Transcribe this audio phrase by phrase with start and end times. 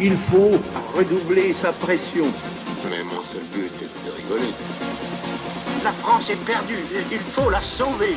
[0.00, 0.52] il faut
[0.96, 2.26] redoubler sa pression.
[2.90, 4.52] Mais mon seul but est de rigoler.
[5.84, 8.16] La France est perdue, il faut la sauver.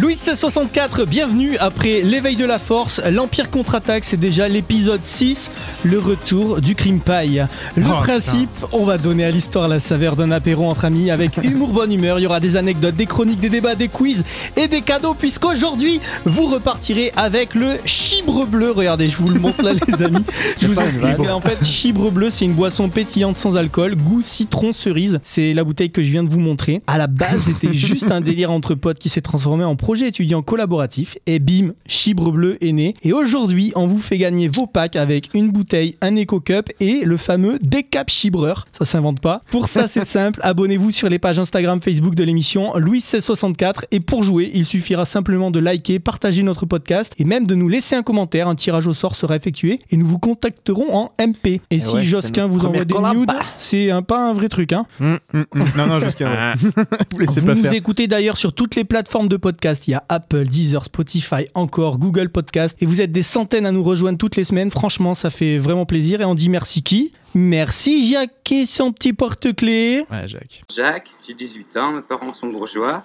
[0.00, 5.50] Louis 64, bienvenue après l'éveil de la force, l'Empire contre-attaque, c'est déjà l'épisode 6,
[5.84, 7.44] le retour du crime paille.
[7.76, 11.36] Le Oh, principe, on va donner à l'histoire la saveur d'un apéro entre amis avec
[11.44, 14.24] humour, bonne humeur, il y aura des anecdotes, des chroniques, des débats, des quiz
[14.56, 18.70] et des cadeaux puisqu'aujourd'hui, vous repartirez avec le chibre bleu.
[18.70, 20.24] Regardez, je vous le montre là les amis.
[20.58, 21.20] Je vous explique.
[21.28, 25.18] En fait, chibre bleu, c'est une boisson pétillante sans alcool, goût citron cerise.
[25.22, 26.80] C'est la bouteille que je viens de vous montrer.
[26.86, 30.42] À la base, c'était juste un délire entre potes qui s'est transformé en projet étudiant
[30.42, 31.16] collaboratif.
[31.26, 32.94] Et bim, chibre bleu est né.
[33.02, 37.00] Et aujourd'hui, on vous fait gagner vos packs avec une bouteille, un Eco Cup et
[37.04, 38.66] le fameux Decap Chibreur.
[38.72, 39.42] Ça s'invente pas.
[39.50, 40.40] Pour ça, c'est simple.
[40.42, 43.86] Abonnez-vous sur les pages Instagram, Facebook de l'émission Louis 1664.
[43.90, 47.68] Et pour jouer, il suffira simplement de liker, partager notre podcast et même de nous
[47.68, 48.48] laisser un commentaire.
[48.48, 51.60] Un tirage au sort sera effectué et nous vous contacterons en MP.
[51.70, 54.72] Et, si ouais, c'est Josquin vous envoie des nudes, c'est un- pas un vrai truc.
[54.72, 54.84] Hein.
[55.00, 55.64] Hum, hum, hum.
[55.76, 56.54] Non, non, jusqu'à.
[57.12, 57.72] Vous laissez Vous pas nous faire.
[57.72, 59.51] écoutez d'ailleurs sur toutes les plateformes de podcast.
[59.86, 62.76] Il y a Apple, Deezer, Spotify, encore Google Podcast.
[62.80, 64.70] Et vous êtes des centaines à nous rejoindre toutes les semaines.
[64.70, 66.20] Franchement, ça fait vraiment plaisir.
[66.20, 67.12] Et on dit merci qui?
[67.34, 70.04] Merci Jacques et son petit porte-clés.
[70.10, 70.62] Ouais, Jacques.
[70.74, 73.02] Jacques, j'ai 18 ans, mes parents sont bourgeois.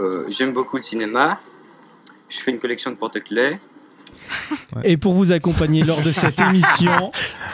[0.00, 1.38] Euh, J'aime beaucoup le cinéma.
[2.28, 3.58] Je fais une collection de porte-clés.
[4.84, 7.10] Et pour vous accompagner lors de cette émission,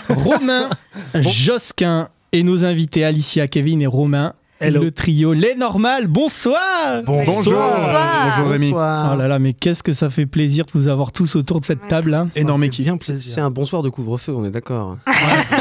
[0.08, 0.68] Romain,
[1.14, 4.34] Josquin et nos invités Alicia, Kevin et Romain.
[4.66, 4.82] Hello.
[4.82, 6.06] Le trio Les Normales.
[6.06, 7.34] Bonsoir Bonjour.
[8.24, 8.70] Bonjour Rémi.
[8.72, 11.64] Oh là là, mais qu'est-ce que ça fait plaisir de vous avoir tous autour de
[11.66, 12.14] cette table.
[12.14, 12.28] hein.
[12.34, 12.90] Énorme équipe.
[13.02, 14.96] C'est un bonsoir de couvre-feu, on est d'accord.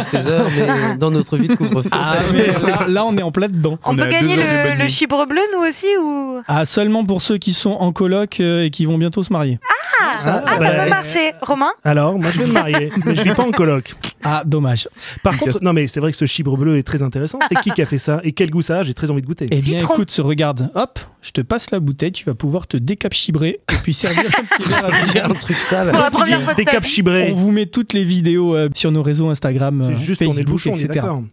[0.02, 1.90] 16 heures, mais dans notre vie de couvre-feu.
[1.92, 3.78] Ah, mais là, là, on est en plein dedans.
[3.84, 6.40] On peut gagner le, le chibre bleu, nous aussi ou...
[6.48, 9.60] Ah, seulement pour ceux qui sont en coloc euh, et qui vont bientôt se marier.
[10.02, 11.32] Ah, Ça, ah, ça peut marcher.
[11.42, 11.72] Romain?
[11.84, 13.94] Alors, moi je vais me marier, mais je vis pas en coloc.
[14.26, 14.88] Ah, dommage.
[15.22, 17.40] Par contre, non mais c'est vrai que ce chibre bleu est très intéressant.
[17.50, 18.84] C'est qui qui a fait ça et quel goût ça a?
[18.94, 19.48] J'ai très envie de goûter.
[19.50, 19.96] Eh bien, Citron.
[19.96, 23.92] écoute, regarde, hop, je te passe la bouteille, tu vas pouvoir te décapchibrer et puis
[23.92, 24.70] servir un petit
[25.14, 25.90] verre un truc sale.
[25.90, 27.04] Pour la première fois de Des ta caps vie.
[27.32, 30.42] On vous met toutes les vidéos euh, sur nos réseaux Instagram, C'est euh, juste tourner
[30.44, 30.94] le Facebook, bouchon, on est etc.
[30.94, 31.24] d'accord.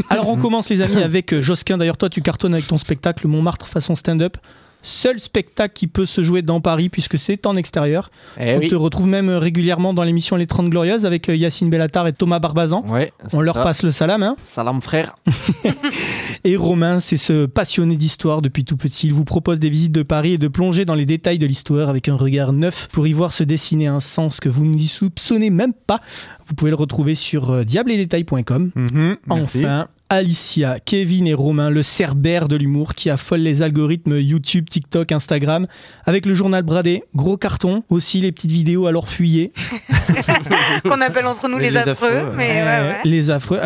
[0.08, 1.76] Alors, on commence, les amis, avec euh, Josquin.
[1.76, 4.38] D'ailleurs, toi, tu cartonnes avec ton spectacle Montmartre façon stand-up.
[4.82, 8.10] Seul spectacle qui peut se jouer dans Paris puisque c'est en extérieur.
[8.38, 8.68] Eh on oui.
[8.68, 12.38] te retrouve même régulièrement dans l'émission Les 30 Glorieuses avec euh, Yacine Bellatar et Thomas
[12.38, 12.84] Barbazan.
[12.88, 13.12] Ouais.
[13.32, 13.62] On leur ça.
[13.62, 14.22] passe le salam.
[14.22, 14.36] Hein.
[14.44, 15.14] Salam frère.
[16.44, 19.06] Et Romain, c'est ce passionné d'histoire depuis tout petit.
[19.06, 21.88] Il vous propose des visites de Paris et de plonger dans les détails de l'histoire
[21.88, 25.50] avec un regard neuf pour y voir se dessiner un sens que vous n'y soupçonnez
[25.50, 26.00] même pas.
[26.46, 28.70] Vous pouvez le retrouver sur euh, diabledetails.com.
[28.74, 29.64] Mhm, merci.
[30.12, 35.66] Alicia, Kevin et Romain, le cerbère de l'humour qui affole les algorithmes YouTube, TikTok, Instagram,
[36.04, 39.52] avec le journal Bradé, gros carton, aussi les petites vidéos alors fuyées,
[40.84, 41.90] Qu'on appelle entre nous Les- affreux.
[41.92, 42.34] affreux, ouais.
[42.36, 42.96] mais ouais, ouais.
[43.04, 43.58] les affreux.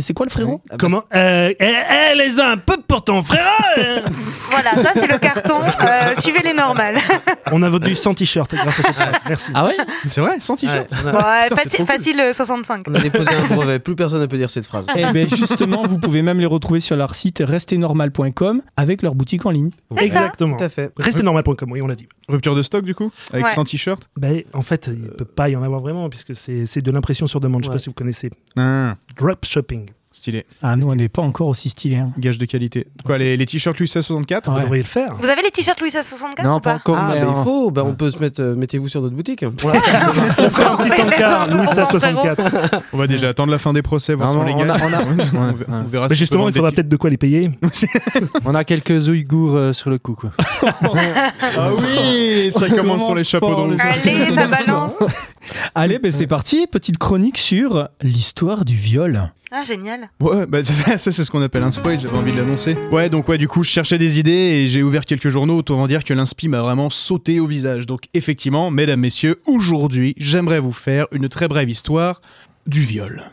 [0.00, 0.60] C'est quoi le frérot?
[0.64, 1.02] Ah bah, Comment?
[1.14, 1.74] Euh, eh,
[2.12, 3.46] eh, les uns un peu pour ton frère
[3.76, 4.00] hein
[4.50, 5.56] Voilà, ça c'est le carton.
[5.80, 6.96] Euh, suivez les normales.
[7.52, 9.14] On a vendu 100 t-shirts grâce à cette phrase.
[9.28, 9.50] Merci.
[9.54, 9.76] Ah ouais?
[10.08, 10.86] C'est vrai, sans ouais, t-shirt.
[11.04, 11.12] on, a,
[11.42, 11.94] Ouais, Putain, c'est faci- trop cool.
[11.96, 12.86] facile euh, 65.
[12.88, 14.86] on a déposé un brevet, plus personne ne peut dire cette phrase.
[14.96, 19.46] Eh bien justement, vous pouvez même les retrouver sur leur site restenormal.com avec leur boutique
[19.46, 19.70] en ligne.
[19.96, 20.56] Exactement.
[20.56, 20.92] Tout à fait.
[20.96, 22.08] Restez normal.com, oui, on l'a dit.
[22.28, 23.50] Rupture de stock du coup Avec Ouais.
[23.52, 26.82] 100 t-shirts Ben, en fait, il peut pas y en avoir vraiment puisque c'est c'est
[26.82, 27.62] de l'impression sur demande.
[27.62, 27.74] Je sais Ouais.
[27.76, 28.30] pas si vous connaissez.
[28.56, 29.90] Ah, Drop shopping.
[30.12, 30.44] Stylé.
[30.60, 31.94] Ah nous, on n'est pas encore aussi stylé.
[31.94, 32.10] hein.
[32.18, 32.88] Gage de qualité.
[33.04, 34.62] Quoi, les, les t-shirts Louis 64 Vous Ouais.
[34.62, 35.14] devriez le faire.
[35.14, 36.96] Vous avez les t-shirts Louis à 64 Non, ou pas encore.
[36.98, 39.14] Ah, mais bah, en- il faut, bah, on peut se mettre, euh, mettez-vous sur notre
[39.14, 39.44] boutique.
[39.54, 39.68] On fait
[40.64, 42.82] un petit encart, Louis à 64.
[42.92, 44.82] On va déjà attendre la fin des procès, voir si on les on a- gagne.
[44.82, 47.52] on a- on, on verra Mais justement, on il faudra peut-être de quoi les payer.
[48.44, 50.32] On a quelques Ouïghours euh, sur le coup, quoi.
[50.40, 53.76] Ah oui, ça On commence sur les chapeaux roue.
[53.78, 54.94] Allez, ça balance.
[55.76, 59.30] Allez, ben c'est parti, petite chronique sur l'histoire du viol.
[59.52, 60.10] Ah, génial.
[60.20, 62.76] Ouais, bah ça, c'est ce qu'on appelle un spoil, j'avais envie de l'annoncer.
[62.92, 65.84] Ouais, donc ouais, du coup, je cherchais des idées et j'ai ouvert quelques journaux, autant
[65.88, 67.86] dire que l'inspi m'a vraiment sauté au visage.
[67.86, 72.20] Donc effectivement, mesdames, messieurs, aujourd'hui, j'aimerais vous faire une très brève histoire
[72.66, 73.30] du viol.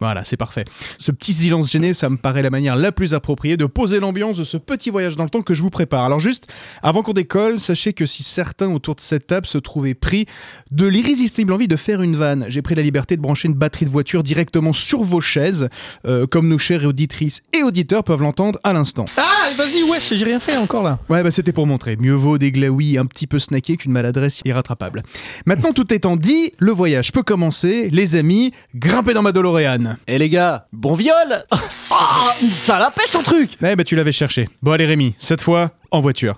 [0.00, 0.64] Voilà, c'est parfait.
[0.98, 4.38] Ce petit silence gêné, ça me paraît la manière la plus appropriée de poser l'ambiance
[4.38, 6.04] de ce petit voyage dans le temps que je vous prépare.
[6.04, 6.52] Alors juste,
[6.82, 10.26] avant qu'on décolle, sachez que si certains autour de cette table se trouvaient pris
[10.70, 13.86] de l'irrésistible envie de faire une vanne, j'ai pris la liberté de brancher une batterie
[13.86, 15.68] de voiture directement sur vos chaises,
[16.06, 19.06] euh, comme nos chères auditrices et auditeurs peuvent l'entendre à l'instant.
[19.16, 19.22] Ah,
[19.56, 20.98] vas-y, wesh, j'ai rien fait encore là.
[21.08, 21.96] Ouais, bah c'était pour montrer.
[21.96, 25.02] Mieux vaut des glaouis un petit peu snackés qu'une maladresse irrattrapable.
[25.46, 27.88] Maintenant, tout étant dit, le voyage peut commencer.
[27.90, 29.87] Les amis, grimpez dans ma DeLorean.
[30.06, 31.56] Eh les gars, bon viol Ah,
[32.52, 34.48] Ça la pêche ton truc Eh bah tu l'avais cherché.
[34.62, 36.36] Bon allez Rémi, cette fois, en voiture.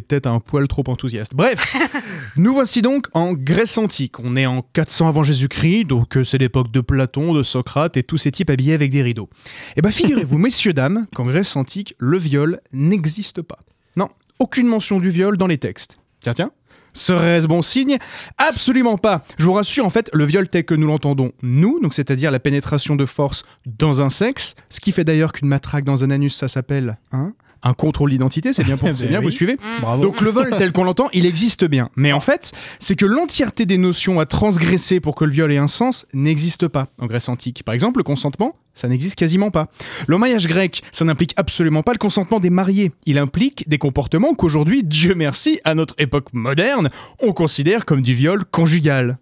[0.00, 1.34] Peut-être un poil trop enthousiaste.
[1.34, 1.76] Bref,
[2.36, 4.20] nous voici donc en Grèce antique.
[4.20, 8.02] On est en 400 avant Jésus-Christ, donc euh, c'est l'époque de Platon, de Socrate et
[8.02, 9.28] tous ces types habillés avec des rideaux.
[9.76, 13.58] Eh bien, figurez-vous, messieurs, dames, qu'en Grèce antique, le viol n'existe pas.
[13.96, 14.08] Non,
[14.38, 15.98] aucune mention du viol dans les textes.
[16.20, 16.50] Tiens, tiens.
[16.94, 17.98] Serait-ce bon signe?
[18.38, 19.24] Absolument pas.
[19.36, 22.38] Je vous rassure, en fait, le viol tel que nous l'entendons, nous, donc c'est-à-dire la
[22.38, 26.36] pénétration de force dans un sexe, ce qui fait d'ailleurs qu'une matraque dans un anus,
[26.36, 29.24] ça s'appelle hein, un contrôle d'identité, c'est bien, pour, c'est Ben bien oui.
[29.26, 30.02] vous suivez Bravo.
[30.02, 31.90] Donc le vol tel qu'on l'entend, il existe bien.
[31.96, 35.56] Mais en fait, c'est que l'entièreté des notions à transgresser pour que le viol ait
[35.58, 37.62] un sens n'existe pas en Grèce antique.
[37.64, 39.68] Par exemple, le consentement, ça n'existe quasiment pas.
[40.08, 42.90] Le mariage grec, ça n'implique absolument pas le consentement des mariés.
[43.06, 46.90] Il implique des comportements qu'aujourd'hui, Dieu merci, à notre époque moderne,
[47.20, 49.18] on considère comme du viol conjugal.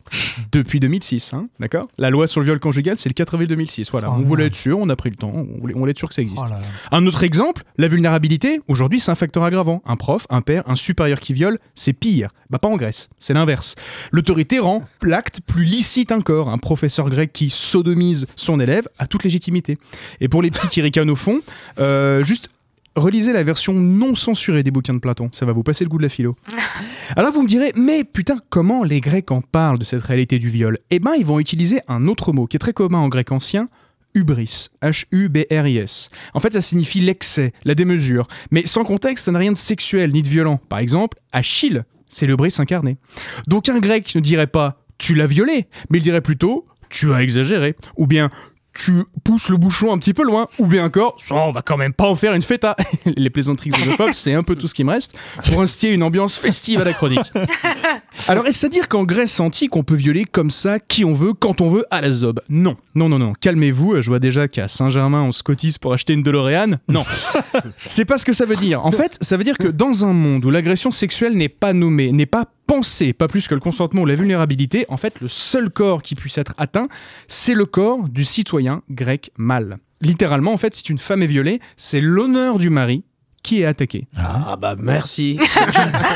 [0.53, 1.89] Depuis 2006, hein, d'accord?
[1.99, 3.91] La loi sur le viol conjugal, c'est le 4 avril 2006.
[3.91, 5.91] Voilà, Oh on voulait être sûr, on a pris le temps, on voulait, on voulait
[5.93, 6.45] être sûr que ça existe.
[6.47, 6.67] Oh là là.
[6.91, 8.32] Un autre exemple, la vulnérabilité,
[8.69, 9.83] aujourd'hui c'est un facteur aggravant.
[9.85, 12.31] Un prof, un père, un supérieur qui viole, c'est pire.
[12.51, 13.75] Bah pas en Grèce, c'est l'inverse.
[14.11, 16.49] L'autorité rend l'acte plus licite encore.
[16.49, 19.79] Un professeur grec qui sodomise son élève a toute légitimité.
[20.21, 21.41] Et pour les petits qui ricanent au fond,
[21.79, 22.49] euh, juste
[22.95, 25.99] relisez la version non censurée des bouquins de Platon, ça va vous passer le goût
[25.99, 26.37] de la philo.
[27.17, 30.49] Alors vous me direz, mais putain, comment les Grecs en parlent de cette réalité du
[30.49, 30.79] viol?
[30.91, 33.69] Eh ben, ils vont utiliser un autre mot qui est très commun en grec ancien,
[34.15, 36.11] hubris, H-U-B-R-I-S.
[36.35, 38.27] En fait, ça signifie l'excès, la démesure.
[38.51, 40.59] Mais sans contexte, ça n'a rien de sexuel ni de violent.
[40.69, 42.99] Par exemple, Achille, c'est le bris incarné.
[43.47, 47.23] Donc un grec ne dirait pas tu l'as violé, mais il dirait plutôt tu as
[47.23, 47.75] exagéré.
[47.97, 48.31] Ou bien
[48.75, 51.93] tu pousses le bouchon un petit peu loin, ou bien encore, on va quand même
[51.93, 52.77] pas en faire une feta.
[53.17, 55.15] Les plaisanteries xénophobes, c'est un peu tout ce qui me reste
[55.47, 57.33] pour instiller une ambiance festive à la chronique.
[58.29, 61.33] Alors, est-ce à dire qu'en Grèce antique, on peut violer comme ça qui on veut,
[61.33, 62.41] quand on veut, à la zob?
[62.49, 63.33] Non, non, non, non.
[63.39, 64.01] Calmez-vous.
[64.01, 66.79] Je vois déjà qu'à Saint-Germain, on se cotise pour acheter une DeLorean.
[66.89, 67.05] Non,
[67.87, 68.85] c'est pas ce que ça veut dire.
[68.85, 72.13] En fait, ça veut dire que dans un monde où l'agression sexuelle n'est pas nommée,
[72.13, 75.69] n'est pas pensée, pas plus que le consentement ou la vulnérabilité, en fait, le seul
[75.69, 76.89] corps qui puisse être atteint,
[77.29, 79.77] c'est le corps du citoyen grec mâle.
[80.01, 83.05] Littéralement, en fait, si une femme est violée, c'est l'honneur du mari
[83.43, 84.07] qui est attaqué.
[84.17, 85.39] Ah bah merci.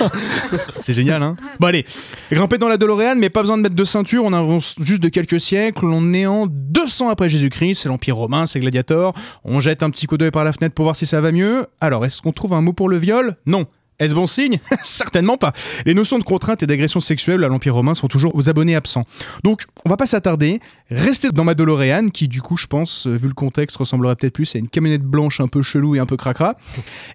[0.78, 1.84] C'est génial, hein Bon allez,
[2.30, 5.08] grimper dans la DeLorean, mais pas besoin de mettre de ceinture, on avance juste de
[5.08, 9.12] quelques siècles, on est en 200 après Jésus-Christ, c'est l'Empire romain, c'est Gladiator,
[9.44, 11.66] on jette un petit coup d'œil par la fenêtre pour voir si ça va mieux.
[11.80, 13.36] Alors, est-ce qu'on trouve un mot pour le viol?
[13.44, 13.66] Non.
[13.98, 14.58] Est-ce bon signe?
[14.82, 15.52] Certainement pas.
[15.86, 19.06] Les notions de contrainte et d'agression sexuelle à l'Empire romain sont toujours aux abonnés absents.
[19.42, 20.60] Donc, on va pas s'attarder.
[20.90, 24.34] Restez dans ma DeLorean, qui du coup, je pense, euh, vu le contexte, ressemblerait peut-être
[24.34, 26.56] plus à une camionnette blanche un peu chelou et un peu cracra.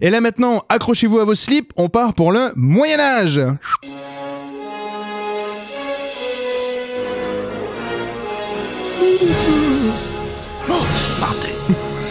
[0.00, 3.40] Et là maintenant, accrochez-vous à vos slips, on part pour le Moyen Âge.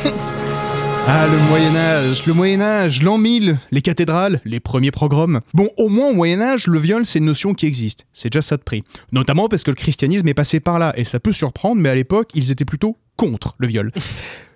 [1.08, 5.42] Ah, le Moyen-Âge, le Moyen-Âge, l'an 1000, les cathédrales, les premiers programmes.
[5.54, 8.06] Bon, au moins au Moyen-Âge, le viol, c'est une notion qui existe.
[8.14, 8.84] C'est déjà ça de prix.
[9.12, 11.96] Notamment parce que le christianisme est passé par là, et ça peut surprendre, mais à
[11.96, 13.92] l'époque, ils étaient plutôt contre le viol.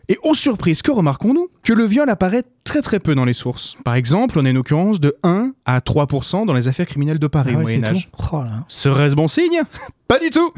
[0.08, 1.48] Et aux surprises, que remarquons-nous?
[1.64, 3.76] Que le viol apparaît très très peu dans les sources.
[3.84, 7.28] Par exemple, on a une occurrence de 1 à 3% dans les affaires criminelles de
[7.28, 8.10] Paris Ah au ouais, Moyen-Âge.
[8.32, 8.42] Oh.
[8.68, 9.62] Serait-ce bon signe?
[10.08, 10.54] Pas du tout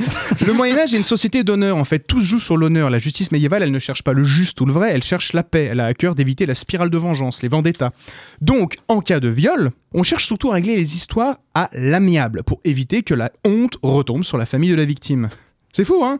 [0.45, 1.99] Le Moyen-Âge est une société d'honneur, en fait.
[1.99, 2.89] Tout se joue sur l'honneur.
[2.89, 5.43] La justice médiévale, elle ne cherche pas le juste ou le vrai, elle cherche la
[5.43, 5.69] paix.
[5.71, 7.91] Elle a à cœur d'éviter la spirale de vengeance, les vendettas.
[8.41, 12.59] Donc, en cas de viol, on cherche surtout à régler les histoires à l'amiable, pour
[12.65, 15.29] éviter que la honte retombe sur la famille de la victime.
[15.77, 16.17] C'est fou, hein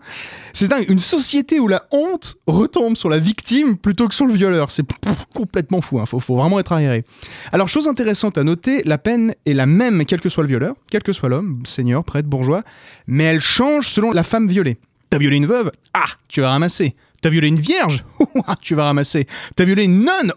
[0.53, 0.85] C'est dingue.
[0.87, 4.69] Une société où la honte retombe sur la victime plutôt que sur le violeur.
[4.69, 4.85] C'est
[5.33, 5.99] complètement fou.
[5.99, 6.05] Hein.
[6.05, 7.03] Faut, faut vraiment être arriéré.
[7.51, 10.75] Alors, chose intéressante à noter, la peine est la même quel que soit le violeur,
[10.91, 12.61] quel que soit l'homme, seigneur, prêtre, bourgeois,
[13.07, 14.77] mais elle change selon la femme violée.
[15.09, 15.71] T'as violé une veuve?
[15.91, 16.95] Ah, tu vas ramasser.
[17.21, 18.03] T'as violé une vierge?
[18.61, 19.27] Tu vas ramasser.
[19.55, 20.31] T'as violé une nonne?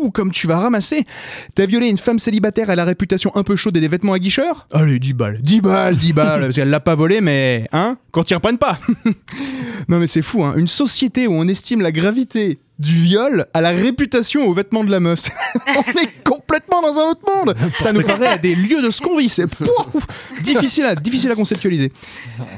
[0.00, 1.04] Ouh, comme tu vas ramasser.
[1.54, 4.66] T'as violé une femme célibataire à la réputation un peu chaude et des vêtements aguicheurs?
[4.72, 8.22] Allez, 10 balles, 10 balles, 10 balles, parce qu'elle l'a pas volé, mais hein Qu'on
[8.22, 8.78] t'y reprenne pas
[9.88, 10.54] Non mais c'est fou, hein.
[10.56, 14.90] Une société où on estime la gravité du viol à la réputation aux vêtements de
[14.90, 15.28] la meuf.
[15.68, 17.54] on est complètement dans un autre monde.
[17.80, 18.88] Ça nous paraît à des lieux de
[19.18, 19.28] vit.
[19.28, 19.46] C'est
[20.42, 21.92] difficile à, difficile à conceptualiser.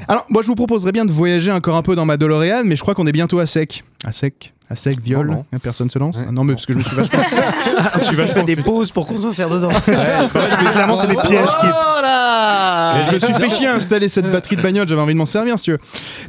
[0.07, 2.75] Alors, moi, je vous proposerais bien de voyager encore un peu dans ma DeLorean, mais
[2.75, 3.83] je crois qu'on est bientôt à sec.
[4.03, 5.45] À sec à sec, viol, Non, non.
[5.53, 6.25] hein, personne se lance Ouais.
[6.27, 7.19] Ah Non, mais parce que je me suis vachement.
[7.99, 9.69] je suis vachement fais des pauses pour qu'on s'insère dedans.
[9.87, 11.67] Mais clairement, c'est des pièges qui.
[11.67, 15.01] Oh là Et je me suis fait chier à installer cette batterie de bagnole, j'avais
[15.01, 15.79] envie de m'en servir, si tu veux.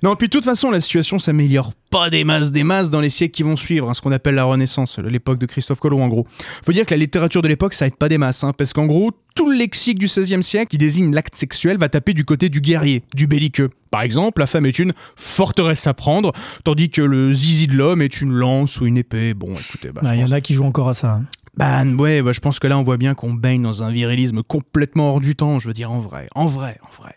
[0.02, 3.10] Non, puis de toute façon, la situation s'améliore pas des masses, des masses dans les
[3.10, 6.08] siècles qui vont suivre, hein, ce qu'on appelle la Renaissance, l'époque de Christophe Colomb en
[6.08, 6.26] gros.
[6.64, 8.86] Faut dire que la littérature de l'époque, ça aide pas des masses, hein, parce qu'en
[8.86, 12.48] gros, tout le lexique du XVIe siècle qui désigne l'acte sexuel va taper du côté
[12.48, 13.70] du guerrier, du belliqueux.
[13.92, 16.32] Par exemple, la femme est une forteresse à prendre,
[16.64, 19.34] tandis que le zizi de l'homme est une lance ou une épée.
[19.34, 21.12] Bon, écoutez, bah, Ah, Il y pense- en a qui jouent encore à ça.
[21.12, 21.24] hein.
[21.56, 24.42] Bah ouais, bah, je pense que là on voit bien qu'on baigne dans un virilisme
[24.44, 27.14] complètement hors du temps, je veux dire en vrai, en vrai, en vrai.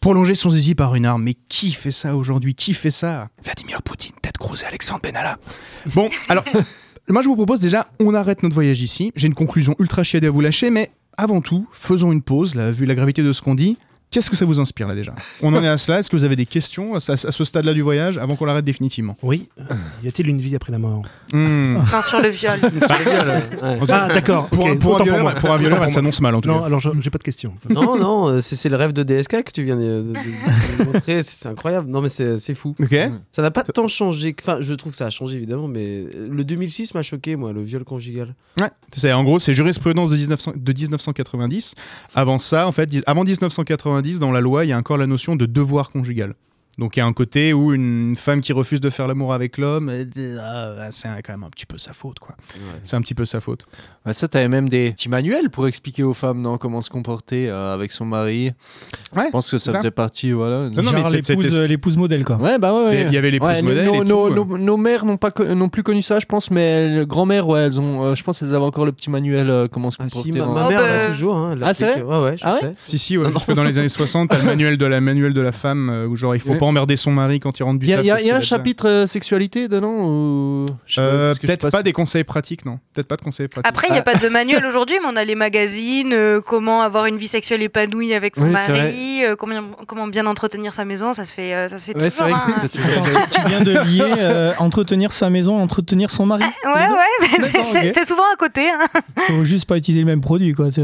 [0.00, 2.54] Prolonger son zizi par une arme, mais qui fait ça aujourd'hui?
[2.56, 3.28] Qui fait ça?
[3.44, 5.38] Vladimir Poutine, Ted Cruz et Alexandre Benalla.
[5.94, 6.44] Bon, alors,
[7.08, 9.12] moi je vous propose déjà, on arrête notre voyage ici.
[9.16, 12.70] J'ai une conclusion ultra chiadée à vous lâcher, mais avant tout, faisons une pause, là,
[12.70, 13.78] vu la gravité de ce qu'on dit.
[14.10, 16.24] Qu'est-ce que ça vous inspire là déjà On en est à cela, est-ce que vous
[16.24, 19.16] avez des questions à ce, stade-là du voyage avant qu'on l'arrête définitivement?
[19.24, 19.48] Oui.
[20.04, 21.02] Y a-t-il une vie après la mort?
[21.32, 21.76] Hmm.
[21.78, 22.58] Enfin, sur le viol.
[23.88, 24.48] Ah, d'accord.
[24.50, 25.34] Pour, pour un autant violeur, moi.
[25.34, 25.92] pour un violeur, elle moi.
[25.92, 26.66] s'annonce mal en tout Non, cas.
[26.66, 27.54] alors je- j'ai pas de questions.
[27.68, 31.22] Non, non, c'est le rêve de DSK que tu viens de, de- de- de montrer.
[31.22, 31.90] C'est incroyable.
[31.90, 32.74] Non, mais c'est c'est fou.
[32.80, 32.96] Ok.
[33.32, 34.32] Ça n'a pas tant changé.
[34.32, 37.52] que- Enfin, je trouve que ça a changé évidemment, mais le 2006 m'a choqué, moi,
[37.52, 38.34] le viol conjugal.
[38.60, 41.74] Ouais, c'est en gros, c'est jurisprudence de, 1900 de 1990.
[42.14, 45.34] Avant ça, en fait, avant 1990, dans la loi, il y a encore la notion
[45.36, 46.34] de devoir conjugal.
[46.78, 49.58] Donc il y a un côté où une femme qui refuse de faire l'amour avec
[49.58, 49.92] l'homme,
[50.40, 52.34] ah, c'est un- quand même un petit peu sa faute, quoi.
[52.82, 53.66] C'est un petit peu sa faute.
[54.04, 57.48] Ouais, ça, t'avais même des petits manuels pour expliquer aux femmes non, comment se comporter
[57.48, 58.50] euh, avec son mari.
[59.16, 59.78] Ouais, Je pense que ça, ça.
[59.78, 60.68] faisait partie, voilà.
[60.68, 62.36] Non, non, mais Genre c'est- l'épouse modèle, quoi.
[62.36, 62.84] Ouais, bah ouais.
[62.86, 63.04] ouais.
[63.06, 65.30] Il y avait l'épouse Ouais, modèle nos, et nos- tout, nos- nos mères n'ont pas
[65.54, 68.48] n'ont plus connu ça, je pense, mais grand-mère, ouais, elles ont, euh, je pense, qu'elles
[68.54, 70.38] avaient encore le petit manuel euh, comment se Ah si, comporter.
[70.40, 70.86] ma, ma mère bah.
[70.88, 71.36] l'a toujours.
[71.36, 72.74] Hein, Ah, c'est vrai Ouais, ouais, je Ah ouais sais.
[72.84, 75.40] Si, si, ouais, Non, dans les années 60, t'as le manuel de la, manuel de
[75.40, 76.52] la femme, où genre il faut.
[76.64, 78.14] Pas emmerder son mari quand il rentre du Il y a, taf il y a-
[78.14, 80.66] parce il y a qu'il un chapitre euh, sexualité dedans ou...
[80.98, 82.78] Euh, Peut-être pas, si- des conseils pratiques, non.
[82.94, 83.68] Peut-être pas de conseils pratiques.
[83.68, 86.82] Après, il n'y a pas de manuel aujourd'hui, mais on a les magazines, euh, comment
[86.82, 90.84] avoir une vie sexuelle épanouie avec son Oui, mari, euh, comment, comment bien entretenir sa
[90.84, 92.28] maison, ça se fait, euh, ça se fait Ouais, toujours.
[92.28, 93.26] vrai que hein.
[93.30, 96.44] tu viens de lier euh, entretenir sa maison, entretenir son mari.
[96.64, 98.68] Ouais, ouais, mais D'accord, c'est souvent à côté.
[98.70, 98.78] hein.
[99.28, 100.70] Faut juste pas utiliser le même produit, quoi.
[100.70, 100.82] c'est-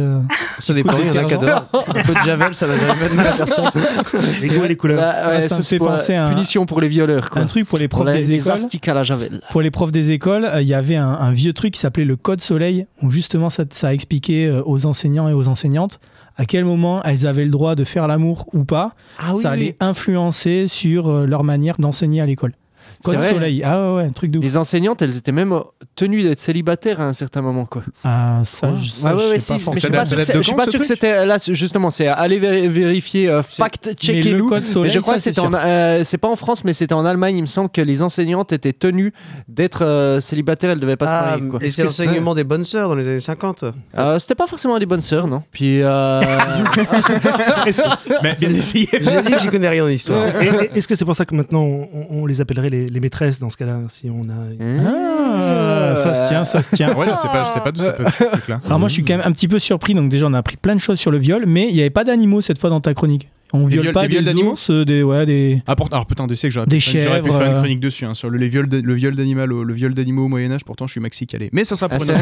[0.59, 1.65] Ça dépend, il y en a qui adorent.
[1.89, 3.65] Un peu de Javel, ça n'a jamais mal à personne.
[4.43, 5.01] Les goûts et les couleurs.
[5.71, 7.31] Fait penser à un- punition pour les violeurs.
[7.31, 7.43] Quoi.
[7.43, 8.91] Un truc pour les Pour profs les, des les écoles.
[8.91, 9.41] à la javel.
[9.51, 12.05] Pour les profs des écoles, euh, il y avait un, un vieux truc qui s'appelait
[12.05, 15.99] le Code Soleil, où justement ça, ça expliquait euh, aux enseignants et aux enseignantes
[16.37, 18.93] à quel moment elles avaient le droit de faire l'amour ou pas.
[19.19, 22.53] Ah oui, ça allait influencer sur euh, leur manière d'enseigner à l'école.
[23.03, 23.31] Code vrai.
[23.31, 24.45] Soleil, ah ouais, un truc de ouf.
[24.45, 25.61] Les enseignantes, elles étaient même euh,
[25.97, 27.67] tenues d'être célibataires à un certain moment.
[27.67, 27.83] Quoi.
[28.05, 30.05] Ah, ça, je, ça, Ouais, ouais, je ouais, sais pas si, mais je suis pas
[30.05, 33.87] sûr je suis pas sûr que c'était là justement c'est aller vé- vérifier euh, fact
[33.89, 36.37] Mais checker le nous je crois ça, que c'est c'était en euh, c'est pas en
[36.37, 39.13] France mais c'était en Allemagne il me semble que les enseignantes étaient tenues
[39.49, 41.59] d'être euh, célibataires elles devaient pas se Ah, marier quoi.
[41.63, 43.65] et c'est l'enseignement des bonnes sœurs dans les années 50.
[43.99, 45.81] Euh, c'était pas forcément des bonnes sœurs non puis
[48.23, 48.89] Mais bien essayé.
[48.93, 50.27] J'ai dit que j'y connais rien en histoire.
[50.75, 51.67] Est-ce que c'est pour ça que maintenant
[52.11, 54.35] on les appellerait les, les maîtresses dans ce cas-là Si on a.
[54.85, 56.95] Ah, ça se tient, ça se tient.
[56.95, 58.61] Ouais, je sais pas, je sais pas d'où ça peut ce truc-là.
[58.67, 59.95] Alors moi, je suis quand même un petit peu surpris.
[59.95, 61.91] Donc déjà, on a appris plein de choses sur le viol, mais il n'y avait
[61.91, 63.29] pas d'animaux cette fois dans ta chronique.
[63.53, 65.61] On Des viole viols- pas des d'animaux ours, des ouais, des.
[65.67, 67.53] Ah, pour- alors putain, tu sais que j'aurais pu, Des j'aurais pu chèvres, faire une
[67.55, 67.59] euh.
[67.59, 70.27] chronique dessus hein, sur le, les viols de- le viol d'animal au- le viol d'animaux
[70.27, 70.65] au Moyen Âge.
[70.65, 71.49] Pourtant, je suis maxi calé.
[71.53, 72.13] Mais ça sera pour Ah,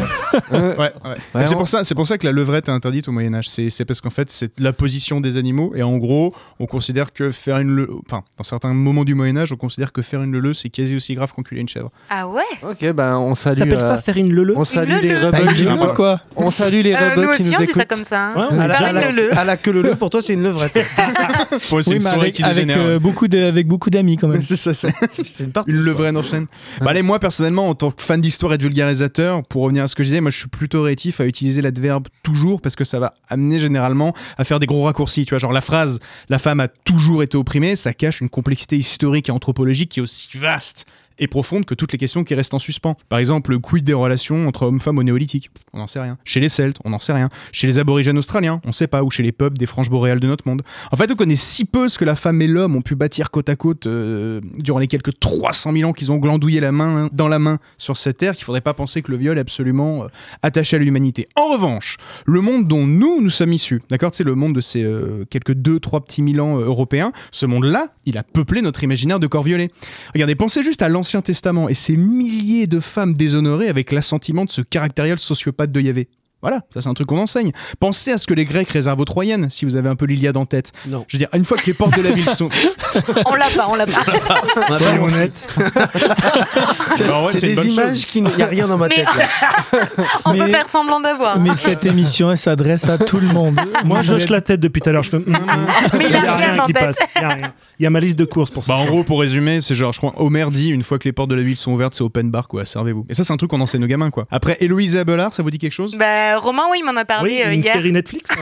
[0.52, 0.58] une.
[0.58, 0.90] Ouais, ouais.
[1.35, 3.49] Ouais, c'est pour ça, c'est pour ça que la levrette est interdite au Moyen Âge.
[3.49, 7.30] C'est, parce qu'en fait, c'est la position des animaux et en gros, on considère que
[7.30, 7.88] faire une, le...
[8.06, 10.97] enfin, dans certains moments du Moyen Âge, on considère que faire une leleu c'est quasi
[10.97, 11.90] aussi grave qu'enculer une chèvre.
[12.11, 12.42] Ah ouais?
[12.62, 15.30] Ok ben on salue T'appelles ça euh, faire une lele on salue Une les Bah,
[15.40, 16.20] lele, quoi?
[16.37, 18.28] on salue les Euh, rebeux Nous qui aussi, nous on dit ça écoutent comme ça.
[18.28, 18.49] hein.
[18.58, 19.30] À la, leleu.
[19.62, 20.76] queue leu, pour toi, c'est une levrette.
[21.58, 22.78] C'est Oui, une souris avec, qui avec, dégénère.
[22.80, 24.42] euh, beaucoup de, avec beaucoup d'amis quand même.
[24.42, 24.92] c'est ça, c'est
[25.25, 25.70] C'est une partout.
[25.70, 26.46] une en chaîne.
[26.80, 29.87] Bah, allez, moi personnellement, en tant que fan d'histoire et de vulgarisateur, pour revenir à
[29.87, 32.84] ce que je disais, moi je suis plutôt rétif à utiliser l'adverbe toujours parce que
[32.84, 35.25] ça va amener généralement à faire des gros raccourcis.
[35.25, 35.98] Tu vois, genre la phrase
[36.28, 40.02] "la femme a toujours été opprimée", ça cache une complexité historique et anthropologique qui est
[40.02, 40.87] aussi vaste
[41.18, 42.96] et profonde que toutes les questions qui restent en suspens.
[43.08, 45.48] Par exemple, le quid des relations entre hommes-femmes au néolithique?
[45.72, 46.18] On n'en sait rien.
[46.25, 47.28] Chez les Celtes, on n'en sait rien.
[47.52, 49.02] Chez les aborigènes australiens, on sait pas.
[49.02, 50.62] Ou chez les peuples des franges boréales de notre monde.
[50.92, 53.30] En fait, on connaît si peu ce que la femme et l'homme ont pu bâtir
[53.30, 57.08] côte à côte euh, durant les quelques 300 000 ans qu'ils ont glandouillé la main
[57.12, 60.04] dans la main sur cette terre qu'il faudrait pas penser que le viol est absolument
[60.04, 60.08] euh,
[60.42, 61.28] attaché à l'humanité.
[61.37, 61.96] En revanche,
[62.26, 65.54] le monde dont nous, nous sommes issus, d'accord C'est le monde de ces euh, quelques
[65.54, 67.12] 2-3 petits mille ans européens.
[67.32, 69.70] Ce monde-là, il a peuplé notre imaginaire de corps violés.
[70.14, 74.50] Regardez, pensez juste à l'Ancien Testament et ces milliers de femmes déshonorées avec l'assentiment de
[74.50, 76.09] ce caractériel sociopathe de Yahvé.
[76.40, 77.50] Voilà, ça c'est un truc qu'on enseigne.
[77.80, 80.37] Pensez à ce que les Grecs réservent aux Troyennes, si vous avez un peu l'Iliade
[80.37, 80.73] en tête.
[80.87, 81.04] Non.
[81.09, 82.49] Je veux dire, une fois que les portes de la ville sont...
[83.26, 83.99] On l'a pas, on l'a pas.
[84.57, 84.92] On a pas
[87.23, 88.07] ouais, C'est une des bonne images chose.
[88.07, 88.18] qui.
[88.18, 89.07] Il n'y a rien dans ma Mais- tête.
[89.16, 89.26] là.
[90.25, 91.38] On Mais- peut faire semblant d'avoir.
[91.38, 93.59] Mais cette émission, elle s'adresse à tout le monde.
[93.85, 95.02] Moi, je hoche la tête depuis tout à l'heure.
[95.02, 95.16] Je fais.
[95.16, 95.25] hum.
[95.99, 96.83] Mais il Il a y a rien rien en qui tête.
[96.85, 96.99] passe.
[97.16, 97.23] Il
[97.83, 98.73] y a y ma liste de courses pour ça.
[98.75, 101.12] Bah en gros, pour résumer, c'est genre, je crois, Homer dit une fois que les
[101.12, 103.07] portes de la ville sont ouvertes, c'est open bar, quoi, servez-vous.
[103.09, 104.26] Et ça, c'est un truc qu'on enseigne aux gamins, quoi.
[104.30, 105.97] Après, Héloïse et Abelard, ça vous dit quelque chose?
[105.99, 107.75] Bah Bah, Romain, oui, il m'en a parlé Oui, euh, une hier.
[107.75, 108.30] série Netflix.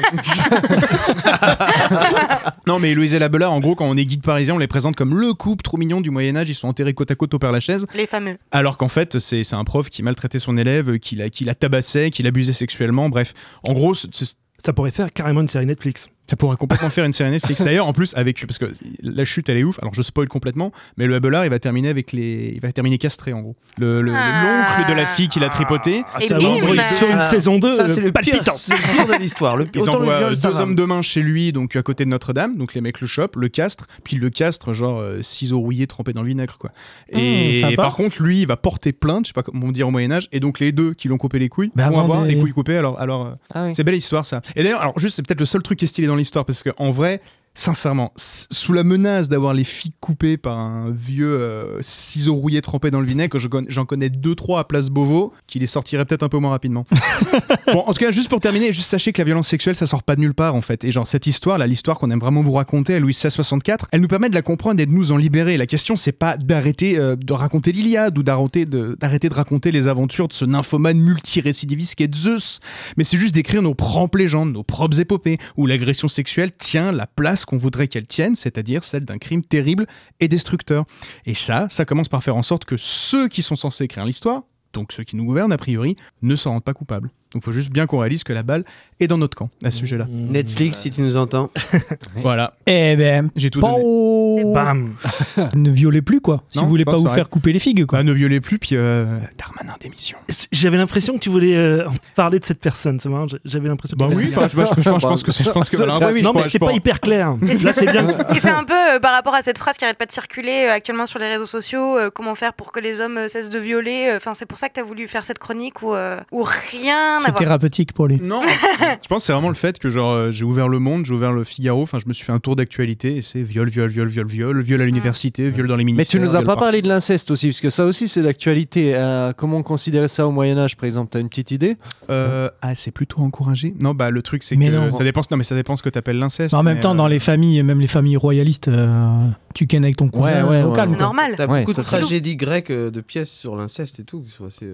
[2.66, 4.66] Non, mais Héloïse et la Belard, en gros, quand on est guide parisien, on les
[4.66, 6.48] présente comme le couple trop mignon du Moyen-Âge.
[6.50, 7.86] Ils sont enterrés côte à côte au Père Lachaise.
[7.94, 8.38] Les fameux.
[8.50, 12.10] Alors qu'en fait, c'est un prof qui maltraitait son élève, qui la, qui la tabassait,
[12.10, 13.08] qui l'abusait sexuellement.
[13.08, 16.08] Bref, en gros, Ça pourrait faire carrément une série Netflix.
[16.28, 17.62] Ça pourrait complètement faire une série Netflix.
[17.62, 19.78] D'ailleurs, en plus, avec parce que la chute, elle est ouf.
[19.80, 22.98] Alors, je spoil complètement, mais le Abelard, il va terminer avec les, il va terminer
[22.98, 23.56] castré en gros.
[23.78, 24.66] Le Ah.
[24.76, 26.02] l'oncle de la fille qui l'a tripoté.
[26.14, 26.82] Ah, Et ça bim, bah.
[26.96, 29.56] sur une Ah, saison 2 Ça, c'est le pire, le pire de l'histoire.
[29.56, 29.82] Le pire.
[29.82, 30.60] Ils le envoient viol, deux va.
[30.62, 32.56] hommes de main chez lui, donc à côté de Notre-Dame.
[32.56, 36.12] Donc les mecs le chopent, le castrent, puis le castre, genre euh, ciseaux rouillés trempés
[36.12, 36.70] dans le vinaigre, quoi.
[37.10, 37.82] Et, Mmh, sympa.
[37.82, 40.40] par contre, lui, il va porter plainte, je sais pas comment dire au Moyen-Âge, et
[40.40, 42.76] donc les deux qui l'ont coupé les couilles Bah, vont avoir des- les couilles coupées.
[42.76, 43.72] Alors, alors euh, Ah oui.
[43.74, 44.40] c'est belle histoire, ça.
[44.56, 46.62] Et d'ailleurs, alors juste, c'est peut-être le seul truc qui est stylé dans l'histoire, parce
[46.62, 47.20] qu'en vrai,
[47.56, 52.90] sincèrement, sous la menace d'avoir les filles coupées par un vieux euh, ciseau rouillé trempé
[52.90, 56.04] dans le vinaigre, je con- j'en connais deux trois à Place Beauvau qui les sortiraient
[56.04, 56.86] peut-être un peu moins rapidement.
[57.66, 60.02] bon, en tout cas, juste pour terminer, juste sachez que la violence sexuelle, ça sort
[60.02, 60.84] pas de nulle part en fait.
[60.84, 63.88] Et genre cette histoire, là, l'histoire qu'on aime vraiment vous raconter à Louis XVI 64,
[63.90, 65.56] elle nous permet de la comprendre et de nous en libérer.
[65.56, 69.72] La question, c'est pas d'arrêter euh, de raconter l'Iliade ou d'arrêter de, d'arrêter de raconter
[69.72, 72.60] les aventures de ce nymphomane multirécidiviste qui est Zeus,
[72.98, 77.06] mais c'est juste d'écrire nos propres légendes, nos propres épopées, où l'agression sexuelle tient la
[77.06, 79.86] place qu'on voudrait qu'elle tienne, c'est-à-dire celle d'un crime terrible
[80.20, 80.84] et destructeur.
[81.24, 84.42] Et ça, ça commence par faire en sorte que ceux qui sont censés écrire l'histoire,
[84.72, 87.10] donc ceux qui nous gouvernent a priori, ne s'en rendent pas coupables.
[87.36, 88.64] Donc il faut juste bien qu'on réalise que la balle
[88.98, 90.06] est dans notre camp à ce sujet-là.
[90.10, 91.50] Netflix, si tu nous entends.
[92.22, 93.74] Voilà, Eh ben, j'ai tout donné.
[93.76, 94.94] bon, Bam
[95.54, 96.42] ne violez plus quoi.
[96.48, 97.14] Si Non, vous voulez pas pas vous vrai.
[97.16, 97.98] faire couper les figues quoi.
[97.98, 99.04] Bah, ne violez plus, puis euh,
[99.36, 100.16] Darmanin démission.
[100.50, 103.26] J'avais l'impression que tu voulais euh, en parler de cette personne, c'est marrant.
[103.44, 105.50] J'avais l'impression que Bah oui, enfin, je, je- je pense- je pense que c'est- je
[105.50, 107.34] pense que voilà, ouais, oui, je non, mais c'était pas hyper clair.
[107.42, 108.08] Et Là, c'est bien.
[108.34, 110.66] Et c'est un peu euh, par rapport à cette phrase qui arrête pas de circuler
[110.68, 113.58] euh, actuellement sur les réseaux sociaux, euh, comment faire pour que les hommes cessent de
[113.58, 114.06] violer.
[114.08, 116.42] euh, Enfin, c'est pour ça que tu as voulu faire cette chronique où, euh, où
[116.42, 118.18] rien C'est thérapeutique pour lui.
[118.22, 118.42] Non,
[119.02, 121.12] je pense que c'est vraiment le fait que genre euh, j'ai ouvert le Monde, j'ai
[121.14, 123.88] ouvert le Figaro, enfin je me suis fait un tour d'actualité et c'est viol, viol,
[123.88, 126.20] viol, viol, viol, viol à l'université, viol dans les Mais ministères.
[126.20, 128.94] tu nous as pas parlé de l'inceste aussi, parce que ça aussi c'est l'actualité.
[128.96, 131.10] Euh, comment on considérait ça au Moyen-Âge, par exemple?
[131.10, 131.76] T'as une petite idée?
[132.10, 133.74] Euh, ah, c'est plutôt encouragé?
[133.80, 134.90] Non, bah le truc c'est Mais que non.
[134.92, 135.22] ça dépend.
[135.30, 136.54] Non, mais ça dépend ce que t'appelles l'inceste.
[136.54, 139.84] en même mais, temps, euh, dans les familles, même les familles royalistes, euh, tu kennes
[139.84, 140.74] avec ton cousin Ouais, ouais, au ouais.
[140.76, 141.06] calme, C'est quoi.
[141.06, 141.34] normal.
[141.36, 144.24] T'as Ouais, beaucoup de tragédies grecques de pièces sur l'inceste et tout.
[144.48, 144.66] c'est,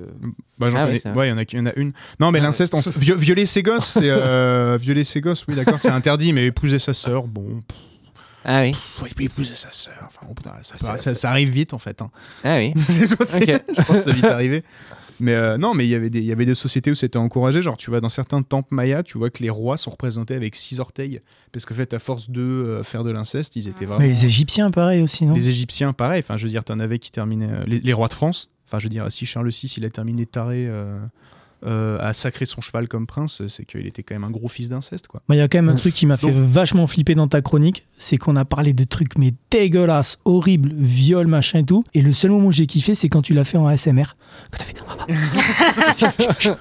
[0.58, 1.92] Bah, Ah il y en a, il y en a une.
[2.20, 5.44] Non, mais l'inceste, en- viol- violer ses gosses, c'est euh, violer ses gosses.
[5.48, 7.62] Oui, d'accord, c'est interdit, mais épouser sa sœur, bon,
[8.44, 8.72] Ah oui.
[8.74, 9.94] faut épouser sa sœur.
[10.06, 12.02] Enfin, bon, putain, ça, ça- ça- ça arrive vite en fait.
[12.02, 12.10] hein.
[12.44, 12.72] Ah oui.
[12.76, 13.46] je, pense, Ok.
[13.46, 14.62] je pense que c'est vite arrivé.
[15.20, 17.18] Mais euh, non, mais il y avait des- il y avait des sociétés où c'était
[17.18, 17.62] encouragé.
[17.62, 20.56] Genre, tu vas dans certains temples mayas, tu vois que les rois sont représentés avec
[20.56, 21.20] six orteils.
[21.52, 24.00] Parce qu'en fait, à force de euh, faire de l'inceste, ils étaient vraiment.
[24.00, 25.34] Mais les Égyptiens, pareil aussi, non?
[25.34, 26.20] Les Égyptiens, pareil.
[26.24, 27.46] Enfin, je veux dire, t'en avais qui terminaient.
[27.52, 28.50] euh, les, les rois de France.
[28.66, 30.66] Enfin, je veux dire, si Charles VI, il a terminé taré
[31.64, 34.68] euh, à sacrer son cheval comme prince, c'est qu'il était quand même un gros fils
[34.68, 35.22] d'inceste, quoi.
[35.30, 37.40] Il y a quand même un truc qui m'a fait Donc- vachement flipper dans ta
[37.42, 41.84] chronique, c'est qu'on a parlé de trucs mais dégueulasses, horribles, viol, machin et tout.
[41.94, 44.16] Et le seul moment où j'ai kiffé, c'est quand tu l'as fait en ASMR.
[44.50, 44.74] Quand t'as fait.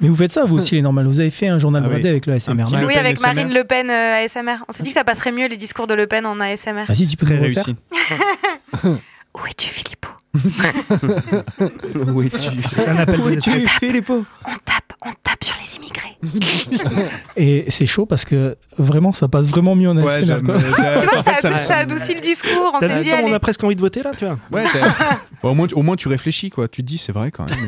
[0.00, 1.06] mais vous faites ça, vous aussi, les normales.
[1.06, 2.06] Vous avez fait un journal Ah oui.
[2.06, 2.62] avec le ASMR.
[2.64, 3.34] Oui, Pen avec ASMR.
[3.34, 4.64] Marine Le Pen euh, ASMR.
[4.68, 6.84] On s'est dit que ça passerait mieux les discours de Le Pen en ASMR.
[6.88, 7.76] Vas-y, tu peux Très réussi.
[8.84, 10.10] Où es-tu, Philippot?
[10.34, 12.38] Où es-tu?
[12.72, 13.68] C'est un appel de détresse.
[13.78, 16.16] Filippo On tape, on tape sur les immigrés.
[17.36, 20.42] Et c'est chaud parce que vraiment, ça passe vraiment mieux en Ouais, ASMR.
[20.44, 20.58] quoi.
[20.58, 22.72] Tu vois, en fait, ça, ça me- ça adoucit le discours.
[22.74, 24.38] On s'est dit, on a presque envie de voter là, tu vois?
[24.52, 24.64] Ouais,
[25.42, 26.66] au, moins, tu- au moins, tu réfléchis, quoi.
[26.68, 27.66] Tu te dis, c'est vrai quand même.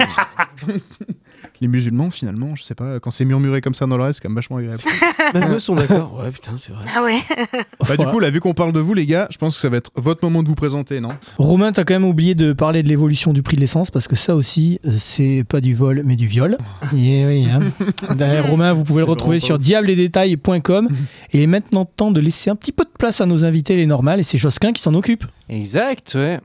[1.60, 4.22] Les musulmans, finalement, je sais pas, quand c'est murmuré comme ça dans le reste, c'est
[4.22, 4.82] quand même vachement agréable.
[5.34, 6.20] Même eux sont d'accord.
[6.22, 6.84] Ouais, putain, c'est vrai.
[6.94, 7.20] Ah ouais.
[7.88, 9.68] bah, du coup, là, vu qu'on parle de vous, les gars, je pense que ça
[9.68, 11.10] va être votre moment de vous présenter, non?
[11.38, 14.16] Romain, t'as quand même oublié de parler de l'évolution du prix de l'essence parce que
[14.16, 16.58] ça aussi, euh, c'est pas du vol mais du viol.
[16.96, 17.60] Et oui, hein.
[18.14, 20.88] D'ailleurs, Romain, vous pouvez le retrouver sur diabledesdétails.com.
[21.32, 23.76] Et il est maintenant temps de laisser un petit peu de place à nos invités,
[23.76, 25.24] les normales, et c'est Josquin qui s'en occupe.
[25.48, 26.40] Exact, ouais.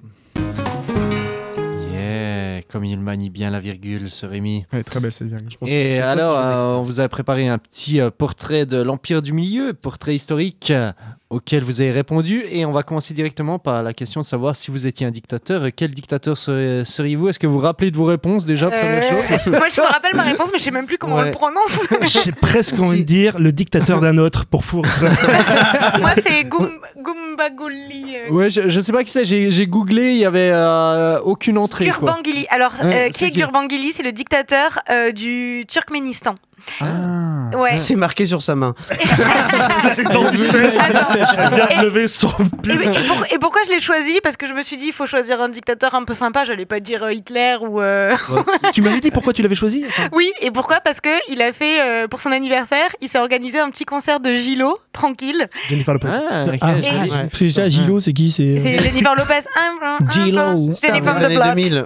[2.72, 4.66] Comme il manie bien la virgule, ce Rémi.
[4.72, 5.50] Ouais, très belle cette virgule.
[5.52, 9.22] Je pense Et alors, euh, on vous a préparé un petit euh, portrait de l'Empire
[9.22, 10.94] du Milieu, portrait historique euh,
[11.30, 12.44] auquel vous avez répondu.
[12.50, 15.66] Et on va commencer directement par la question de savoir si vous étiez un dictateur.
[15.66, 17.28] Et Quel dictateur seriez-vous?
[17.28, 19.48] Est-ce que vous vous rappelez de vos réponses déjà, première Euh, chose?
[19.48, 21.26] Moi, je me rappelle ma réponse, mais je sais même plus comment on Ouais.
[21.26, 21.88] le prononce.
[22.24, 24.86] J'ai presque envie de dire le dictateur d'un autre pour four.
[26.00, 26.72] Moi, c'est Goum-
[27.50, 29.26] Euh, Ouais, je, je sais pas qui c'est.
[29.26, 31.86] J'ai googlé, il y avait euh, aucune entrée.
[31.90, 32.10] quoi.
[32.10, 32.46] Gurbanguly.
[32.50, 34.80] Alors, Ouais, euh, qui est Gurbanguly C'est le dictateur
[35.14, 36.36] du Turkménistan.
[36.80, 37.76] Ah, Ouais.
[37.78, 38.74] C'est marqué sur sa main.
[39.98, 40.06] Elle
[41.54, 42.30] vient de lever son
[43.32, 44.20] Et, pourquoi je l'ai choisi?
[44.24, 46.46] Parce que je me suis dit, il faut choisir un dictateur un peu sympa.
[46.46, 47.82] J'allais pas dire euh, Hitler ou.
[47.82, 48.16] euh,
[48.74, 49.86] Tu m'avais dit pourquoi tu l'avais choisi?
[50.12, 50.80] Oui, et pourquoi?
[50.82, 54.20] Parce que il a fait euh, pour son anniversaire, il s'est organisé un petit concert
[54.20, 55.48] de Gilo, tranquille.
[55.70, 56.08] Jennifer Lopez.
[56.12, 56.72] Ah, Ah.
[56.78, 56.82] Et-
[57.30, 58.32] que déjà, Gilo, c'est qui?
[58.32, 59.40] C'est Jennifer Lopez.
[60.10, 60.72] Gilo.
[60.74, 61.86] C'était les Dans femmes les de années bloc.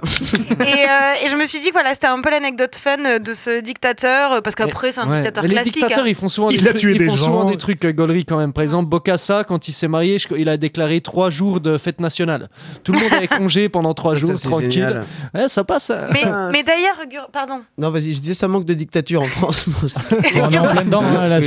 [0.60, 3.32] Et, euh, et je me suis dit que voilà, c'était un peu l'anecdote fun de
[3.34, 5.16] ce dictateur, parce qu'après c'est un Ouais.
[5.16, 5.72] dictateur Mais les classique.
[5.74, 6.08] dictateurs, hein.
[6.08, 7.92] ils font souvent, Il des, a trucs- tué ils des font souvent des trucs euh,
[7.92, 8.52] gauleries quand même.
[8.52, 12.00] Par exemple, Bokassa, quand il s'est marié, je- il a déclaré trois jours de fête
[12.00, 12.48] nationale.
[12.84, 15.02] Tout le monde avait congé pendant trois jours, tranquille.
[15.34, 15.90] Ouais, ça passe.
[15.90, 16.08] hein.
[16.52, 16.96] Mais, d'ailleurs,
[17.32, 17.60] pardon.
[17.78, 19.68] Non, vas-y, je disais ça manque de dictature en France.
[20.36, 21.38] On est en plein dedans, hein, la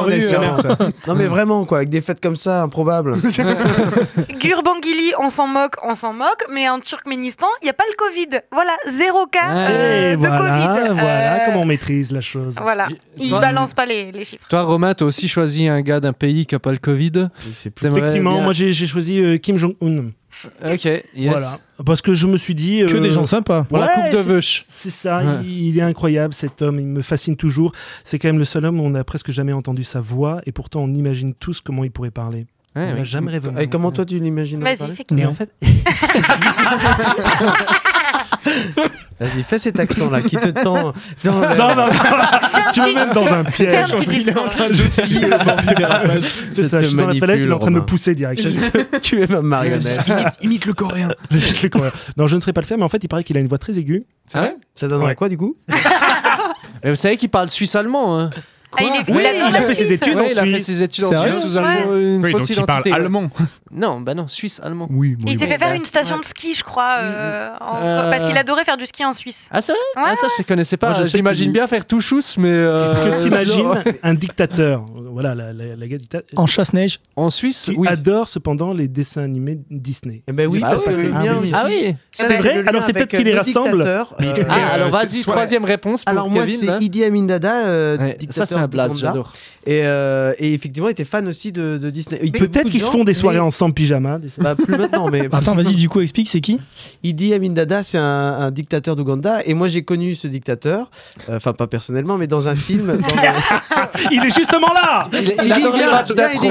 [0.00, 0.12] rue.
[0.12, 0.20] Euh,
[0.56, 0.76] ça.
[1.06, 3.16] non, mais vraiment, quoi, avec des fêtes comme ça, improbables.
[4.38, 7.96] Gurbanguili, on s'en moque, on s'en moque, mais en Turkménistan, il n'y a pas le
[7.96, 8.40] Covid.
[8.52, 11.00] Voilà, zéro cas euh, de voilà, Covid.
[11.00, 12.54] voilà Euh, comment on maîtrise la chose.
[12.66, 14.44] Voilà, il Toi- balance pas les, les chiffres.
[14.48, 17.28] Toi, Romain, t'as aussi choisi un gars d'un pays qui n'a pas le Covid.
[17.54, 20.10] C'est plus Effectivement, moi j'ai choisi euh, Kim Jong-un.
[20.68, 21.04] Ok, yes.
[21.30, 21.58] Voilà.
[21.86, 22.84] Parce que je me suis dit.
[22.86, 23.62] Que euh, des gens sympas.
[23.64, 24.64] Pour la Ouais, coupe de vache.
[24.68, 25.44] C'est ça, Ouais.
[25.44, 27.70] il, il est incroyable cet homme, il me fascine toujours.
[28.02, 30.50] C'est quand même le seul homme où on n'a presque jamais entendu sa voix et
[30.50, 32.46] pourtant on imagine tous comment il pourrait parler.
[32.74, 33.04] Ouais, on n'a oui.
[33.04, 33.48] jamais rêvé.
[33.60, 35.50] Et comment toi tu l'imagines Vas-y, parler fais Et en fait,
[39.18, 40.92] Vas-y, fais cet accent-là qui te tend.
[41.24, 41.88] dans le- non, non, non,
[42.74, 43.92] tu me mets dans un piège.
[43.92, 44.74] un petit Il est en train de.
[44.74, 45.02] C'est
[46.62, 48.42] Je ça, je suis dans la falaise, il est en train de me pousser direct.
[49.00, 50.00] tu es ma marionnette.
[50.06, 51.08] Imite, imite le coréen.
[51.30, 51.88] Je l'ai compris.
[52.16, 53.48] non, je ne saurais pas le faire, mais en fait, il paraît qu'il a une
[53.48, 54.04] voix très aiguë.
[54.26, 54.56] C'est vrai?
[54.74, 55.14] Ça donnerait Ouais.
[55.14, 55.56] quoi du coup?
[56.84, 58.18] Mais Vous savez qu'il parle suisse-allemand.
[58.20, 58.30] Hein.
[58.78, 60.02] Ah, il, est, Oui, il a fait ses Suisse.
[60.02, 60.66] études Ouais, en il a fait Suisse.
[60.66, 63.30] ses études en Suisse sous Oui, fausse donc il parle allemand.
[63.76, 64.88] Non, bah non, suisse-allemand.
[64.90, 66.20] Oui, Il s'est fait faire bah, une station ouais.
[66.22, 69.48] de ski, je crois, euh, en- Euh, parce qu'il adorait faire du ski en Suisse.
[69.50, 70.02] Ah, c'est vrai?
[70.02, 70.88] Ouais, Ah, ça, je ne connaissais pas.
[70.90, 72.48] Moi, je sais J'imagine bien faire tout chousse, mais.
[72.48, 75.86] euh, Est-ce que tu imagines un dictateur, voilà, la, la, la
[76.36, 77.00] En chasse-neige.
[77.16, 77.86] En Suisse qui Oui.
[77.86, 80.22] adore cependant les dessins animés Disney.
[80.26, 81.94] Eh ben oui, Ah parce oui, que mien Ah oui.
[81.94, 83.82] Ah C'est vrai Alors, c'est peut-être qu'il euh, les le rassemble.
[83.82, 84.04] euh,
[84.48, 86.82] Ah, alors Euh, vas-y, c'est troisième réponse pour Alors moi c'est.
[86.82, 89.32] Idi Amin Dada, euh, Ça, c'est un blast, j'adore.
[89.66, 92.18] Et, euh, effectivement, il était fan aussi de, Disney.
[92.30, 94.18] Peut-être qu'ils se font des soirées mais- pyjama.
[94.20, 94.40] tu sais.
[94.42, 96.58] Bah, plus maintenant, mais Attends, vas-y, du coup, explique, c'est qui
[97.02, 99.40] Idi Amin Dada, c'est un, un dictateur d'Ouganda.
[99.44, 100.90] Et moi, j'ai connu ce dictateur,
[101.28, 102.86] euh, enfin pas personnellement, mais dans un film.
[102.86, 106.30] dans le- Il est justement là Il, il viens, viens.
[106.34, 106.48] Idi.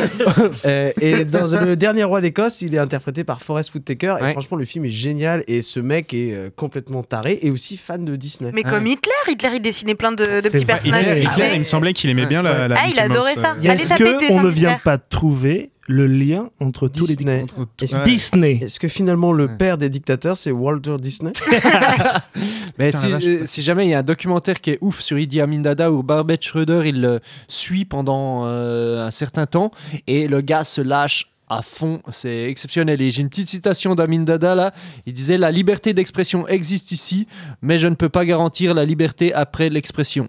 [0.65, 4.15] Euh, et dans le dernier roi d'Écosse, il est interprété par Forrest Whitaker.
[4.19, 4.31] Et Ouais.
[4.31, 5.43] franchement, le film est génial.
[5.47, 8.51] Et ce mec est euh, complètement taré et aussi fan de Disney.
[8.53, 8.71] Mais Ouais.
[8.71, 10.65] comme Hitler, Hitler il dessinait plein de, petits vrai.
[10.65, 11.17] personnages.
[11.19, 13.55] Hitler, il me semblait qu'il aimait bien la, la Ah, il adorait ça.
[13.63, 13.93] Allez Est-ce
[14.29, 17.45] qu'on ne vient pas trouver le lien entre tous les Disney.
[17.81, 18.03] Est-ce Ouais.
[18.03, 18.59] Disney.
[18.63, 19.57] est-ce que finalement le Ouais.
[19.57, 21.31] père des dictateurs, c'est Walter Disney
[22.77, 25.59] Mais euh, si jamais il y a un documentaire qui est ouf sur Idi Amin
[25.59, 29.71] Dada où Barbet Schroeder il le suit pendant euh, un certain temps
[30.07, 33.01] et le gars se lâche à fond, c'est exceptionnel.
[33.01, 34.73] Et j'ai une petite citation d'Amin Dada là.
[35.05, 37.27] Il disait La liberté d'expression existe ici,
[37.61, 40.27] mais je ne peux pas garantir la liberté après l'expression.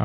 [0.00, 0.04] Ah.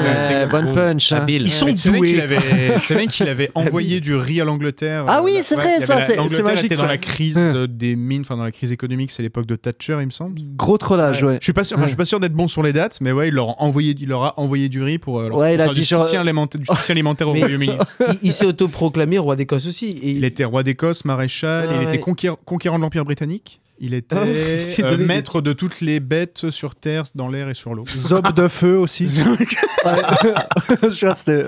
[0.00, 1.12] c'est- c'est Euh, bonne punch.
[1.12, 1.24] hein.
[1.28, 2.08] Ils sont doués.
[2.08, 2.38] qu'il avait,
[3.08, 5.04] qu'il avait envoyé du riz à l'Angleterre.
[5.06, 6.82] Ah euh, oui, là- c'est ouais, vrai, ça, c'est- magique, était ça.
[6.82, 7.42] dans la crise Hum.
[7.54, 10.40] euh, des mines, enfin dans la crise économique, c'est l'époque de Thatcher, il me semble.
[10.56, 11.36] Gros trollage, ouais.
[11.40, 13.12] Je suis pas sûr, enfin, je suis pas sûr d'être bon sur les dates, mais
[13.12, 15.54] ouais, il leur a envoyé, il leur a envoyé du riz pour, euh, leur Ouais,
[15.54, 17.72] il a faire dit du genre- soutien alimentaire, du soutien alimentaire au Royaume-Uni.
[18.08, 19.99] Il, il s'est autoproclamé roi d'Écosse aussi.
[20.02, 21.84] Et Il était roi d'Écosse, maréchal, Ah il ouais.
[21.94, 23.60] était conquérant, conquérant de l'Empire britannique.
[23.82, 27.54] Il était Oh, euh, des- maître de toutes les bêtes sur terre, dans l'air et
[27.54, 27.84] sur l'eau.
[27.88, 29.06] Zob de feu aussi.
[29.08, 31.46] Je vois, c'était-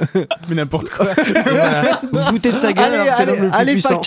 [0.48, 1.10] Mais n'importe quoi.
[1.12, 2.00] Et voilà.
[2.10, 4.00] Vous vous foutez de sa gueule, alors que c'est l'homme le plus allez puissant.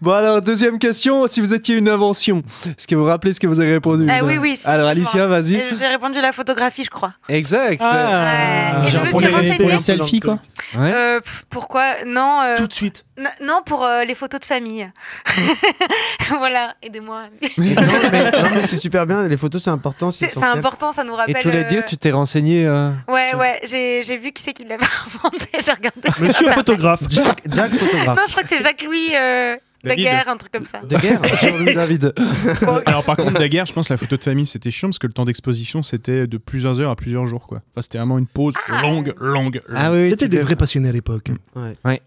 [0.00, 3.40] Bon alors deuxième question, si vous étiez une invention, est-ce que vous vous rappelez ce
[3.40, 4.56] que vous avez répondu Ah oui, oui.
[4.60, 5.54] c'est- Alors Alicia, vas-y.
[5.56, 7.12] Et J'ai répondu la photographie, je crois.
[7.28, 7.78] Exact.
[7.80, 8.88] Ah, Ouais.
[8.88, 9.56] Et je me pour suis les, renseignée.
[9.56, 10.38] pour les selfies, quoi.
[10.76, 10.92] Ouais.
[10.94, 11.84] Euh, pourquoi?
[12.06, 12.40] Non.
[12.42, 13.04] euh, Tout de suite.
[13.18, 14.90] n- non, pour euh, les photos de famille.
[16.38, 17.22] voilà, aidez-moi.
[17.58, 17.64] non,
[18.54, 19.26] mais, c'est super bien.
[19.28, 20.10] Les photos, c'est important.
[20.10, 21.36] C'est important, ça nous Et rappelle.
[21.40, 24.42] tu voulais euh, dire, tu t'es renseigné euh, Ouais, sur- ouais, j'ai j'ai vu qui
[24.42, 24.84] c'est qui l'avait
[25.24, 26.08] inventé, j'ai regardé.
[26.20, 27.00] Monsieur photographe.
[27.08, 28.16] Jack, Jack photographe.
[28.16, 29.10] Non, je crois que c'est Jacques-Louis
[29.86, 30.04] David.
[30.04, 30.80] Daguerre, un truc comme ça.
[30.80, 31.24] De guerre.
[31.40, 32.14] Jean-Louis David.
[32.62, 34.98] Bon, Alors par contre, Daguerre, je pense que la photo de famille c'était chiant parce
[34.98, 37.62] que le temps d'exposition c'était de plusieurs heures à plusieurs jours quoi.
[37.72, 39.62] Enfin, c'était vraiment une pause longue, longue.
[39.74, 41.30] Ah oui, C'était tu des vrais passionnés à l'époque.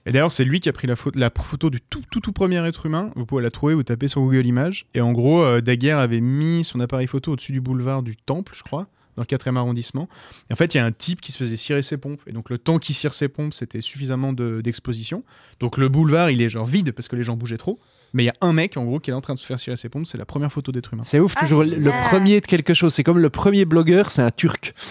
[0.05, 2.31] Et d'ailleurs, c'est lui qui a pris la photo, la photo du tout, tout, tout
[2.31, 3.11] premier être humain.
[3.15, 4.85] Vous pouvez la trouver, vous tapez sur Google Images.
[4.93, 8.53] Et en gros, euh, Daguerre avait mis son appareil photo au-dessus du boulevard du Temple,
[8.55, 8.87] je crois,
[9.19, 10.07] dans le 4e arrondissement.
[10.51, 12.21] En fait, il y a un type qui se faisait cirer ses pompes.
[12.25, 15.23] Et donc, le temps qu'il cire ses pompes, c'était suffisamment de- d'exposition.
[15.59, 17.79] donc, le boulevard, il est genre vide parce que les gens bougeaient trop.
[18.13, 19.59] Mais il y a un mec, en gros, qui est en train de se faire
[19.59, 20.05] cirer ses pompes.
[20.05, 21.03] C'est la première photo d'être humain.
[21.05, 22.93] C'est ouf, Ah, toujours le premier de quelque chose.
[22.93, 24.73] C'est comme le premier blogueur, c'est un turc.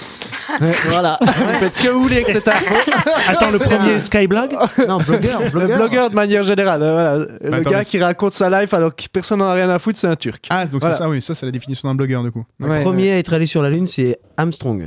[0.63, 1.19] Ouais, voilà.
[1.23, 2.75] Vous faites ce que vous voulez avec cette info.
[3.29, 4.57] Attends, le premier Skyblog
[4.89, 5.77] Non, blogueur, Le blogueur.
[5.79, 6.83] blogueur de manière générale.
[6.83, 7.17] euh, voilà.
[7.43, 9.99] Le attends, gars qui raconte sa life alors que personne n'en a rien à foutre,
[9.99, 10.47] c'est un turc.
[10.49, 10.95] Ah, donc Voilà.
[10.97, 12.47] c'est ça, oui, ça c'est la définition d'un blogueur du coup.
[12.61, 14.87] Le Ouais, premier à être allé sur la Lune, c'est Armstrong.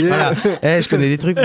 [0.00, 0.32] voilà.
[0.62, 1.38] Eh, je connais des trucs.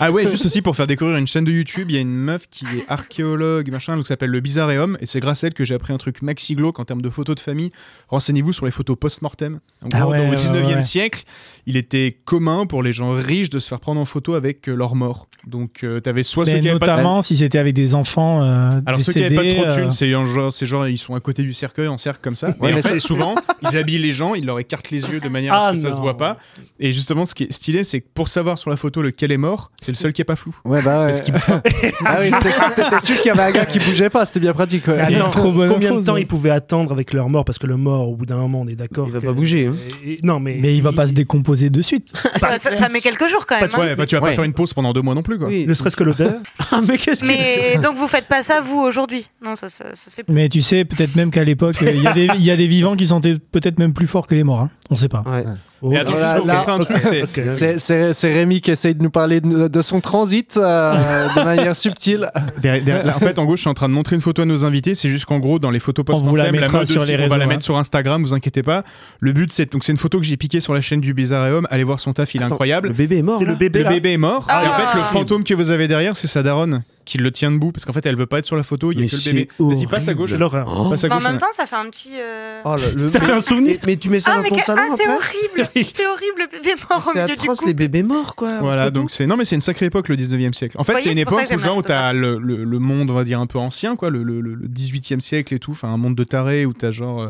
[0.00, 2.14] Ah ouais, juste aussi pour faire découvrir une chaîne de YouTube, il y a une
[2.16, 5.54] meuf qui est archéologue, machin, donc ça s'appelle le Bizarreum, et c'est grâce à elle
[5.54, 7.70] que j'ai appris un truc maxi glauque en termes de photos de famille.
[8.08, 9.60] Renseignez-vous sur les photos post-mortem.
[9.82, 10.82] En Ah gros, ouais, au ouais, 19e ouais.
[10.82, 11.24] siècle,
[11.68, 14.74] il était commun pour les gens riches de se faire prendre en photo avec euh,
[14.74, 15.28] leurs morts.
[15.46, 17.94] Donc euh, t'avais soit ceux Mais qui avaient pas de notamment si c'était avec des
[17.94, 20.88] enfants euh, Alors ceux qui n'avaient pas trop de euh, thunes, c'est genre, c'est genre
[20.88, 22.48] ils sont à côté du cercueil en cercle comme ça.
[22.60, 23.34] Ouais, en mais fait, c'est- souvent
[23.70, 25.78] ils habillent les gens, ils leur écartent les yeux de manière à Ah ce que
[25.82, 26.02] ça se non.
[26.02, 26.38] voit pas.
[26.80, 29.36] Et justement, ce qui est stylé, c'est que pour savoir sur la photo lequel est
[29.38, 30.56] mort, c'est le seul qui est pas flou.
[30.64, 31.06] Ouais, bah ouais.
[31.12, 31.34] Parce qu'il-
[32.04, 34.86] Ah oui, c'était- sûr qu'il y avait un gars qui bougeait pas, c'était bien pratique.
[34.88, 34.96] ouais.
[35.10, 36.20] Il trop bonne combien info, de temps ça.
[36.20, 37.44] ils pouvaient attendre avec leur mort?
[37.44, 39.06] Parce que le mort, au bout d'un moment, on est d'accord.
[39.08, 39.66] Il va que- pas bouger.
[39.66, 39.74] hein.
[40.04, 40.58] Et- et- non, mais.
[40.60, 42.16] Mais il va pas se décomposer de suite.
[42.36, 43.68] ça, ça- ça met quelques jours quand même.
[43.68, 43.80] Pas hein.
[43.80, 44.34] Ouais, bah, tu vas pas Ouais.
[44.34, 45.48] faire une pause pendant deux mois non plus quoi.
[45.48, 45.66] Oui.
[45.66, 46.34] Ne serait-ce que l'odeur.
[46.70, 47.26] Ah, mais qu'est-ce que.
[47.26, 49.28] Mais donc vous faites pas ça vous aujourd'hui?
[49.42, 50.24] Non, ça, ça, ça fait.
[50.28, 52.56] Mais tu sais, peut-être même qu'à l'époque, euh, il y, a des- il y a
[52.56, 54.60] des vivants qui sentaient peut-être même plus fort que les morts.
[54.60, 54.70] hein.
[54.90, 55.22] On sait pas.
[55.26, 55.44] Ouais.
[55.80, 57.40] Oh, Et attends, Là, juste pour là, montrer un truc, c'est- ok.
[57.48, 61.44] C'est- C'est c'est Rémi qui essaye de nous parler de, de son transit euh, de
[61.44, 62.30] manière subtile.
[62.62, 64.42] Derrière- derrière- là, en fait, en gros, je suis en train de montrer une photo
[64.42, 64.94] à nos invités.
[64.94, 67.00] C'est juste qu'en gros, dans les photos On vous la post-mortem, la, mettra mode sur
[67.02, 67.46] aussi, les on va la hein.
[67.48, 68.82] mettre sur Instagram, vous inquiétez pas.
[69.20, 71.48] Le but, c'est donc c'est une photo que j'ai piquée sur la chaîne du Bizarre
[71.52, 71.66] Homme.
[71.70, 72.88] Allez voir son taf, il est Attends, incroyable.
[72.88, 73.38] Le bébé est mort.
[73.38, 74.46] C'est le bébé Le bébé est mort.
[74.48, 74.62] Ah.
[74.64, 77.50] Et en fait, le fantôme que vous avez derrière, c'est sa daronne qui le tient
[77.50, 78.92] debout parce qu'en fait, elle veut pas être sur la photo.
[78.92, 79.48] Il y a Mais que le bébé.
[79.58, 80.32] Vas-y, passe à gauche.
[80.34, 80.72] L'horreur.
[80.86, 80.90] Oh.
[80.90, 81.24] Passe à Mais en gauche.
[81.24, 81.38] même ouais.
[81.40, 82.10] temps, ça fait un petit.
[82.18, 83.76] euh, Oh, le- le- Ça fait un souvenir.
[83.82, 86.38] Mais, mais tu mets ça Ah, dans ton que- salon ah, c'est horrible C'est horrible,
[86.38, 87.66] le bébé mort au milieu atroce, coup.
[87.66, 88.58] les bébés morts, quoi.
[88.58, 90.76] en Voilà, donc c'est non mais c'est une sacrée époque le 19e siècle.
[90.78, 93.14] En fait, c'est une époque que où genre où t'as le, le, le monde on
[93.14, 95.96] va dire un peu ancien quoi, le, le, le 18e siècle et tout, enfin un
[95.96, 97.28] monde de tarés où t'as genre euh,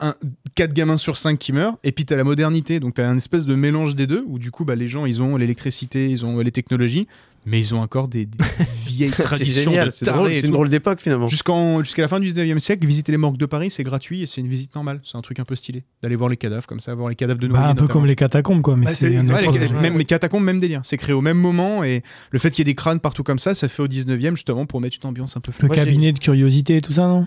[0.00, 0.14] un,
[0.54, 3.46] 4 gamins sur 5 qui meurent et puis t'as la modernité, donc t'as un espèce
[3.46, 6.38] de mélange des deux où du coup bah les gens ils ont l'électricité, ils ont
[6.38, 7.06] euh, les technologies,
[7.46, 8.38] mais ils ont encore des, des
[8.86, 11.28] vieilles traditions c'est c'est une drôle d'époque finalement.
[11.28, 14.40] Jusqu'à la fin du 19e siècle, visiter les morgues de Paris, c'est gratuit et c'est
[14.40, 15.00] une visite normale.
[15.04, 17.40] C'est un truc un peu stylé d'aller voir les cadavres comme ça, voir les cadavres
[17.40, 17.88] de Bah, un peu notamment.
[17.88, 18.76] comme les catacombes, quoi.
[18.76, 20.80] Mais Bah, c'est ouais, même, les catacombes, même délire.
[20.84, 23.38] C'est créé au même moment et le fait qu'il y ait des crânes partout comme
[23.38, 25.66] ça, ça fait au 19e justement pour mettre une ambiance un peu Le.
[25.68, 27.26] Moi, cabinet de curiosité et tout ça, non?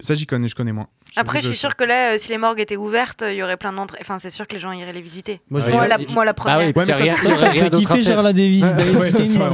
[0.00, 0.86] Ça, j'y connais, je connais moins.
[1.16, 3.58] Après, je suis sûre que là, euh, si les morgues étaient ouvertes, il y aurait
[3.58, 3.98] plein d'entrées.
[4.00, 5.40] Enfin, c'est sûr que les gens iraient les visiter.
[5.50, 6.58] Moi, Moi, la, moi, la première.
[6.58, 8.02] Bah oui, Ouais, mais c'est ça, rien, Ça faire.
[8.02, 8.64] Gérard Davis.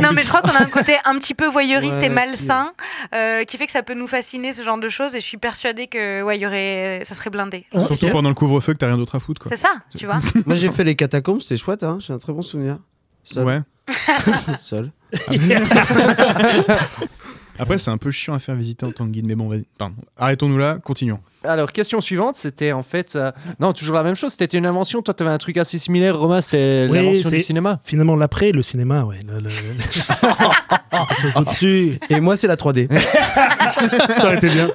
[0.00, 2.72] Non, mais je crois qu'on a un côté un petit peu voyeuriste Ouais, et malsain
[3.14, 5.14] euh, qui fait que ça peut nous fasciner ce genre de choses.
[5.14, 7.66] Et je suis persuadée que ouais, y aurait, ça serait blindé.
[7.86, 9.42] Surtout pendant le couvre-feu que t'as rien d'autre à foutre.
[9.42, 9.50] Quoi.
[9.50, 10.18] C'est ça, tu vois.
[10.46, 11.98] Moi j'ai fait les catacombes, c'était chouette, hein.
[12.00, 12.78] j'ai un très bon souvenir.
[13.24, 13.44] Seul.
[13.44, 13.60] Ouais.
[14.58, 14.90] Seul.
[17.58, 19.64] Après, c'est un peu chiant à faire visiter en tant que guide, mais bon, vas-y.
[19.78, 19.96] Pardon.
[20.16, 21.18] Arrêtons-nous là, continuons.
[21.44, 23.14] Alors, question suivante, c'était en fait.
[23.16, 25.02] euh, Non, toujours la même chose, c'était une invention.
[25.02, 27.78] Toi, tu avais un truc assez similaire, Romain, c'était Oui, l'invention du cinéma.
[27.84, 29.20] Finalement, l'après, le cinéma, ouais.
[29.26, 29.48] Le, le-
[31.36, 31.98] au-dessus.
[32.08, 32.88] Et moi c'est la 3D.
[34.16, 34.70] Ça aurait été bien.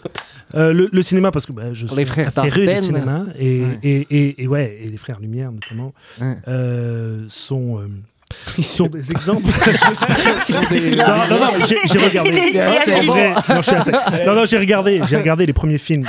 [0.55, 3.79] Euh, le, le cinéma, parce que bah, je suis Les frères du cinéma, et, Ouais.
[3.83, 6.37] et, et, et ouais, et les frères Lumière notamment, Ouais.
[6.47, 7.87] euh, sont, euh,
[8.57, 9.43] ils sont des exemples.
[10.45, 12.29] sont des- non, non, non, j'ai regardé.
[12.29, 12.51] Il est
[12.83, 13.09] C'est réactif.
[13.09, 13.33] vrai.
[13.49, 13.91] Non, je suis assez-
[14.25, 16.05] non, non, j'ai regardé, j'ai regardé les premiers films.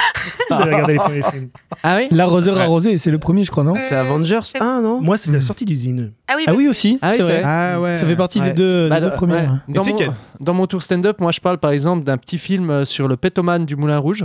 [0.50, 1.48] J'ai regardé les premiers films.
[1.82, 2.62] Ah oui L'arroseur Ouais.
[2.62, 5.40] arrosé, c'est le premier, je crois, non C'est Avengers c'est- 1, non Moi, c'est la
[5.40, 6.12] sortie d'usine.
[6.28, 7.42] Ah oui, Ah oui aussi, Ah oui, c'est c'est vrai.
[7.42, 7.50] vrai.
[7.50, 7.96] Ah ouais.
[7.96, 8.48] Ça fait partie Ouais.
[8.48, 9.34] des deux, Bah, des deux dans- premiers.
[9.34, 9.48] ouais.
[9.68, 9.96] Dans, mon,
[10.40, 13.16] dans mon tour stand-up, moi je parle par exemple d'un petit film euh, sur le
[13.16, 14.24] pétoman du Moulin Rouge.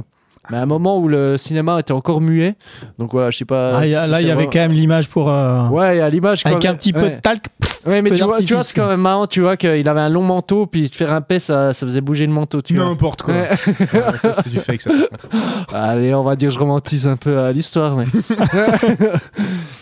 [0.52, 2.56] Mais à un moment où le cinéma était encore muet.
[2.98, 3.78] Donc voilà, je sais pas.
[3.80, 5.30] Ah, il y a- là, il y avait quand même l'image pour.
[5.30, 6.42] euh, Ouais, à l'image.
[6.46, 7.16] Avec un petit peu ouais.
[7.18, 7.46] de talc.
[7.86, 10.10] Ouais, mais tu vois, tu vois c'est quand même marrant, tu vois qu'il avait un
[10.10, 12.86] long manteau, puis te faire un paix, ça, ça faisait bouger le manteau, tu vois.
[12.86, 13.34] N'importe quoi.
[13.34, 13.50] Ouais.
[13.52, 14.92] Ouais, ça, c'était du fake, ça.
[15.74, 18.06] Allez, on va dire, je romantise un peu à l'histoire, mais.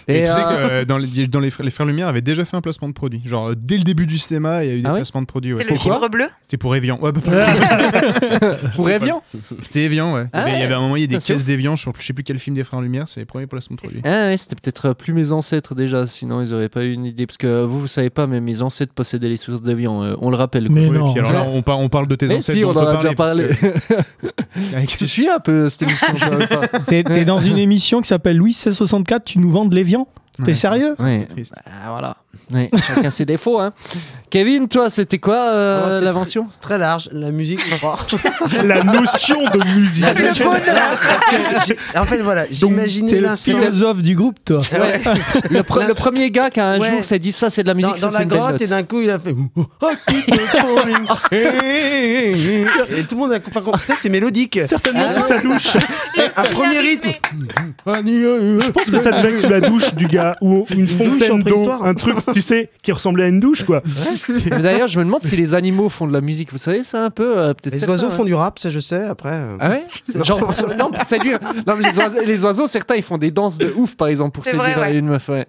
[0.09, 2.07] Et, Et, tu sais euh, que euh, dans, les, dans les, frères- les Frères Lumière
[2.07, 3.21] avaient déjà fait un placement de produit.
[3.25, 5.21] Genre, euh, dès le début du cinéma, il y a eu des Ah ouais placements
[5.21, 5.51] de produits.
[5.53, 5.57] ouais.
[5.63, 6.25] C'est le Pourquoi fibre bleu.
[6.41, 6.97] C'était pour Evian.
[7.01, 7.31] Ouais, bah, pas-
[8.57, 10.27] Pour C'était Evian pas- C'était Evian, ouais.
[10.53, 12.23] Il y avait un moment, il y a des caisses d'Evian sur je sais plus
[12.23, 14.01] quel film des Frères Lumière, c'est les premiers placements de produits.
[14.03, 17.05] Ah ouais, c'était peut-être euh, plus mes ancêtres déjà, sinon ils auraient pas eu une
[17.05, 17.25] idée.
[17.27, 20.29] Parce que vous, vous savez pas, mais mes ancêtres possédaient les sources d'Evian, euh, on
[20.29, 20.69] le rappelle.
[20.69, 21.11] Mais non.
[21.11, 22.57] puis alors là, on, par- on parle de tes Eh ancêtres.
[22.57, 24.85] si, on dont en a déjà parler, parlé.
[24.85, 26.07] que- tu suis un peu cette émission,
[26.87, 30.07] T'es dans une émission qui s'appelle Louis 1664, tu nous vends de l'évian
[30.39, 30.53] T'es Ouais.
[30.53, 30.93] sérieux?
[30.99, 31.25] Ouais.
[31.25, 31.55] Triste.
[31.65, 32.17] Ah, voilà.
[32.53, 33.59] Ouais, chacun ses défauts.
[33.59, 33.73] Hein.
[34.29, 37.09] Kevin, toi, c'était quoi euh, c'est l'invention très- C'est très large.
[37.13, 37.97] La musique, je crois.
[38.65, 40.03] La notion de musique.
[40.05, 43.57] Parce que en fait, voilà, j'imaginais l'instant.
[43.57, 44.61] philosophe du groupe, toi.
[44.73, 45.01] Ouais.
[45.49, 46.91] le, pre- le premier gars qui un Ouais.
[46.91, 48.83] jour s'est dit ça, c'est de la musique, Dans, ça, dans la grotte et d'un
[48.83, 49.33] coup il a fait
[49.81, 49.87] Oh,
[51.31, 55.77] et tout le monde a pas compris Putain, c'est mélodique Certainement sous sa douche.
[56.35, 57.11] un premier rythme
[57.85, 61.05] Je pense que ça devait être sous la douche du gars ou une douche en
[61.05, 61.83] fontaine d'eau, préhistoire.
[61.85, 63.81] un truc, tu sais, qui ressemblait à une douche, quoi.
[64.49, 66.51] D'ailleurs, je me demande si les animaux font de la musique.
[66.51, 69.03] Vous savez ça un peu euh, les certains, oiseaux font du rap ça je sais
[69.05, 69.57] après euh.
[69.59, 70.39] Ah ouais C'est- Genre,
[70.77, 71.39] non, c'est dur.
[71.65, 74.31] Non, mais les oiseaux, les oiseaux, certains, ils font des danses de ouf, par exemple,
[74.33, 74.97] pour séduire vrai, ouais.
[74.97, 75.29] une meuf.
[75.29, 75.45] ouais.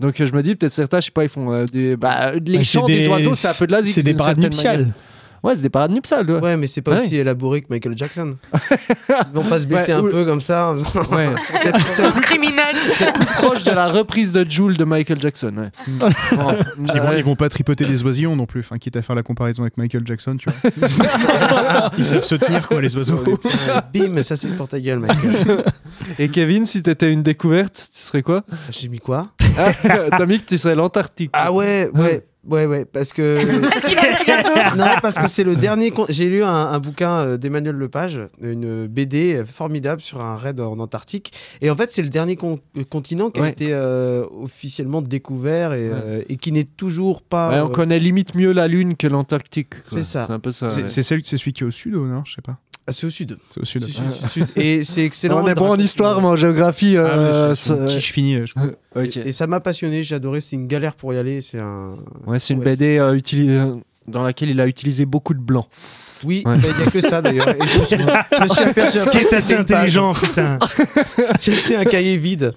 [0.00, 1.96] Donc, euh, je me dis, peut-être certains, je sais pas, ils font euh, des.
[1.96, 3.94] Bah, les chants des oiseaux, c'est un peu de la zik.
[3.94, 4.92] C'est des parades nuptiales.
[5.42, 6.30] Ouais, c'est des parades nuptiales.
[6.30, 6.40] Ouais.
[6.40, 7.00] ouais mais c'est pas Ouais.
[7.02, 10.40] aussi élaboré que Michael Jackson ils vont pas se baisser Ouais, un ou- peu comme
[10.40, 10.74] ça
[11.10, 11.30] Ouais.
[11.88, 12.76] C'est- criminelle.
[12.94, 15.52] C'est plus proche de la reprise de Joule de Michael Jackson.
[15.56, 15.70] Ouais.
[16.32, 16.54] Bon,
[16.94, 17.18] Ils vont, ouais.
[17.18, 19.76] ils vont pas tripoter des oisillons non plus, enfin, quitte à faire la comparaison avec
[19.76, 20.70] Michael Jackson, tu vois.
[21.98, 23.22] ils savent se tenir, quoi, les oiseaux.
[23.92, 25.64] bim ça c'est pour ta gueule Michael
[26.18, 28.42] Et Kevin, si t'étais une découverte, tu serais quoi?
[28.70, 29.24] J'ai mis quoi?
[29.58, 29.70] Ah,
[30.10, 31.30] T'as mis que tu serais l'Antarctique.
[31.32, 33.38] ah ouais ouais ouais ouais parce que
[33.70, 34.76] Parce qu'il a rien d'autre.
[34.76, 35.90] non, parce que c'est le dernier.
[35.90, 40.60] con- J'ai lu un, un bouquin euh, d'Emmanuel Lepage, une BD formidable sur un raid
[40.60, 41.32] en Antarctique.
[41.60, 43.50] Et en fait, c'est le dernier con- euh, continent qui a Ouais.
[43.50, 47.50] été euh, officiellement découvert et, euh, et qui n'est toujours pas.
[47.50, 49.74] Ouais, on euh, connaît limite mieux la Lune que l'Antarctique.
[49.82, 50.26] C'est ça.
[50.26, 50.68] C'est un peu ça.
[50.68, 50.88] C'est ouais.
[50.88, 52.58] c'est celle- c'est celui qui est au sud, ou non Je sais pas.
[52.86, 53.36] Ah, c'est au sud.
[53.50, 53.82] C'est au sud.
[53.84, 54.46] C'est sud, sud, sud.
[54.56, 55.42] Et c'est excellent.
[55.44, 56.96] on est bon en histoire, mais en géographie.
[56.96, 58.54] Ah, euh, mais je- qui finis je-
[59.00, 59.16] ok.
[59.18, 60.02] Et ça m'a passionné.
[60.02, 60.40] J'ai adoré.
[60.40, 61.40] C'est une galère pour y aller.
[61.40, 61.96] C'est un.
[62.26, 63.76] Ouais, c'est une Ouais, BD euh, utili- euh,
[64.08, 65.66] dans laquelle il a utilisé beaucoup de blanc.
[66.24, 66.54] Oui, Ouais.
[66.56, 67.48] il n'y a que ça d'ailleurs.
[67.48, 70.56] Je me suis, je me suis aperçu Ce qui est assez intelligent, putain.
[71.40, 72.52] J'ai acheté un cahier vide.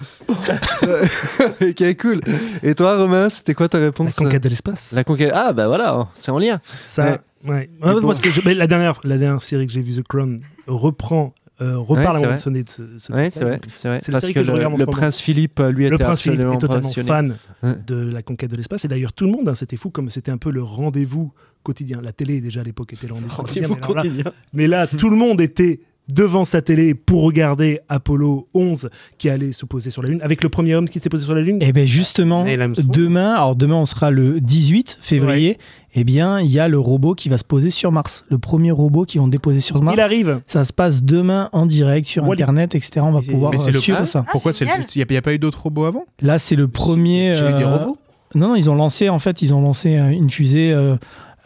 [1.62, 2.22] ok, cool.
[2.64, 4.92] Et toi, Romain, c'était quoi ta La réponse conquête de l'espace.
[4.94, 5.32] La conquête.
[5.34, 6.60] Ah, bah voilà, c'est en lien.
[6.86, 7.70] Ça, ouais.
[7.82, 11.34] Pour- parce que je- la, dernière, la dernière série que j'ai vue, The Crown, reprend,
[11.62, 14.00] euh, reparle Ouais, à un moment de ce, ce Ouais, c'est vrai, c'est vrai.
[14.12, 16.58] Parce que, que je le, le prince Philippe, euh, lui, Le était prince Philippe est
[16.58, 17.74] totalement fan Ouais.
[17.88, 18.84] de la conquête de l'espace.
[18.86, 21.32] Et d'ailleurs, tout le monde, hein, c'était fou, comme c'était un peu le rendez-vous
[21.64, 22.02] quotidien.
[22.04, 23.68] La télé, déjà à l'époque, était le rendez-vous quotidien.
[23.70, 24.32] Rendez-vous Mais, alors là, quotidien.
[24.54, 29.52] mais là, tout le monde était devant sa télé pour regarder Apollo 11 qui allait
[29.52, 31.58] se poser sur la Lune, avec le premier homme qui s'est posé sur la Lune.
[31.62, 35.58] Et bien justement, demain, alors demain on sera le 18 février,
[35.96, 38.26] et bien il y a le robot qui va se poser sur Mars.
[38.30, 39.96] Le premier robot qui vont déposer sur Mars.
[39.98, 40.42] Il arrive.
[40.46, 43.02] Ça se passe demain en direct sur internet, etc.
[43.02, 44.06] On va Mais pouvoir mais c'est euh, le- suivre Ah.
[44.06, 44.26] ça.
[44.32, 44.86] Pourquoi c'est le- génial.
[44.96, 46.06] Il n'y a, pas eu d'autres robots avant?
[46.22, 47.34] Là c'est le premier.
[47.34, 47.98] J'ai eu des euh, robots.
[48.36, 50.96] Non, non, ils ont lancé en fait, ils ont lancé euh, une fusée euh,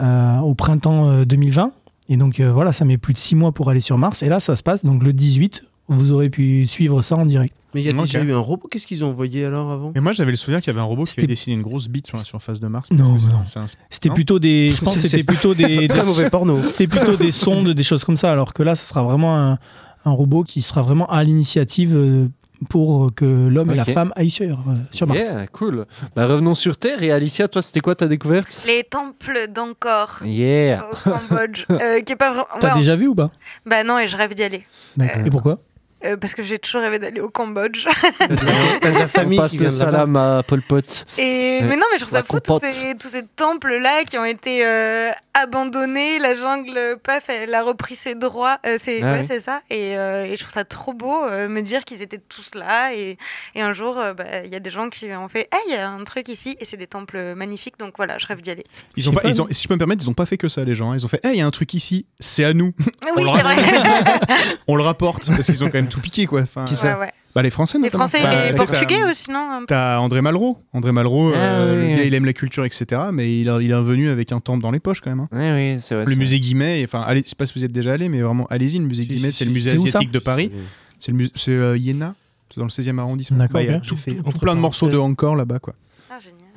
[0.01, 1.71] euh, au printemps euh, 2020.
[2.09, 4.23] Et donc euh, voilà, ça met plus de six mois pour aller sur Mars.
[4.23, 5.63] Et là, ça se passe donc le 18.
[5.91, 7.55] Vous aurez pu suivre ça en direct.
[7.73, 8.67] Mais il y a déjà eu un robot.
[8.67, 10.83] Qu'est-ce qu'ils ont envoyé alors avant Et moi, j'avais le souvenir qu'il y avait un
[10.87, 12.89] robot qui avait dessiné une grosse bite sur la surface de Mars.
[12.91, 13.37] Non, parce que non.
[13.63, 14.69] un- C'était Non plutôt des.
[14.71, 15.87] Je pense c'était plutôt des.
[15.89, 16.63] Très mauvais porno.
[16.63, 18.31] C'était plutôt des sondes, des choses comme ça.
[18.31, 19.57] Alors que là, ce sera vraiment un,
[20.05, 22.27] un robot qui sera vraiment à l'initiative euh,
[22.67, 25.19] pour que l'homme et la femme aillent sur, euh, sur Mars.
[25.19, 25.85] Yeah, cool.
[26.15, 27.01] Bah, revenons sur Terre.
[27.03, 28.63] Et Alicia, toi, c'était quoi ta découverte?
[28.67, 30.85] Les temples d'Angkor Yeah.
[30.91, 32.47] au Cambodge, euh, qui est pas vraiment.
[32.59, 33.31] T'as ouais, déjà vu ou pas?
[33.65, 34.63] Bah non, et je rêve d'y aller.
[34.97, 35.25] D'accord.
[35.25, 35.59] Et pourquoi?
[36.05, 37.85] Euh, parce que j'ai toujours rêvé d'aller au Cambodge.
[38.19, 41.05] T'as la- On famille qui passe le salam à Pol Pot.
[41.17, 44.17] Et mais non, mais je trouve ça fou tous ces, tous ces temples là qui
[44.17, 46.19] ont été euh, abandonnés.
[46.19, 48.59] La jungle, paf, elle a repris ses droits.
[48.65, 49.25] Euh, c'est Ah ouais, oui.
[49.29, 49.61] c'est ça.
[49.69, 52.93] Et, euh, et je trouve ça trop beau euh, me dire qu'ils étaient tous là.
[52.93, 53.17] Et,
[53.55, 55.73] et un jour, euh, bah, il y a des gens qui ont fait, hey, il
[55.73, 56.55] y a un truc ici.
[56.59, 57.77] Et c'est des temples magnifiques.
[57.77, 58.63] Donc voilà, je rêve d'y aller.
[58.95, 60.37] Ils ont pas, pas, ils ont, si je peux me permettre, ils ont pas fait
[60.37, 60.91] que ça, les gens.
[60.91, 60.95] hein.
[60.97, 62.73] Ils ont fait, hey, il y a un truc ici, c'est à nous.
[62.79, 64.19] Oui, le c'est vrai.
[64.67, 66.41] On le rapporte parce qu'ils ont quand même tout piqué, quoi.
[66.41, 67.11] Enfin, Qui ça ouais.
[67.35, 68.07] bah, les Français, Les notamment.
[68.07, 70.57] Français Bah, et les Portugais aussi, non T'as André Malraux.
[70.73, 72.07] André Malraux, Ah, euh, oui, le gars, oui.
[72.07, 73.01] il aime la culture, etc.
[73.11, 75.19] Mais il, a- il est revenu avec un temple dans les poches, quand même.
[75.21, 75.29] hein.
[75.31, 76.05] Oui, oui, c'est vrai.
[76.05, 78.21] le musée Guimet, enfin, allez, je sais pas si vous y êtes déjà allé, mais
[78.21, 80.51] vraiment, allez-y, le musée Si, Guimet, si, c'est le musée asiatique de Paris.
[80.99, 82.13] C'est le musée, c'est euh, Iéna,
[82.49, 83.37] c'est dans le 16e arrondissement.
[83.37, 85.35] D'accord, Bah, il y a tout, J'ai fait tout- tout plein de morceaux de encore
[85.35, 85.73] là-bas, quoi.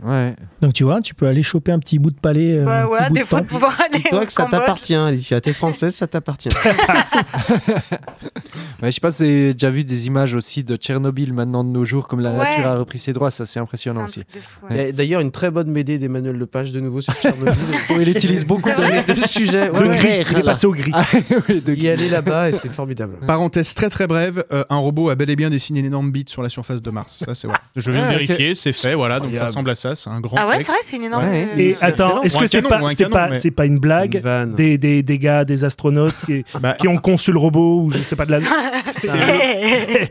[0.04, 0.08] Ah.
[0.08, 0.36] Ouais.
[0.60, 2.54] Donc tu vois, tu peux aller choper un petit bout de palais.
[2.58, 5.40] euh, Ouais, des de fois de pouvoir aller au que ça t'appartient, Alicia.
[5.40, 6.48] T'es française, ça t'appartient.
[8.82, 11.68] Ouais, je sais pas si avez déjà vu des images aussi de Tchernobyl maintenant de
[11.68, 12.38] nos jours, comme la Ouais.
[12.38, 14.24] nature a repris ses droits, ça c'est impressionnant aussi.
[14.92, 17.54] D'ailleurs, une très bonne BD d'Emmanuel Lepage de nouveau sur Tchernobyl.
[17.90, 19.70] il utilise beaucoup de sujets.
[19.70, 20.90] Ouais, Le gris, il est passé au gris.
[20.94, 21.04] Ah,
[21.48, 23.18] oui, de- Y aller là-bas et c'est formidable.
[23.26, 26.28] Parenthèse très très brève, euh, un robot a bel et bien dessiné une énorme bite
[26.28, 27.16] sur la surface de Mars.
[27.24, 27.56] Ça, c'est vrai.
[27.76, 30.20] Je viens Ah, de vérifier, c'est fait, voilà, donc ça ressemble à ça, c'est un
[30.20, 31.24] grand Ah ouais, c'est vrai, c'est une énorme.
[31.24, 31.48] Ouais.
[31.54, 33.78] euh, Et c'est attends, est-ce que c'est pas, un canon, pas, mais- c'est pas une
[33.78, 34.22] blague
[34.56, 37.98] des, des, des gars, des astronautes qui, Bah, qui ont conçu le robot ou je
[37.98, 38.38] sais pas de la.
[38.96, 39.18] c'est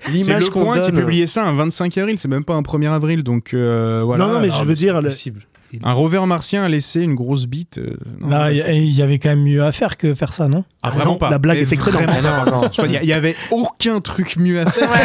[0.09, 1.01] L'image le qu'on point qui donne.
[1.01, 4.25] publiait ça un 25 avril, c'est même pas un 1er avril, donc euh, voilà.
[4.25, 5.41] Non, non, mais je Ah, veux dire, possible.
[5.83, 7.77] Un rover martien a laissé une grosse bite.
[7.77, 10.13] euh, non, Là, il y, c'est- il y avait quand même mieux à faire que
[10.13, 10.63] faire ça, non?
[10.83, 11.29] Ah, vraiment Non, pas.
[11.29, 12.01] la blague Mais est excellente.
[12.03, 12.69] vraiment Ah.
[12.71, 14.89] Je Il y a- il y avait aucun truc mieux à faire.
[14.89, 14.95] Bah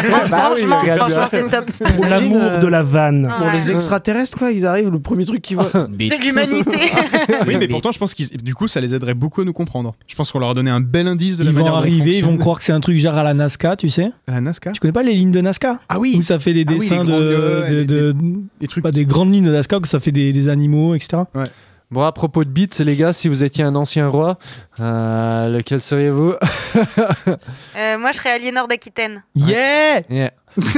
[0.55, 1.65] oui, franchement, franchement, c'est top.
[1.71, 3.27] Pour Imagine, l'amour euh, de la vanne.
[3.31, 3.37] Ah.
[3.43, 5.67] Pour les extraterrestres, quoi, ils arrivent, le premier truc qu'ils voient.
[5.87, 6.71] De l'humanité.
[7.47, 9.95] Oui, mais pourtant, je pense qu'ils, du coup, ça les aiderait beaucoup à nous comprendre.
[10.07, 11.79] Je pense qu'on leur a donné un bel indice de la Ils vont manière dont
[11.79, 12.37] arriver, ils vont fonctionne.
[12.39, 14.09] croire que c'est un truc genre à la Nazca, tu sais?
[14.27, 14.71] À la Nazca.
[14.71, 16.15] Tu connais pas les lignes de Nazca Ah oui.
[16.17, 18.15] Où ça fait des Ah oui, dessins de, ouais, de- les- de-
[18.61, 18.83] Les trucs.
[18.83, 21.23] pas des grandes lignes de Nazca, que ça fait des, des animaux, etc.
[21.89, 24.37] Bon, à propos de beats, les gars, si vous étiez un ancien roi,
[24.81, 26.33] euh, lequel seriez-vous?
[27.77, 29.23] Euh, moi, je serais Aliénor d'Aquitaine.
[29.35, 30.31] Yeah Yeah.
[30.57, 30.73] Ouais.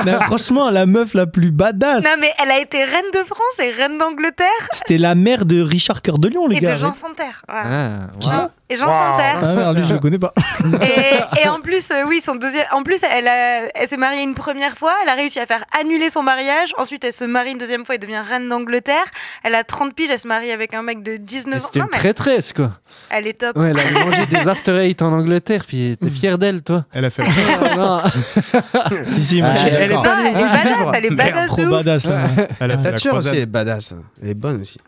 [0.04, 2.04] Mais Franchement, la meuf la plus badass.
[2.04, 5.60] non, mais elle a été reine de France et reine d'Angleterre C'était la mère de
[5.60, 6.74] Richard Cœur de Lion, les et gars.
[6.74, 7.44] de Jean Santerre.
[7.48, 7.54] Ouais.
[7.64, 8.46] Ah, Qui wow.
[8.72, 9.38] Et Jean Santerre.
[9.42, 10.32] Ah merde, lui, je le connais pas.
[10.82, 12.64] Et, et en plus, euh, oui, son deuxième.
[12.72, 14.92] En plus, elle, a- elle s'est mariée une première fois.
[15.02, 16.72] Elle a réussi à faire annuler son mariage.
[16.78, 19.04] Ensuite, elle se marie une deuxième fois et devient reine d'Angleterre.
[19.42, 20.10] Elle a 30 piges.
[20.10, 21.60] Elle se marie avec un mec de 19 Mais ans.
[21.66, 22.72] C'était une mais traîtresse, quoi.
[23.10, 23.56] elle est top.
[23.56, 26.84] Ouais, elle avait mangé des after eight en Angleterre, puis t'es fier d'elle, toi.
[26.92, 27.22] Elle a fait.
[27.76, 28.00] non.
[29.06, 30.94] si, si, moi, Ah, je suis Elle est pas Non, elle est badass.
[30.94, 32.04] Elle est Merde, badass trop badass.
[32.06, 32.24] là.
[32.60, 33.94] Elle a fait la Thatcher aussi, elle est badass.
[34.22, 34.80] Elle est bonne aussi.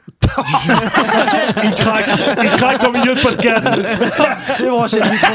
[1.64, 2.06] Il craque,
[2.42, 3.68] il craque au milieu de podcast.
[4.58, 5.34] Débrancher le micro.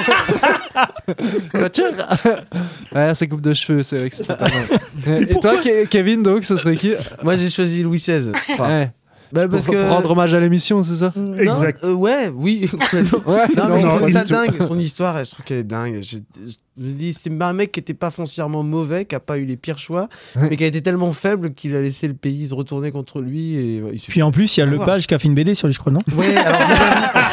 [2.96, 5.22] Ouais, sa coupe de cheveux, c'est vrai que c'était pas mal.
[5.30, 6.94] Et toi, Ke- Kevin, donc, ce serait qui?
[7.24, 8.32] Moi, j'ai choisi Louis XVI.
[8.60, 8.92] Ouais.
[9.32, 9.90] Bah, Pour, parce pour que.
[9.90, 11.14] rendre hommage à l'émission, c'est ça?
[11.16, 11.84] Non, Exact.
[11.84, 12.68] euh, ouais, oui.
[13.28, 14.60] Ouais, Non, mais je trouve ça dingue.
[14.60, 16.00] Son histoire, je trouve qu'elle est dingue.
[16.02, 16.54] Je, je
[16.84, 19.58] me dis, c'est un mec qui était pas foncièrement mauvais, qui a pas eu les
[19.58, 20.48] pires choix, Ouais.
[20.50, 23.56] mais qui a été tellement faible qu'il a laissé le pays se retourner contre lui.
[23.56, 24.96] Et, ouais, il suffit- Puis en plus, il y a Au le revoir.
[24.98, 26.60] page qui a fait une BD sur lui, je crois, non Ouais, alors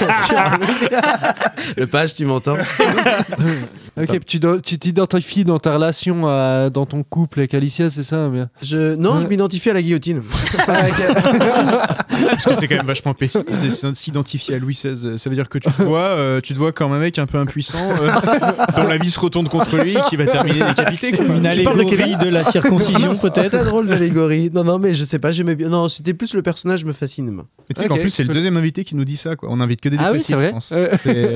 [0.28, 1.80] je.
[1.80, 2.56] Le page, tu m'entends?
[3.98, 6.22] Ok, tu t'identifies dans ta relation,
[6.70, 8.30] dans ton couple avec Alicia, c'est ça
[8.60, 10.22] je, Non, je m'identifie à la guillotine.
[12.30, 15.18] Parce que c'est quand même vachement pessimiste de s'identifier à Louis XVI.
[15.18, 17.26] Ça veut dire que tu te vois, euh, tu te vois comme un mec un
[17.26, 18.10] peu impuissant, euh,
[18.76, 21.14] dont la vie se retourne contre lui, qui va terminer décapité.
[21.36, 24.50] Une allégorie de la circoncision, Très peut-être drôle d'allégorie.
[24.52, 25.68] Non, non, mais je sais pas, j'aimais bien.
[25.68, 27.30] Non, c'était plus le personnage me fascine.
[27.30, 27.42] Mais
[27.74, 29.36] tu sais qu'en plus, c'est le deuxième invité qui nous dit ça.
[29.36, 29.48] Quoi.
[29.50, 30.74] On invite que des Ah oui, dépressifs, je pense.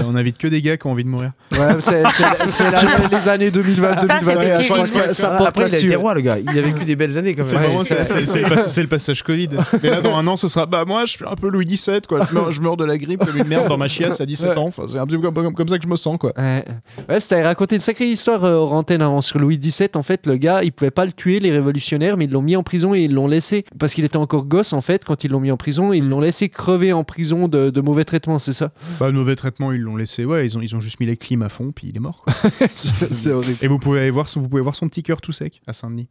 [0.06, 1.32] On invite que des gars qui ont envie de mourir.
[1.52, 2.02] Ouais, c'est
[2.56, 4.58] c'est- les années 2020, Ça, c'était 2021.
[4.60, 5.02] Je crois que Kevin.
[5.02, 6.38] ça, ça Ah, porte Après, il a été roi, le gars.
[6.38, 7.70] Il a vécu des belles années quand C'est même.
[7.82, 8.40] C'est-
[8.82, 9.48] le, pas- passage Covid.
[9.82, 12.00] Mais là, dans un an, ce sera bah moi, je suis un peu Louis XVII,
[12.08, 12.26] quoi.
[12.28, 14.56] Je meurs, je meurs de la grippe comme une merde dans ma chiasse à 17
[14.58, 14.66] ans.
[14.66, 16.32] Enfin, c'est un peu comme, comme- comme ça que je me sens, quoi.
[16.36, 16.64] Ouais,
[17.08, 19.88] ouais c'était raconté une sacrée histoire euh, hors antenne avant sur Louis XVII.
[19.94, 22.56] En fait, le gars, il pouvait pas le tuer, les révolutionnaires, mais ils l'ont mis
[22.56, 25.04] en prison et ils l'ont laissé parce qu'il était encore gosse en fait.
[25.04, 28.04] Quand ils l'ont mis en prison, ils l'ont laissé crever en prison de, de mauvais
[28.04, 28.70] traitements, c'est ça?
[28.98, 30.24] Bah, mauvais traitement, ils l'ont laissé.
[30.24, 32.22] Ouais, ils ont, ils ont juste mis les clims à fond, puis il est mort.
[32.24, 32.34] Quoi.
[32.74, 33.58] C'est horrible.
[33.62, 35.72] Et vous pouvez aller voir son, vous pouvez voir son petit cœur tout sec à
[35.72, 36.08] Saint-Denis.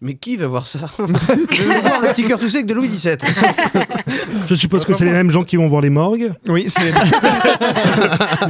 [0.00, 3.16] Mais qui va voir ça Je voir le petit cœur tout sec de Louis XVII.
[4.48, 6.32] Je suppose que c'est les mêmes gens qui vont voir les morgues.
[6.48, 6.92] Oui, c'est.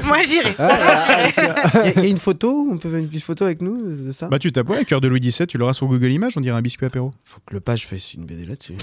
[0.05, 0.55] Moi, j'irai.
[0.59, 3.61] Il y, a- il y a une photo On peut faire une petite photo avec
[3.63, 4.29] nous de ça?
[4.29, 6.57] Bah, tu tapes, ouais, cœur de Louis XVII, tu l'auras sur Google Images, on dirait
[6.57, 7.13] un biscuit apéro.
[7.25, 8.75] Faut que le page fasse une BD là-dessus.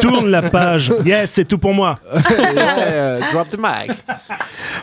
[0.00, 0.92] Tourne la page.
[1.04, 1.98] Yes, c'est tout pour moi.
[2.54, 3.96] Yeah, drop the mic.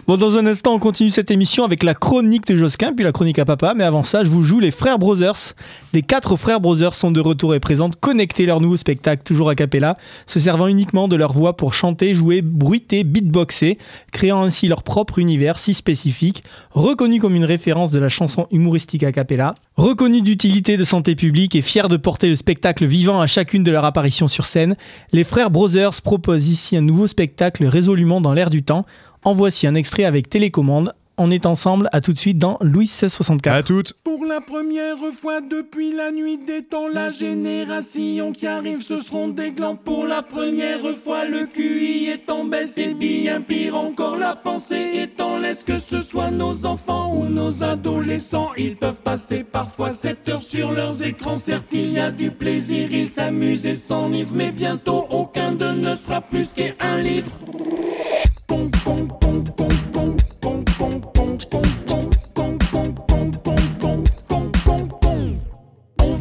[0.07, 3.11] Bon, dans un instant, on continue cette émission avec la chronique de Josquin, puis la
[3.11, 3.73] chronique à papa.
[3.75, 5.53] Mais avant ça, je vous joue les Frères Brothers.
[5.93, 9.55] Les quatre Frères Brothers sont de retour et présentent Connecter leur nouveau spectacle, toujours a
[9.55, 13.77] cappella, se servant uniquement de leur voix pour chanter, jouer, bruiter, beatboxer,
[14.11, 19.03] créant ainsi leur propre univers si spécifique, reconnu comme une référence de la chanson humoristique
[19.03, 23.27] a cappella, reconnu d'utilité de santé publique et fier de porter le spectacle vivant à
[23.27, 24.75] chacune de leurs apparitions sur scène.
[25.11, 28.85] Les Frères Brothers proposent ici un nouveau spectacle résolument dans l'air du temps.
[29.23, 30.93] En voici un extrait avec télécommande.
[31.17, 33.55] On est ensemble, à tout de suite dans Louis 1664.
[33.55, 33.93] À toutes.
[34.03, 39.27] Pour la première fois depuis la nuit des temps, la génération qui arrive, ce seront
[39.27, 39.75] des glands.
[39.75, 44.89] Pour la première fois, le QI est en baisse et bien pire encore, la pensée
[44.95, 45.63] est en laisse.
[45.63, 50.71] Que ce soit nos enfants ou nos adolescents, ils peuvent passer parfois 7 heures sur
[50.71, 51.37] leurs écrans.
[51.37, 55.95] Certes, il y a du plaisir, ils s'amusent et s'enivrent, mais bientôt aucun d'eux ne
[55.95, 57.31] sera plus qu'un livre.
[58.49, 58.69] On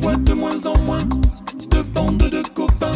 [0.00, 0.98] voit de moins en moins
[1.70, 2.90] de bandes de copains.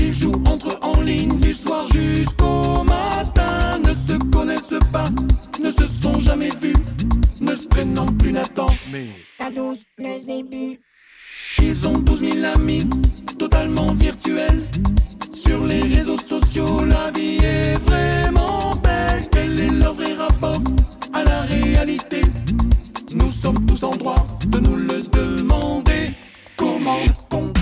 [0.00, 3.78] Ils jouent entre eux en ligne du soir jusqu'au matin.
[3.84, 5.08] Ne se connaissent pas,
[5.60, 6.76] ne se sont jamais vus,
[7.40, 8.66] ne se prénoment plus Nathan.
[8.92, 9.08] Mais.
[9.38, 10.80] Tados, le zébu.
[11.62, 12.88] Ils ont 12 000 amis,
[13.38, 14.66] totalement virtuels.
[15.46, 19.28] Sur les réseaux sociaux, la vie est vraiment belle.
[19.30, 20.60] Quel est leur vrai rapport
[21.12, 22.22] à la réalité
[23.14, 26.12] Nous sommes tous en droit de nous le demander.
[26.56, 27.52] Comment Pong,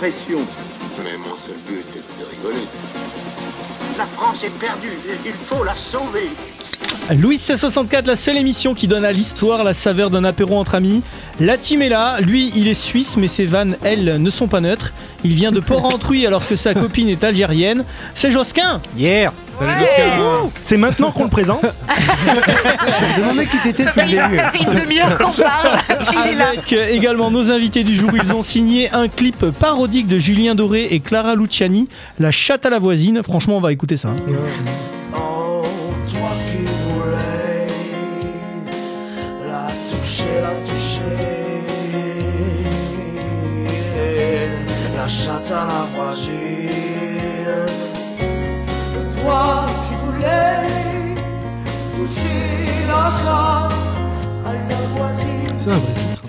[0.00, 0.38] pression.
[1.04, 2.64] Mais mon seul but est de rigoler.
[3.98, 4.98] La France est perdue.
[5.26, 6.30] Il faut la sauver.
[7.10, 11.02] Louis 1664, la seule émission qui donne à l'histoire la saveur d'un apéro entre amis.
[11.38, 14.62] La team est là, lui il est suisse mais ses vannes, elles, ne sont pas
[14.62, 14.94] neutres.
[15.22, 17.84] Il vient de Port-Entruy alors que sa copine est algérienne.
[18.14, 21.66] C'est Josquin Yeah Salut C'est maintenant qu'on le présente
[22.00, 24.36] Je me demandais qui t'étais depuis le début.
[24.36, 25.68] Ça fait une demi-heure qu'on parle.
[26.12, 26.48] Il est là.
[26.48, 30.54] Avec euh, également nos invités du jour, ils ont signé un clip parodique de Julien
[30.54, 31.88] Doré et Clara Luciani,
[32.18, 33.22] La chatte à la voisine.
[33.22, 34.08] Franchement, on va écouter ça.
[34.08, 34.16] hein.
[35.14, 35.62] Oh,
[36.08, 37.66] toi qui voulais
[39.48, 41.00] la toucher, la toucher,
[44.96, 46.30] la chatte à la voisine.
[49.22, 50.69] Toi qui voulais
[55.58, 56.22] C'est un vrai titre.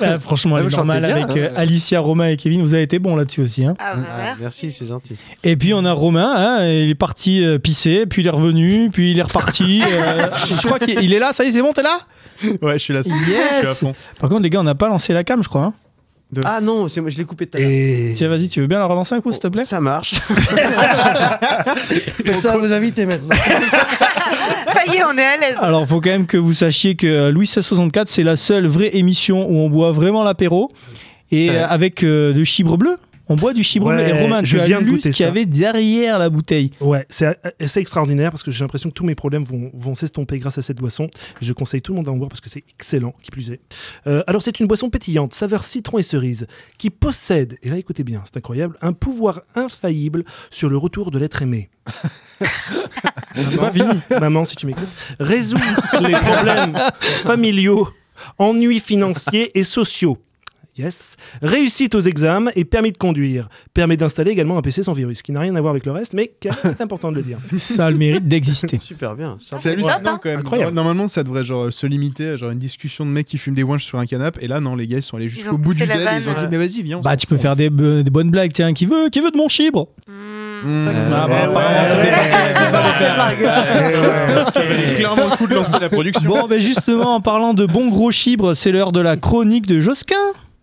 [0.00, 1.34] Ouais, franchement, elle est normale bien, avec hein.
[1.36, 2.60] euh, Alicia, Romain et Kevin.
[2.62, 3.64] Vous avez été bons là-dessus aussi.
[3.64, 3.74] hein.
[3.78, 4.42] Ah, bah, Ah, merci.
[4.42, 5.16] merci, c'est gentil.
[5.42, 8.90] Et puis on a Romain, hein, il est parti euh, pisser, puis il est revenu,
[8.92, 9.82] puis il est reparti.
[9.90, 10.28] euh,
[10.60, 11.98] je crois qu'il il est là, ça y est, c'est bon, t'es là?
[12.62, 13.00] Ouais, je suis là.
[13.02, 13.92] Je suis à Yes fond.
[14.20, 15.62] Par contre, les gars, on n'a pas lancé la cam, je crois.
[15.62, 15.74] hein.
[16.44, 17.70] Ah non, c'est moi, je l'ai coupé tout à l'heure.
[17.70, 19.62] Et Tiens, vas-y, tu veux bien la relancer un coup, s'il te plaît?
[19.64, 20.14] Ça marche.
[22.24, 23.36] Faites ça à vos invités maintenant.
[24.72, 25.56] Ça y est, on est à l'aise.
[25.60, 28.96] Alors, faut quand même que vous sachiez que euh, Louis 1664, c'est la seule vraie
[28.96, 30.70] émission où on boit vraiment l'apéro
[31.30, 31.56] et Ouais.
[31.56, 32.96] euh, avec euh, de chibre bleu.
[33.28, 34.08] On boit du chibre Ouais.
[34.08, 36.30] Et Romain, je tu as viens de lu ce goûter qu'il y avait derrière la
[36.30, 36.70] bouteille.
[36.80, 40.38] Ouais, c'est c'est extraordinaire parce que j'ai l'impression que tous mes problèmes vont, vont s'estomper
[40.38, 41.08] grâce à cette boisson.
[41.40, 43.60] Je conseille tout le monde d'en boire parce que c'est excellent, qui plus est.
[44.06, 46.46] Euh, alors, c'est une boisson pétillante, saveur citron et cerise,
[46.78, 51.18] qui possède, et là écoutez bien, c'est incroyable, un pouvoir infaillible sur le retour de
[51.18, 51.70] l'être aimé.
[53.34, 53.92] C'est pas fini.
[54.20, 55.58] Maman, si tu m'écoutes, résout
[56.00, 56.78] les problèmes
[57.24, 57.88] familiaux,
[58.38, 60.18] ennuis financiers et sociaux.
[60.76, 61.16] Yes.
[61.40, 63.48] Réussite aux examens et permis de conduire.
[63.74, 66.14] Permet d'installer également un PC sans virus, qui n'a rien à voir avec le reste,
[66.14, 67.38] mais qui est important de le dire.
[67.56, 68.78] Ça a le mérite d'exister.
[68.78, 69.36] Super bien.
[69.38, 70.40] C'est hallucinant quand même.
[70.40, 70.74] Incroyable.
[70.74, 73.62] Normalement, ça devrait genre se limiter à genre une discussion de mecs qui fument des
[73.62, 74.44] ouinges sur un canapé.
[74.44, 75.90] Et là, non, les gars, ils sont allés jusqu'au bout du dead.
[75.96, 76.98] Ils ont dit, mais vas-y, viens.
[76.98, 78.52] on Bah, tu peux faire des, bonnes blagues.
[78.52, 79.88] Tiens, qui veut, qui veut de mon chibre
[84.96, 86.28] clairement le coup de lancer la production.
[86.28, 89.80] Bon, ben justement, en parlant de bon gros chibre, c'est l'heure de la chronique de
[89.80, 90.16] Josquin.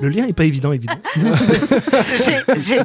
[0.00, 0.94] Le lien est pas évident, évident.
[2.56, 2.80] J'ai-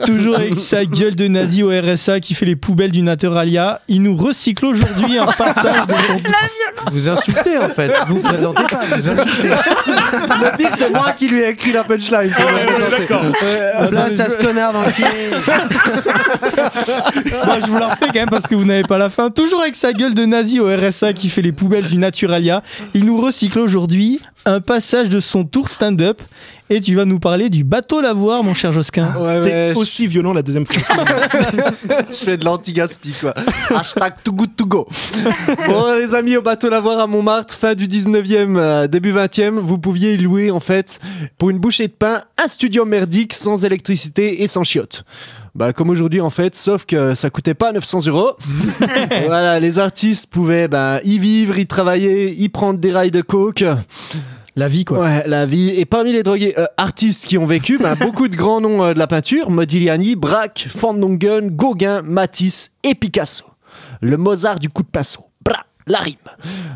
[0.06, 4.02] Toujours avec sa gueule de nazi au RSA qui fait les poubelles du Naturalia, il
[4.02, 6.90] nous recycle aujourd'hui un passage de son La.
[6.92, 7.90] Vous insultez en fait.
[8.06, 9.48] Vous vous présentez pas, vous insultez.
[9.48, 12.30] Le pire, c'est moi qui lui ai écrit la punchline.
[12.30, 13.38] me présenter.
[13.44, 15.04] Euh, Place à ce connard dans le pied.
[17.46, 19.30] Bon, je vous la refais quand même parce que vous n'avez pas la fin.
[19.30, 22.62] Toujours avec sa gueule de nazi au RSA qui fait les poubelles du Naturalia,
[22.94, 26.05] il nous recycle aujourd'hui un passage de son tour stand-up.
[26.68, 29.06] Et tu vas nous parler du bateau lavoir, mon cher Josquin.
[29.16, 30.76] Ouais, c'est ouais, je- aussi violent la deuxième fois.
[32.10, 33.34] je fais de l'anti-gaspi quoi.
[33.70, 34.88] Hashtag too good to go.
[35.68, 39.78] Bon les amis, au bateau lavoir à Montmartre, fin du 19e, euh, début 20e, vous
[39.78, 40.98] pouviez y louer en fait
[41.38, 45.04] pour une bouchée de pain un studio merdique sans électricité et sans chiottes.
[45.54, 48.32] Bah comme aujourd'hui en fait, sauf que ça coûtait pas 900 euros.
[49.26, 53.64] voilà, les artistes pouvaient bah, y vivre, y travailler, y prendre des rails de coke.
[54.58, 55.00] La vie, quoi.
[55.00, 55.68] Ouais, la vie.
[55.68, 58.94] Et parmi les drogués euh, artistes qui ont vécu, ben, beaucoup de grands noms euh,
[58.94, 63.44] de la peinture Modigliani, Braque, Van Dongen, Gauguin, Matisse et Picasso.
[64.00, 65.26] Le Mozart du coup de pinceau.
[65.88, 66.16] La rime.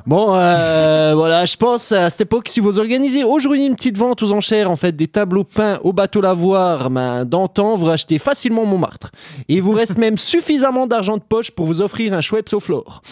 [0.07, 4.23] Bon, euh, voilà, je pense à cette époque, si vous organisez aujourd'hui une petite vente
[4.23, 8.65] aux enchères, en fait, des tableaux peints au bateau lavoir ben, d'antan, vous rachetez facilement
[8.65, 9.11] Montmartre.
[9.49, 12.61] Et il vous reste même suffisamment d'argent de poche pour vous offrir un Schweppes au
[12.61, 13.03] flore.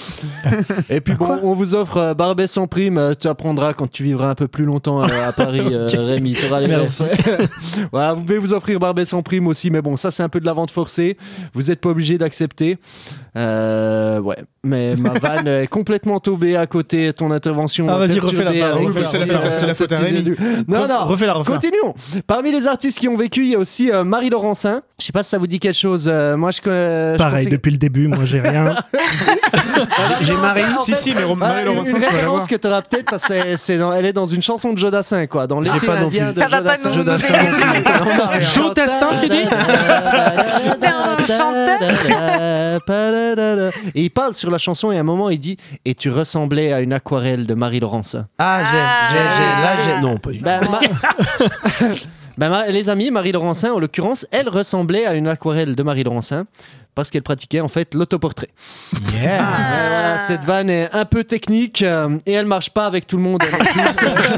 [0.88, 4.04] Et puis bon, on vous offre euh, Barbet sans prime, euh, tu apprendras quand tu
[4.04, 6.34] vivras un peu plus longtemps à Paris, euh, Rémi.
[6.34, 7.02] t'auras les Merci.
[7.90, 10.38] voilà, vous pouvez vous offrir Barbet sans prime aussi, mais bon, ça c'est un peu
[10.38, 11.16] de la vente forcée.
[11.54, 12.78] Vous n'êtes pas obligé d'accepter.
[13.36, 17.86] Euh, ouais, mais ma vanne est complètement tombée à côté de ton intervention.
[17.88, 20.34] Ah, vas-y, c'est la euh, c'est la faute à Rémi.
[20.66, 21.58] Non, non, Refais-la, refais-la.
[21.58, 21.94] Continuons.
[22.26, 24.82] Parmi les artistes qui ont vécu, il y a aussi euh, Marie Laurencin.
[24.98, 26.08] Je sais pas si ça vous dit quelque chose.
[26.12, 27.12] euh, moi, je connais.
[27.12, 28.74] je Pareil, pensais- depuis le début, moi j'ai rien.
[30.20, 30.62] J'ai Marie.
[30.82, 33.26] Si, fait, si, mais Marie une- Laurencin, une la référence que tu auras peut-être parce
[33.28, 35.46] que c'est dans- elle est dans une chanson de Jodassin, quoi.
[35.46, 37.30] Dans l'été indien de Ça va pas Jodassin.
[38.40, 39.44] Jodassin, tu dis
[40.80, 41.78] C'est un chanteur.
[43.94, 46.72] Et il parle sur la chanson et à un moment il dit Et tu ressemblais
[46.72, 48.26] à une aquarelle de Marie Laurencin.
[48.38, 50.00] Ah, j'ai, j'ai, j'ai, là, j'ai.
[50.06, 50.44] Non, pas du tout.
[50.44, 50.80] Ben, ma-
[52.38, 56.04] Ben, ma- les amis, Marie Laurencin, en l'occurrence, elle ressemblait à une aquarelle de Marie
[56.04, 56.46] Laurencin
[56.98, 58.48] parce qu'elle pratiquait en fait l'autoportrait.
[59.14, 59.36] Yeah.
[59.38, 63.22] Voilà, cette vanne est un peu technique euh, et elle marche pas avec tout le
[63.22, 63.38] monde.
[63.38, 63.50] plus.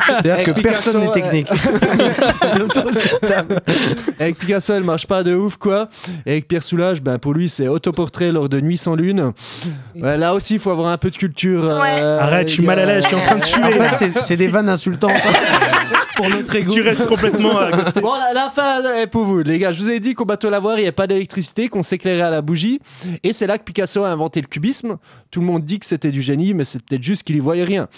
[0.07, 1.49] C'est-à-dire Avec que Picasso, personne n'est euh, technique.
[4.21, 5.89] Avec Picasso, elle marche pas de ouf, quoi.
[6.27, 9.33] Et avec Pierre Soulages, ben, pour lui, c'est autoportrait lors de Nuit sans lune.
[9.97, 11.65] Ouais, là aussi, il faut avoir un peu de culture.
[11.65, 13.97] euh, Arrête, je suis mal à l'aise, je suis en train de En tuer.
[13.97, 15.13] fait, c'est, des vannes insultantes.
[16.17, 16.75] Pour notre ego.
[16.75, 18.01] Tu restes complètement à côté.
[18.03, 19.73] Bon, la, la fin est pour vous, les gars.
[19.73, 22.29] Je vous ai dit qu'au bateau lavoir, il n'y avait pas d'électricité, qu'on s'éclairait à
[22.31, 22.81] la bougie.
[23.23, 24.97] Et c'est là que Picasso a inventé le cubisme.
[25.31, 27.63] Tout le monde dit que c'était du génie, mais c'est peut-être juste qu'il y voyait
[27.63, 27.89] rien.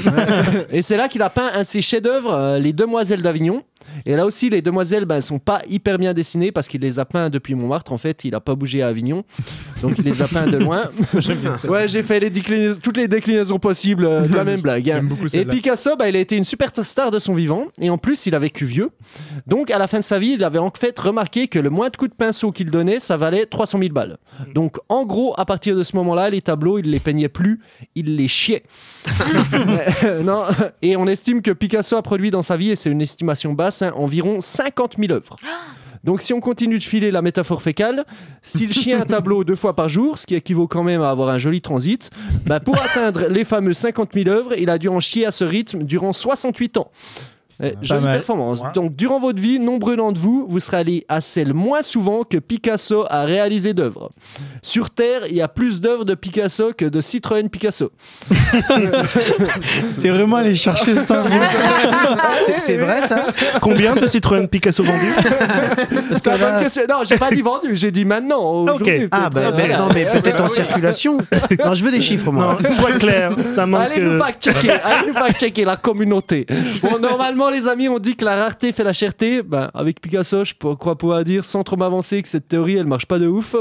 [0.70, 3.62] et c'est là qu'il a peint un de ses chefs-d'œuvre, euh, Les Demoiselles d'Avignon.
[4.06, 6.98] Et là aussi, les demoiselles, ben, elles sont pas hyper bien dessinées parce qu'il les
[6.98, 7.92] a peints depuis Montmartre.
[7.92, 9.24] En fait, il a pas bougé à Avignon,
[9.82, 10.84] donc il les a peints de loin.
[11.68, 12.30] Ouais, j'ai fait les
[12.82, 14.90] toutes les déclinaisons possibles euh, de la même blague.
[14.90, 15.02] hein.
[15.32, 15.44] Et.
[15.44, 17.66] Picasso, bah, il a été une superstar de son vivant.
[17.80, 18.90] Et en plus, il a vécu vieux.
[19.46, 21.88] Donc, à la fin de sa vie, il avait en fait remarqué que le moins
[21.90, 24.18] de coups de pinceau qu'il donnait, ça valait 300 000 balles.
[24.54, 27.60] Donc, en gros, à partir de ce moment-là, les tableaux, il les peignait plus,
[27.94, 28.62] il les chiait.
[30.04, 30.42] Euh, non.
[30.82, 33.73] Et on estime que Picasso a produit dans sa vie, et c'est une estimation basse,
[33.82, 35.36] environ 50 000 œuvres.
[36.04, 38.04] Donc si on continue de filer la métaphore fécale,
[38.42, 41.30] s'il chie un tableau deux fois par jour, ce qui équivaut quand même à avoir
[41.30, 42.10] un joli transit,
[42.44, 45.44] bah, pour atteindre les fameux 50 000 œuvres, il a dû en chier à ce
[45.44, 46.90] rythme durant 68 ans.
[47.62, 48.16] Eh, jolie mal.
[48.18, 48.62] performance.
[48.74, 52.38] Donc, durant votre vie, nombreux d'entre vous, vous serez allés à celle moins souvent que
[52.38, 54.10] Picasso a réalisé d'œuvres.
[54.62, 57.92] Sur Terre, il y a plus d'œuvres de Picasso que de Citroën Picasso.
[60.00, 61.14] T'es vraiment allé chercher info.
[62.58, 63.26] C'est, vrai, ça?
[63.60, 65.12] Combien de Citroën Picasso vendus?
[65.14, 66.82] Parce C'est que la bonne là- question.
[66.88, 68.62] Non, j'ai pas dit vendu, j'ai dit maintenant.
[68.62, 69.68] aujourd'hui, Ah, bah, peut-être.
[69.68, 71.18] bah, non, mais peut-être en circulation.
[71.64, 72.58] Non, je veux des chiffres, moi.
[72.62, 73.82] Non, sois clair, ça manque.
[73.82, 76.46] Allez nous fact-checker, allez nous fact-checker la communauté.
[76.82, 79.42] Bon, normalement, les amis, on dit que la rareté fait la cherté?
[79.42, 83.06] Ben, avec Picasso, je crois pouvoir dire sans trop m'avancer que cette théorie, elle marche
[83.06, 83.56] pas de ouf.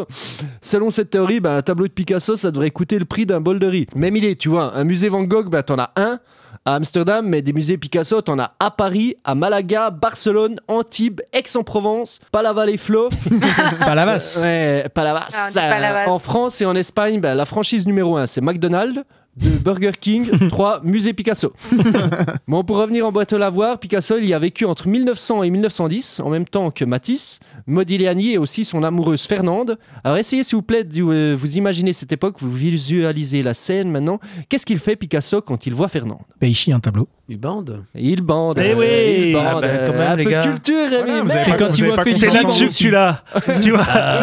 [0.61, 3.59] Selon cette théorie, ben, un tableau de Picasso, ça devrait coûter le prix d'un bol
[3.59, 3.87] de riz.
[3.95, 6.19] Même il est, tu vois, un musée Van Gogh, ben, t'en as un
[6.65, 12.19] à Amsterdam, mais des musées Picasso, t'en as à Paris, à Malaga, Barcelone, Antibes, Aix-en-Provence,
[12.31, 13.09] Palavas-les-Flots.
[13.79, 14.39] Palavas.
[14.41, 15.27] Ouais, Palavas.
[15.33, 16.07] Ah, Palavas.
[16.07, 19.03] En France et en Espagne, ben, la franchise numéro 1, c'est McDonald's.
[19.35, 21.53] De Burger King, 3 Musée Picasso.
[22.47, 25.49] bon, pour revenir en boîte au lavoir, Picasso, il y a vécu entre 1900 et
[25.49, 29.79] 1910, en même temps que Matisse, Modigliani et aussi son amoureuse Fernande.
[30.03, 33.89] Alors, essayez s'il vous plaît de euh, vous imaginer cette époque, vous visualisez la scène
[33.89, 34.19] maintenant.
[34.49, 36.21] Qu'est-ce qu'il fait Picasso quand il voit Fernande?
[36.39, 37.07] Bah, il chie un tableau.
[37.29, 37.85] Il bande.
[37.95, 38.59] Il bande.
[38.59, 39.27] Eh euh, oui.
[39.29, 39.45] il bande.
[39.47, 40.41] Ah bah, quand même, un les peu gars.
[40.41, 41.03] de culture, Rémi.
[41.05, 42.91] Voilà, vous mais- avez pas- quand vous il voit pas Félix C'est là-dessus que tu
[42.91, 43.23] l'as.
[43.63, 44.19] Tu vois là,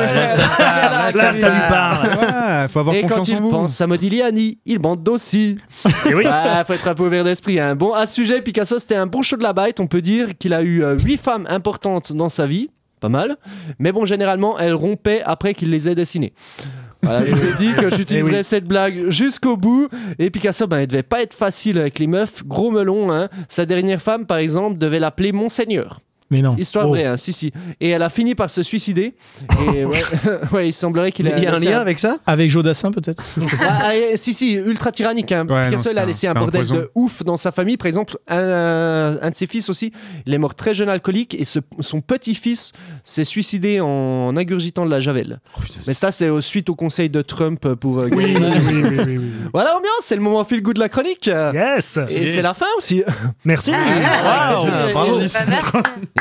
[0.58, 2.08] Là, ça ça lui parle.
[2.12, 3.48] Voilà, faut avoir Et quand confiance il en vous.
[3.50, 5.56] pense à Modigliani, il bande aussi.
[6.08, 6.24] Et oui.
[6.28, 7.58] Ah, faut être un peu ouvert d'esprit.
[7.58, 7.74] Hein.
[7.74, 9.80] Bon, à ce sujet, Picasso, c'était un bon show de la bite.
[9.80, 12.68] On peut dire qu'il a eu euh, huit femmes importantes dans sa vie.
[13.00, 13.38] Pas mal.
[13.78, 16.34] Mais bon, généralement, elles rompaient après qu'il les ait dessinées.
[17.02, 18.44] Voilà, je vous ai dit que j'utiliserais Eh oui.
[18.44, 19.88] cette blague jusqu'au bout.
[20.18, 22.44] Et Picasso, ben, il devait pas être facile avec les meufs.
[22.46, 23.28] Gros melon, hein.
[23.48, 26.00] Sa dernière femme, par exemple, devait l'appeler Monseigneur.
[26.30, 26.54] Mais non.
[26.56, 26.90] Histoire Oh.
[26.90, 27.52] vraie, hein, si, si.
[27.80, 29.14] Et elle a fini par se suicider.
[29.74, 30.02] Et ouais,
[30.52, 32.18] ouais, il semblerait qu'il Il y a un lien avec ça?
[32.26, 33.22] Avec Jodassin, peut-être
[33.60, 35.32] Ah, ah, si, si, ultra tyrannique.
[35.32, 35.46] Hein.
[35.48, 37.50] Ouais, non, Picasso, il c'est a un- laissé un un bordel de ouf dans sa
[37.52, 37.76] famille.
[37.76, 39.92] Par exemple, un, un de ses fils aussi,
[40.26, 42.72] il est mort très jeune alcoolique et ce- son petit-fils
[43.04, 45.40] s'est suicidé en ingurgitant de la javel.
[45.86, 47.98] Mais ça, c'est au- suite au conseil de Trump pour.
[47.98, 49.30] euh, Oui, oui, oui, oui, oui, oui.
[49.52, 51.26] Voilà l'ambiance, c'est le moment feel good de la chronique.
[51.26, 51.98] Yes.
[52.10, 53.02] Et c'est la fin aussi.
[53.44, 53.72] Merci.
[53.74, 54.66] Ah, Wow.
[54.66, 54.94] merci.
[54.94, 55.18] bravo.
[55.18, 55.66] Bah, merci.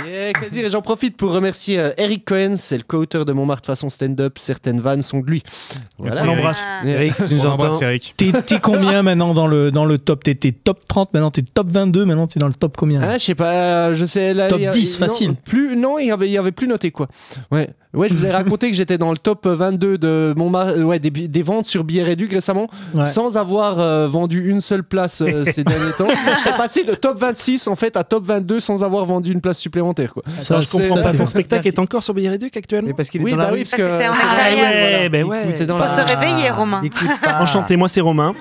[0.06, 0.30] Yeah.
[0.66, 4.38] Et j'en profite pour remercier euh, Eric Cohen, c'est le co-auteur de Montmartre façon stand-up.
[4.39, 5.43] Certaines vannes sont de lui.
[6.00, 6.62] Merci, On l'embrasse.
[6.86, 8.14] Eric, tu nous Eric.
[8.18, 10.24] T'es t'es combien maintenant dans le, dans le top?
[10.24, 13.02] T'étais top 30, maintenant t'es top 22, maintenant t'es dans le top combien?
[13.02, 14.34] Ah, je sais pas, euh, je sais.
[14.34, 15.36] Là, Top il y a- 10, non, facile.
[15.36, 17.08] plus, non, il y avait, il y avait plus noté quoi.
[17.52, 20.52] Ouais, ouais, je vous ai raconté que j'étais dans le top 22 de mon
[20.86, 23.06] ouais, des, ventes sur billets réduits récemment, Ouais.
[23.06, 26.08] sans avoir euh, vendu une seule place euh, ces derniers temps.
[26.38, 29.60] J'étais passé de top 26 en fait à top 22 sans avoir vendu une place
[29.60, 30.24] supplémentaire quoi.
[30.40, 31.14] Ça, Alors, je comprends pas.
[31.14, 33.48] Ton spectacle est encore sur Billet Réduc actuellement Mais parce qu'il est Oui, dans bah
[33.48, 34.16] la oui, parce que c'est en extérieur.
[34.22, 35.00] Ah Voilà.
[35.00, 35.38] ouais, ben ouais.
[35.54, 36.82] c'est dans Faut la- se réveiller, Romain.
[36.84, 37.42] Écoute pas.
[37.42, 38.34] Enchanté, moi c'est Romain.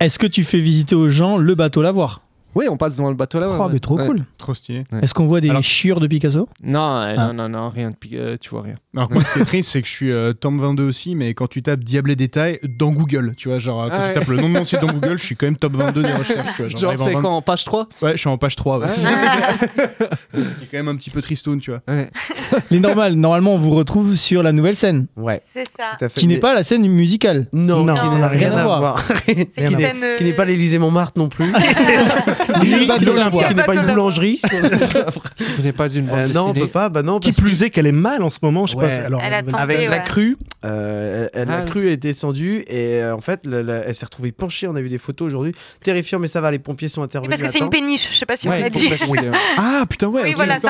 [0.00, 2.22] Est-ce que tu fais visiter aux gens le bateau Lavoir
[2.54, 3.48] Oui, on passe devant le bateau là.
[3.50, 3.68] Oh, ouais.
[3.72, 4.06] mais trop Ouais.
[4.06, 4.24] cool.
[4.38, 4.84] Trop stylé.
[4.92, 5.00] Ouais.
[5.02, 6.48] Est-ce qu'on voit des Alors- chiures de Picasso?
[6.62, 7.26] Non, euh, Ah.
[7.32, 7.90] non, non, non, rien.
[7.90, 8.74] de euh, tu vois rien.
[8.96, 11.32] Alors moi, ce qui est triste, c'est que je suis euh, top 22 aussi, mais
[11.34, 14.26] quand tu tapes Diable et détails dans Google, tu vois, genre, quand Ah tu tapes
[14.28, 16.48] le nom de mon site dans Google, je suis quand même top 22 des recherches,
[16.56, 16.68] tu vois.
[16.68, 18.86] Genre, Genre, c'est 20 quand en page 3 Ouais, je suis en page 3, ouais.
[18.90, 19.88] Ouais.
[20.34, 21.80] C'est quand même un petit peu tristoun, tu vois.
[21.88, 22.10] Ouais.
[22.70, 25.96] Les normales, normalement on vous retrouve sur la nouvelle scène, Ouais, C'est ça.
[25.98, 26.20] tout à fait.
[26.20, 27.46] qui n'est pas la scène musicale.
[27.52, 29.04] Non, Non, qui n'a rien à voir.
[29.28, 31.52] Euh, Qui n'est pas l'Élysée Montmartre non plus.
[32.62, 33.48] Ni Lavoir.
[33.48, 34.38] Qui n'est pas une boulangerie.
[34.38, 36.88] Ce n'est pas une bande Euh, non, on peut pas.
[36.88, 38.86] Bah non, Qui plus est qu'elle est mal en ce moment, je sais pas.
[39.06, 39.50] Alors, Elle a vas-y.
[39.52, 39.62] tenté.
[39.62, 43.62] avec la crue, euh, elle- Ah, la crue est descendue et euh, en fait, la-
[43.62, 44.66] la- elle s'est retrouvée penchée.
[44.68, 46.50] On a vu des photos aujourd'hui, terrifiant, mais ça va.
[46.50, 47.30] Les pompiers sont intervenus.
[47.38, 48.86] parce que c'est une péniche, je sais pas si on l'a dit.
[48.86, 49.30] ouais.
[49.58, 50.22] Ah, putain, ouais.
[50.24, 50.66] Oui, voilà, c'est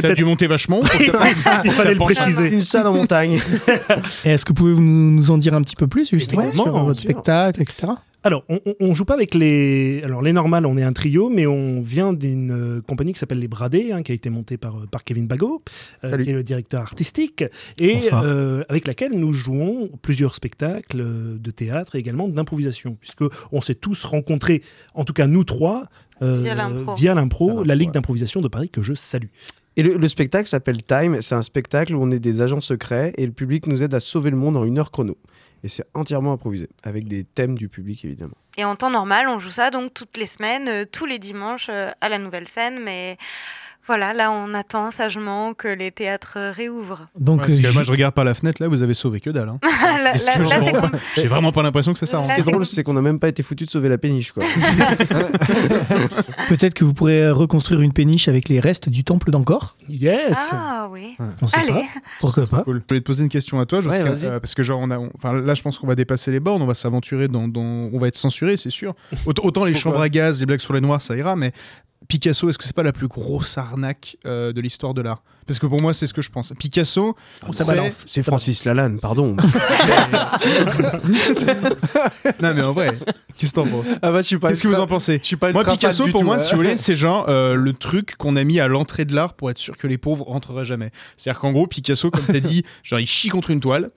[0.00, 0.80] ça- a dû monter vachement.
[1.64, 2.48] Il fallait le préciser.
[2.52, 3.40] Une salle en montagne.
[4.24, 7.62] Est-ce que vous pouvez nous, en dire un petit peu plus justement sur votre spectacle,
[7.62, 7.88] etc.
[8.26, 10.00] Alors, on, on- joue pas avec les.
[10.02, 13.38] Alors, les normales, on est un trio, mais on vient d'une euh, compagnie qui s'appelle
[13.38, 15.62] Les Bradés, hein, qui a été montée par, euh, par Kevin Bagot,
[16.02, 17.44] euh, qui est le directeur artistique,
[17.78, 23.22] et euh, avec laquelle nous jouons plusieurs spectacles euh, de théâtre et également d'improvisation, puisque
[23.52, 24.62] on s'est tous rencontrés,
[24.94, 25.84] en tout cas nous trois,
[26.22, 26.94] euh, Via l'impro.
[26.96, 27.14] Via
[27.64, 27.92] la Ligue ouais.
[27.92, 29.28] d'improvisation de Paris que je salue.
[29.76, 31.18] Et le, le spectacle s'appelle Time.
[31.20, 34.00] C'est un spectacle où on est des agents secrets et le public nous aide à
[34.00, 35.16] sauver le monde en une heure chrono.
[35.62, 38.36] Et c'est entièrement improvisé, avec des thèmes du public évidemment.
[38.56, 41.68] Et en temps normal, on joue ça donc toutes les semaines, euh, tous les dimanches
[41.70, 42.80] euh, à la nouvelle scène.
[42.82, 43.18] Mais
[43.86, 47.06] voilà, là, on attend sagement que les théâtres réouvrent.
[47.18, 49.20] Donc, Ouais, parce que euh, moi, je regarde par la fenêtre, là, vous avez sauvé
[49.20, 49.48] que dalle.
[49.48, 49.58] hein.
[50.02, 52.06] là, Est-ce là- que là, je c'est comprends com- J'ai vraiment pas l'impression que c'est
[52.06, 52.18] ça.
[52.18, 52.22] hein.
[52.22, 53.98] Ce qui est c'est drôle, c'est qu'on n'a même pas été foutu de sauver la
[53.98, 54.32] péniche.
[54.32, 54.44] Quoi.
[56.48, 59.76] peut-être que vous pourrez reconstruire une péniche avec les restes du temple d'Angkor.
[59.88, 61.16] Yes Ah oui.
[61.42, 61.72] On sait Allez.
[61.72, 61.82] pas.
[62.20, 62.80] Pourquoi pas Cool.
[62.82, 64.98] Je voulais te poser une question à toi, Ouais, euh, parce que genre on a,
[64.98, 67.60] on- enfin là je pense qu'on va dépasser les bornes, on va s'aventurer dans, dans-
[67.92, 68.94] on va être censuré, c'est sûr.
[69.26, 71.52] Autant, autant les Pourquoi chambres à gaz, les blagues sur les noirs, ça ira, mais
[72.08, 75.22] Picasso, est-ce que c'est pas la plus grosse arnaque euh, de l'histoire de l'art?
[75.46, 76.52] Parce que pour moi c'est ce que je pense.
[76.58, 77.16] Picasso,
[77.52, 79.36] Ça c'est- Francis Lalanne, pardon.
[82.40, 82.90] non mais en vrai,
[83.36, 83.86] qu'est-ce que t'en penses?
[84.02, 84.20] Ah bah.
[84.22, 85.18] Qu'est-ce que vous en pensez?
[85.22, 86.38] Je suis pas Moi, Picasso, pour tout, moi, hein.
[86.38, 89.34] si vous voulez, c'est genre euh, le truc qu'on a mis à l'entrée de l'art
[89.34, 90.90] pour être sûr que les pauvres rentreraient jamais.
[91.16, 93.90] C'est-à-dire qu'en gros, Picasso, comme t'as dit, genre il chie contre une toile.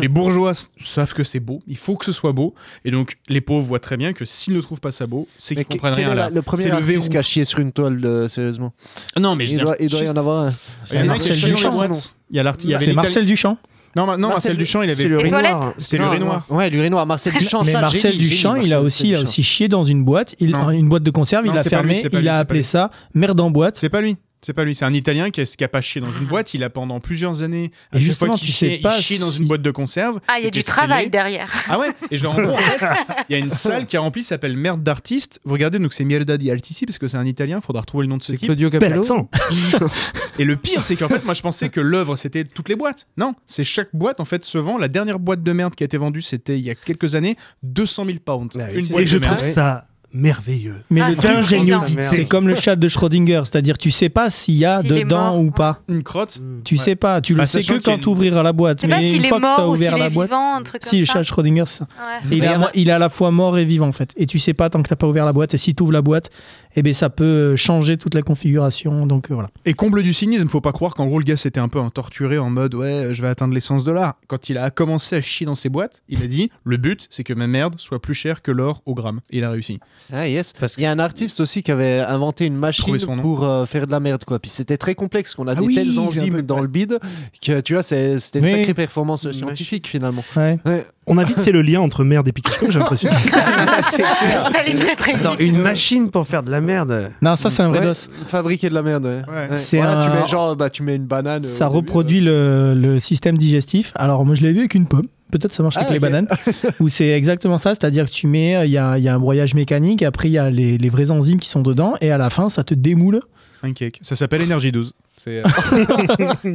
[0.00, 0.52] Les bourgeois
[0.84, 2.54] savent que c'est beau, il faut que ce soit beau,
[2.84, 5.54] et donc les pauvres voient très bien que s'ils ne trouvent pas ça beau, c'est
[5.54, 8.72] qu'ils comprennent rien la- le premier artiste qui a chié sur une toile, euh, sérieusement?
[9.18, 10.50] Non, mais il doit, dire, il doit y en avoir un.
[10.92, 11.90] il y en a un qui Marcel Duchamp.
[12.30, 13.58] Il y a l'arti- il y avait C'est Marcel Duchamp.
[13.96, 15.04] Non, ma- non, Marcel Duchamp, il avait.
[15.08, 15.40] le Les Renoir.
[15.60, 16.44] toilettes C'était l'urinoir.
[16.48, 17.06] Ouais, l'urinoir.
[17.06, 19.28] Marcel Duchamp, Mais ça, Marcel génie, Duchamp, génie, il a Marcel aussi, il a Duchamp.
[19.28, 20.70] aussi chié dans une boîte, il, Non.
[20.70, 23.40] une boîte de conserve, Non, il a fermé, lui, il lui, a appelé ça merde
[23.40, 23.76] en boîte.
[23.78, 24.16] C'est pas lui.
[24.42, 26.54] C'est pas lui, c'est un Italien qui a, qui a pas chié dans une boîte.
[26.54, 29.30] Il a pendant plusieurs années, à Et chaque fois qu'il chiait, il pas chiait dans
[29.30, 30.18] une boîte de conserve.
[30.28, 31.10] Ah, il y a du travail scellé.
[31.10, 31.50] derrière.
[31.68, 32.86] Ah ouais Et genre, en gros, en fait,
[33.28, 35.40] il y a une salle qui est remplie, ça s'appelle Merde d'artiste.
[35.44, 38.08] Vous regardez, donc c'est Mierda di Artisti, parce que c'est un italien, faudra retrouver le
[38.10, 38.46] nom de ce C'est type.
[38.46, 39.02] Claudio Capello.
[40.38, 43.06] Et le pire, c'est qu'en fait, moi je pensais que l'œuvre c'était toutes les boîtes.
[43.18, 44.78] Non, c'est chaque boîte en fait se vend.
[44.78, 47.36] La dernière boîte de merde qui a été vendue, c'était il y a quelques années,
[47.62, 48.56] 200 000 pounds.
[48.58, 49.36] Ah une boîte Et je merde.
[49.36, 50.76] trouve ça merveilleux.
[50.90, 52.02] Mais Ah, le d'ingéniosité.
[52.02, 55.40] c'est comme le chat de Schrödinger, c'est-à-dire tu sais pas s'il y a dedans mort,
[55.40, 55.80] ou pas.
[55.88, 56.40] Une crotte.
[56.64, 56.80] Tu Ouais.
[56.80, 58.80] sais pas, tu le Bah, sais sachant que quand une- tu ouvriras la boîte.
[58.80, 60.06] Sais pas Mais s'il une est fois que tu as mort ou s'il ouvert la
[60.06, 61.24] est boîte, vivant, un truc si le chat de.
[61.24, 61.84] Schrödinger, c'est ça.
[61.98, 62.36] Ouais.
[62.36, 64.12] Il, est à, a- il est la fois mort et vivant en fait.
[64.16, 65.54] Et tu sais pas tant que t'as pas ouvert la boîte.
[65.54, 66.30] Et si tu ouvres la boîte,
[66.76, 69.06] eh ben ça peut euh, changer toute la configuration.
[69.06, 69.50] Donc euh, voilà.
[69.64, 71.90] Et comble du cynisme, faut pas croire qu'en gros le gars c'était un peu un
[71.90, 74.14] torturé en mode ouais, je vais atteindre l'essence de l'art.
[74.28, 77.24] Quand il a commencé à chier dans ses boîtes, il a dit le but c'est
[77.24, 79.20] que ma merde soit plus chère que l'or au gramme.
[79.30, 79.78] Et il a réussi.
[80.12, 80.52] Ah yes.
[80.58, 83.86] Parce qu'il y a un artiste aussi qui avait inventé une machine pour euh, faire
[83.86, 84.38] de la merde quoi.
[84.38, 86.66] Puis c'était très complexe qu'on a Ah des oui, telles un enzymes peu- dans le
[86.68, 86.98] bide
[87.44, 88.50] que tu vois c'était une Oui.
[88.50, 90.24] sacrée performance scientifique finalement.
[90.36, 90.58] Ouais.
[91.06, 93.10] On a vite fait le lien entre merde et Pikachu, j'ai l'impression.
[95.14, 97.10] Attends, une machine pour faire de la merde.
[97.22, 97.92] Non, ça c'est un vrai Ouais, dos.
[98.26, 99.04] Fabriquer de la merde.
[99.06, 99.22] Ouais.
[99.32, 99.48] Ouais.
[99.50, 99.56] Ouais.
[99.56, 101.42] C'est Voilà, tu un- mets genre bah tu mets une banane.
[101.42, 103.92] Ça début, reproduit le, le système digestif.
[103.96, 105.06] Alors moi je l'ai vu avec une pomme.
[105.30, 106.28] Peut-être ça marche Ah, avec les bananes.
[106.80, 107.70] Où c'est exactement ça.
[107.74, 110.32] C'est-à-dire que tu mets, il y a, il y a un broyage mécanique, après il
[110.32, 112.74] y a les, les vrais enzymes qui sont dedans, et à la fin ça te
[112.74, 113.20] démoule.
[113.62, 113.98] Un cake.
[114.02, 114.94] Ça s'appelle Energy 12.
[115.22, 116.54] C'est, euh,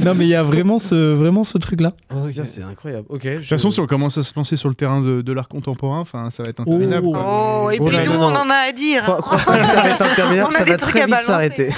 [0.00, 1.92] Non mais il y a vraiment ce, vraiment ce truc-là.
[2.26, 3.06] Putain, C'est incroyable.
[3.08, 3.24] Ok.
[3.26, 5.48] De toute façon, si on commence à se lancer sur le terrain de, de l'art
[5.48, 7.06] contemporain, enfin, ça va être interminable.
[7.06, 7.14] Oh.
[7.16, 9.02] Oh, et Oh puis là, nous, non, on en a à dire.
[9.04, 11.26] Crois, crois pas que ça va être interminable, ça va très vite balancer.
[11.26, 11.70] s'arrêter.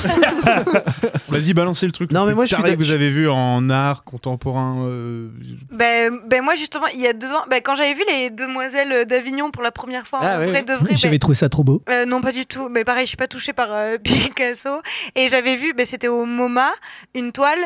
[1.28, 2.10] Vas-y, balancez le truc.
[2.12, 4.86] Non, mais moi, je suis que vous avez vu en art contemporain.
[4.88, 5.28] euh,
[5.70, 9.06] Ben, ben moi justement, il y a deux ans, ben, quand j'avais vu les Demoiselles
[9.06, 10.62] d'Avignon pour la première fois Ah, en ouais, vrai ouais.
[10.64, 11.82] de vrai, ben, J'avais trouvé ça trop beau.
[11.88, 12.68] Euh, non, pas du tout.
[12.68, 14.80] Mais pareil, je suis pas touchée par euh, Picasso.
[15.14, 16.70] Et j'avais vu, ben, c'était au MoMA,
[17.14, 17.58] une toile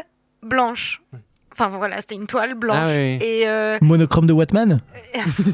[0.42, 1.02] blanche.
[1.52, 2.76] Enfin voilà, c'était une toile blanche.
[2.80, 3.18] Ah oui.
[3.20, 4.80] Et euh, Monochrome de Watman.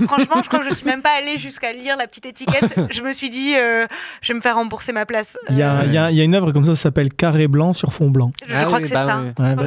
[0.06, 2.74] franchement, je crois que je suis même pas allée jusqu'à lire la petite étiquette.
[2.90, 3.86] Je me suis dit, euh,
[4.20, 5.36] je vais me faire rembourser ma place.
[5.50, 7.48] Il y, a, Euh, il y y a une œuvre comme ça, ça s'appelle Carré
[7.48, 8.30] blanc sur fond blanc.
[8.46, 9.20] je Ah crois oui, que c'est bah ça.
[9.20, 9.44] oui.
[9.44, 9.64] Ouais, bah.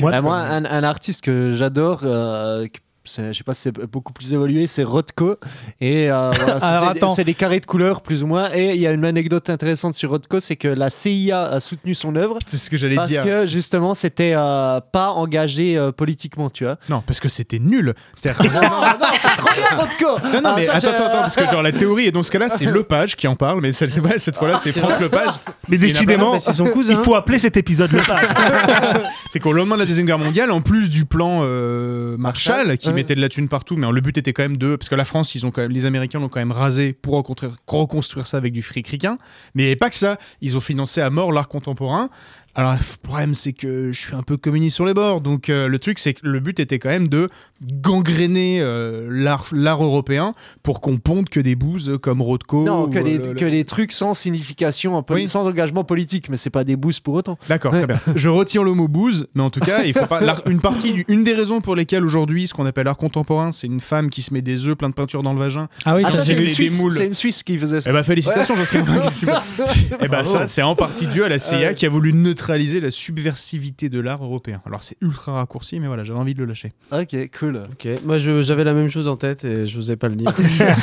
[0.00, 2.66] Moi, Bah, moi, un, un artiste que j'adore, euh,
[3.06, 5.36] je sais pas si c'est beaucoup plus évolué, c'est Rothko.
[5.80, 8.50] Et euh, voilà, c'est- des carrés de couleurs plus ou moins.
[8.54, 11.94] Et il y a une anecdote intéressante sur Rothko, c'est que la CIA a soutenu
[11.94, 12.38] son œuvre.
[12.46, 13.22] C'est ce que j'allais Parce dire.
[13.24, 16.76] que justement, c'était euh, pas engagé euh, politiquement, tu vois.
[16.88, 17.94] Non, parce que c'était nul.
[18.14, 21.20] C'est-à-dire que- non, non, c'est incroyable, Rothko Non, non, Ah, mais ça, attends, attends, attends,
[21.20, 23.72] parce que genre la théorie, et dans ce cas-là, c'est Lepage qui en parle, mais
[23.72, 25.34] cette, ouais, cette fois-là, c'est Franck Lepage.
[25.68, 26.94] mais décidément, mais c'est son cousin.
[26.98, 28.26] il faut appeler cet épisode le page.
[29.28, 32.78] C'est qu'au lendemain de la Deuxième Guerre mondiale, en plus du plan euh, Marshall, Marshall,
[32.78, 33.00] qui ouais.
[33.00, 34.76] mettait de la thune partout, mais le but était quand même de.
[34.76, 37.14] Parce que la France, ils ont quand même, les Américains l'ont quand même rasé pour
[37.14, 39.18] reconstruire, ça avec du fric ricain.
[39.54, 40.18] Mais pas que ça.
[40.40, 42.10] Ils ont financé à mort l'art contemporain.
[42.56, 45.20] Alors, le problème, c'est que je suis un peu communiste sur les bords.
[45.20, 47.28] Donc, euh, le truc, c'est que le but était quand même de
[47.72, 52.64] gangréner euh, l'art l'art européen pour qu'on ponde que des bouses comme Rothko.
[52.64, 55.28] Non, que ou, des, euh, le- que des trucs sans signification, un peu- Oui.
[55.28, 57.38] sans engagement politique, mais c'est pas des boosts pour autant.
[57.48, 57.96] D'accord, très bien.
[58.16, 60.20] Je retire le mot bouse, mais en tout cas, il faut pas.
[60.46, 63.66] Une partie, du- une des raisons pour lesquelles aujourd'hui, ce qu'on appelle l'art contemporain, c'est
[63.66, 65.68] une femme qui se met des œufs plein de peinture dans le vagin.
[65.84, 67.90] Ah oui, Ah, c'est une, une Suisse qui faisait ça.
[67.90, 68.82] Eh ben félicitations, j'en serais
[70.00, 71.74] Eh ben ça, c'est en partie dû à la CIA Ouais.
[71.74, 74.60] qui a voulu neutraliser la subversivité de l'art européen.
[74.66, 76.72] Alors c'est ultra raccourci, mais voilà, j'avais envie de le lâcher.
[76.92, 77.53] Ok, cool.
[77.58, 80.32] Ok, moi j'avais la même chose en tête et je n'osais pas le dire.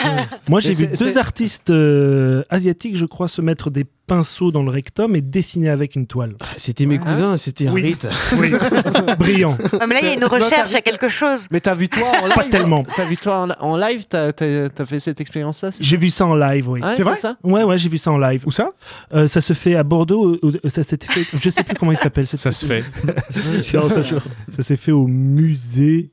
[0.48, 4.70] Moi, j'ai vu deux artistes euh, asiatiques, je crois, se mettre des pinceaux dans le
[4.72, 6.34] rectum et dessiner avec une toile.
[6.56, 7.82] C'était mes cousins, c'était un Oui.
[7.82, 8.08] rite.
[8.38, 8.50] Oui,
[9.20, 9.56] brillant.
[9.80, 11.46] Ah, mais là, il y a une recherche, il y a quelque chose.
[11.52, 12.82] Mais t'as vu toi en live Pas tellement.
[12.96, 16.34] T'as vu toi en, en live T'as as, fait cette expérience-là J'ai vu ça en
[16.34, 16.80] live, oui.
[16.80, 18.42] Ouais, C'est vrai ça Ouais, ouais, j'ai vu ça en live.
[18.46, 18.70] Où ça
[19.14, 20.36] Euh, ça se fait à Bordeaux.
[20.42, 21.24] ou- ou- Ça s'est fait.
[21.40, 22.26] Je sais plus comment il s'appelle.
[22.26, 22.82] cette- Ça se fait.
[23.76, 24.16] Non, ça, se-
[24.48, 26.10] ça s'est fait au musée.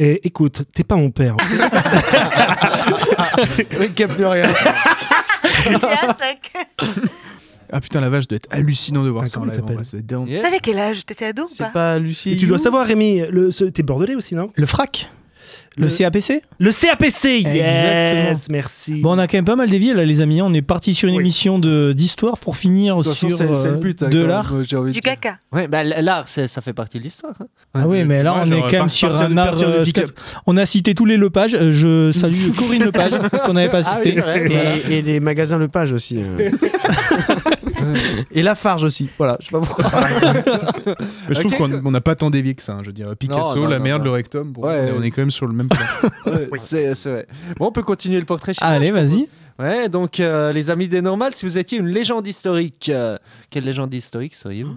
[0.00, 1.36] Et écoute, t'es pas mon père.
[3.78, 4.48] Oui, qu'il n'y a plus rien.
[7.72, 9.56] Ah putain, la vache, ça doit être hallucinant de voir Ah, ça en comment il
[9.56, 9.62] live.
[9.64, 10.28] en s'appelle vrai, ça doit être dingue.
[10.28, 10.42] Yeah.
[10.42, 11.04] T'avais quel âge?
[11.06, 11.98] T'étais ado ou C'est pas?
[11.98, 12.32] Lucie.
[12.32, 14.50] Et tu dois You savoir, Rémi, le, ce- t'es bordelais aussi, non?
[14.54, 15.10] Le frac
[15.76, 18.34] Le Le- CAPC Le CAPC, yes Exactement.
[18.50, 19.00] Merci.
[19.00, 20.42] Bon, on a quand même pas mal dévié là, les amis.
[20.42, 21.20] On est parti sur une Oui.
[21.22, 24.02] émission de- d'histoire pour finir sur c'est c'est le euh, but.
[24.02, 24.52] hein, de l'art.
[24.52, 24.62] même,
[24.92, 25.02] Du dire.
[25.02, 25.38] caca.
[25.52, 27.34] Ouais, bah, l'art, c'est- ça fait partie de l'histoire.
[27.40, 27.46] hein.
[27.74, 29.54] Ah oui, mais là, Ouais, on est quand même sur un art.
[29.62, 29.84] euh.
[30.46, 31.54] On a cité tous les Lepages.
[31.54, 33.12] Euh, Je salue Corinne Lepage,
[33.46, 34.16] qu'on n'avait pas Ah cité.
[34.16, 34.76] oui, voilà.
[34.88, 36.18] Et, et les magasins Lepage aussi.
[36.20, 36.50] euh.
[38.32, 39.08] et Lafarge aussi.
[39.18, 39.84] Voilà, je sais pas pourquoi.
[41.28, 42.72] Mais je trouve qu'on on n'a pas tant dévié que ça.
[42.74, 44.04] hein, je veux dire, Picasso, Non, non, la non, merde, non.
[44.06, 44.52] le rectum.
[44.52, 45.10] bon, Ouais, on, est, on est ouais.
[45.10, 45.86] quand même sur le même plan.
[46.26, 47.26] Ouais, c'est c'est vrai.
[47.58, 49.10] Bon, on peut continuer le portrait chinois, Allez, je propose.
[49.14, 49.28] vas-y.
[49.60, 53.18] Ouais, donc euh, les amis des normales, si vous étiez une légende historique, euh,
[53.50, 54.76] quelle légende historique seriez-vous?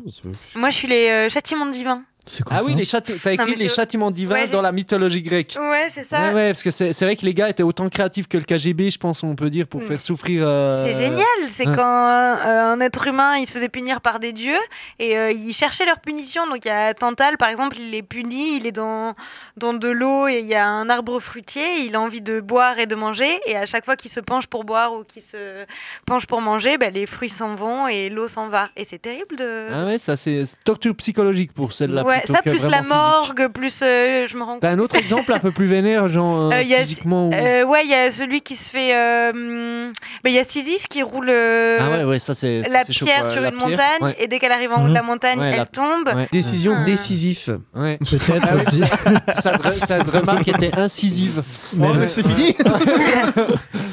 [0.56, 2.02] Moi, je suis les euh, châtiments divins.
[2.26, 4.62] C'est quoi Ah ça oui, les châti- t'as Non, écrit les châtiments divins Ouais, dans
[4.62, 5.58] la mythologie grecque.
[5.60, 6.22] Ouais, c'est ça.
[6.30, 8.92] Ouais, ouais, parce que c'est vrai que les gars étaient autant créatifs que le KGB,
[8.92, 9.84] je pense, on peut dire, pour Mm.
[9.86, 10.44] faire souffrir.
[10.46, 11.76] euh, C'est génial, c'est ouais.
[11.76, 14.60] quand euh, un être humain il se faisait punir par des dieux
[15.00, 16.46] et euh, ils cherchaient leur punition.
[16.48, 19.16] Donc il y a Tantal par exemple, il est puni, il est dans,
[19.58, 22.78] dans de l'eau et il y a un arbre fruitier, il a envie de boire
[22.78, 25.66] et de manger et à chaque fois qu'il se penche pour boire ou qu'il se
[26.06, 28.70] penche pour manger, ben, les fruits s'en vont et l'eau s'en va.
[28.78, 29.68] Et c'est terrible de...
[29.74, 32.04] Ah ouais, ça c'est c'est torture psychologique pour celle-là.
[32.12, 32.90] Ouais, ça plus la physique.
[32.94, 34.62] morgue, plus euh, je me rends compte.
[34.62, 37.34] T'as un autre exemple un peu plus vénère, genre euh, Euh, y a- physiquement ou-
[37.34, 38.90] Euh, ouais, il y a celui qui se fait.
[40.26, 43.42] Il y a Sisyphe qui roule euh, Ah ouais, ouais, ça c'est la pierre sur
[43.42, 44.16] La une pierre, montagne ouais.
[44.20, 46.08] et dès qu'elle arrive en haut de la montagne, Ouais, elle la- tombe.
[46.14, 46.28] ouais.
[46.32, 46.84] Décision Ah.
[46.86, 47.50] décisif.
[47.76, 47.98] Ouais.
[48.00, 48.84] Peut-être Ah aussi.
[49.42, 51.44] ça- Cette remarque était incisive.
[52.08, 52.56] C'est fini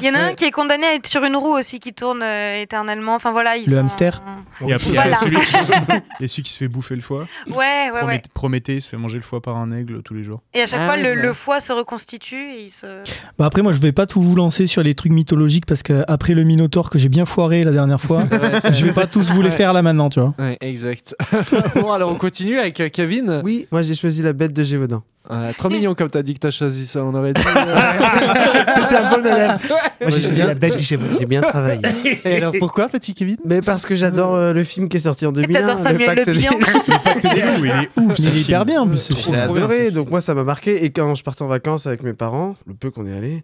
[0.01, 1.93] Il y en a un qui est condamné à être sur une roue aussi qui
[1.93, 3.15] tourne éternellement.
[3.15, 4.21] Enfin voilà, Le hamster
[4.65, 5.15] Et après, il y a Voilà.
[5.17, 5.53] celui qui...
[6.19, 7.25] il y a celui qui se fait bouffer le foie.
[7.49, 8.17] Ouais, ouais, ouais.
[8.17, 10.41] Promét- Prométhée, il se fait manger le foie par un aigle tous les jours.
[10.53, 13.03] Et à chaque Ah fois, ouais, le, foie se reconstitue et il se.
[13.37, 16.33] Bah après, moi, je vais pas tout vous lancer sur les trucs mythologiques parce qu'après
[16.33, 19.41] le Minotaure que j'ai bien foiré la dernière fois, vrai, je vais pas tous vous
[19.41, 19.55] les Ouais.
[19.55, 20.33] faire là maintenant, tu vois.
[20.39, 21.15] Ouais, exact.
[21.75, 23.41] bon, alors on continue avec euh, Kevin.
[23.43, 25.03] Oui, moi j'ai choisi la bête de Gévaudan.
[25.31, 27.41] Euh, 3 millions comme t'as dit que t'as choisi ça, on aurait dit.
[27.45, 27.51] euh,
[28.81, 29.57] C'était un bon élève.
[30.01, 30.99] Moi, j'ai bien- la bête du chef.
[31.19, 31.81] J'ai bien travaillé.
[32.25, 33.37] Et alors pourquoi, petit Kevin?
[33.45, 35.59] Mais parce que j'adore euh, le film qui est sorti en 2001.
[35.61, 36.41] t'adores Samuel Pacte Le des-.
[36.49, 38.15] Le pacte des loups, il est ouf.
[38.17, 38.63] Il est hyper film.
[38.65, 40.83] bien en plus J'ai trop adoré, donc moi ça m'a marqué.
[40.83, 43.43] Et quand je partais en vacances avec mes parents, le peu qu'on est allé,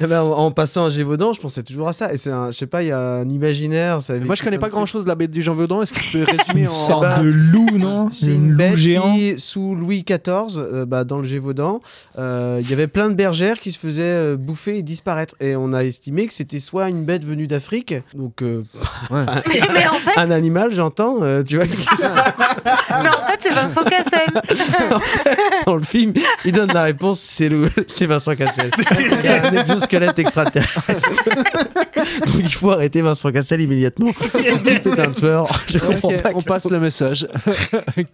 [0.00, 2.12] eh ben, en, en passant à Gévaudan, je pensais toujours à ça.
[2.12, 4.02] Et c'est un, je sais pas, il y a un imaginaire.
[4.02, 6.18] Ça Moi je connais pas grand chose de la bête du Jean est-ce que tu
[6.18, 6.72] peux C'est résumer une en.
[6.72, 9.14] sorte bah, de loup, non C'est Une une loup bête géant.
[9.56, 11.80] Sous Louis XIV, euh, bah, dans le Gévaudan,
[12.18, 15.34] euh, il y avait plein de bergères qui se faisaient euh, bouffer et disparaître.
[15.40, 18.64] Et on a estimé que c'était soit une bête venue d'Afrique, donc euh,
[19.10, 19.22] Ouais.
[19.48, 23.84] Mais, mais en fait, un animal, j'entends, euh, tu vois, mais en fait, c'est Vincent
[23.84, 24.42] Cassel.
[25.66, 26.12] dans le film,
[26.44, 28.70] il donne la réponse, c'est le- c'est Vincent Cassel.
[28.98, 30.82] Il y a un exosquelette extraterrestre.
[32.26, 34.10] donc il faut arrêter Vincent Cassel immédiatement.
[34.20, 35.46] Ce type est un tueur.
[35.68, 37.26] Je comprends pas on passe le message.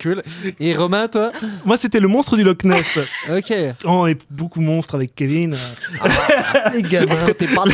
[0.00, 0.22] cool.
[0.60, 1.21] Et Romain, toi
[1.64, 2.98] Moi, c'était le monstre du Loch Ness.
[3.32, 3.52] Ok.
[3.84, 5.54] Oh, on est beaucoup monstres avec Kevin.
[6.74, 7.14] les gamins.
[7.24, 7.64] Côté pas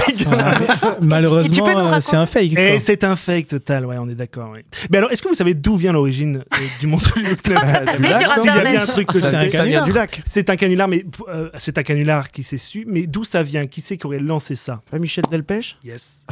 [1.01, 2.55] Malheureusement, euh, c'est un fake.
[2.55, 2.63] quoi.
[2.63, 4.51] Et c'est un fake total, ouais, on est d'accord.
[4.51, 4.65] ouais.
[4.91, 7.59] Mais alors, est-ce que vous savez d'où vient l'origine euh, du monstre du Loch Ness?
[7.99, 9.49] Mais sur S'il y a bien un truc que C'est un c'est.
[9.49, 10.23] Ça vient du lac.
[10.27, 12.85] C'est un canular, mais euh, c'est un canular qui s'est su.
[12.87, 13.67] Mais d'où ça vient?
[13.67, 14.81] Qui c'est qui aurait lancé ça?
[14.91, 15.79] Pas Michel Delpech?
[15.85, 16.27] Yes.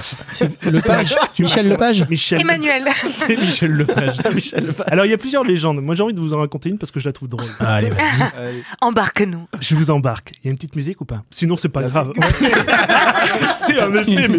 [0.70, 2.40] Lepage Michel Lepage Michel.
[2.40, 2.88] Emmanuel.
[3.04, 4.16] C'est Michel Lepage.
[4.86, 5.80] Alors, il y a plusieurs légendes.
[5.80, 7.46] Moi, j'ai envie de vous en raconter une parce que je la trouve drôle.
[7.60, 8.62] Allez, vas-y.
[8.80, 9.46] Embarque-nous.
[9.60, 10.32] Je vous embarque.
[10.42, 11.22] Il y a une petite musique ou pas?
[11.30, 12.12] Sinon, c'est pas grave.
[13.66, 14.38] c'est un effet, mais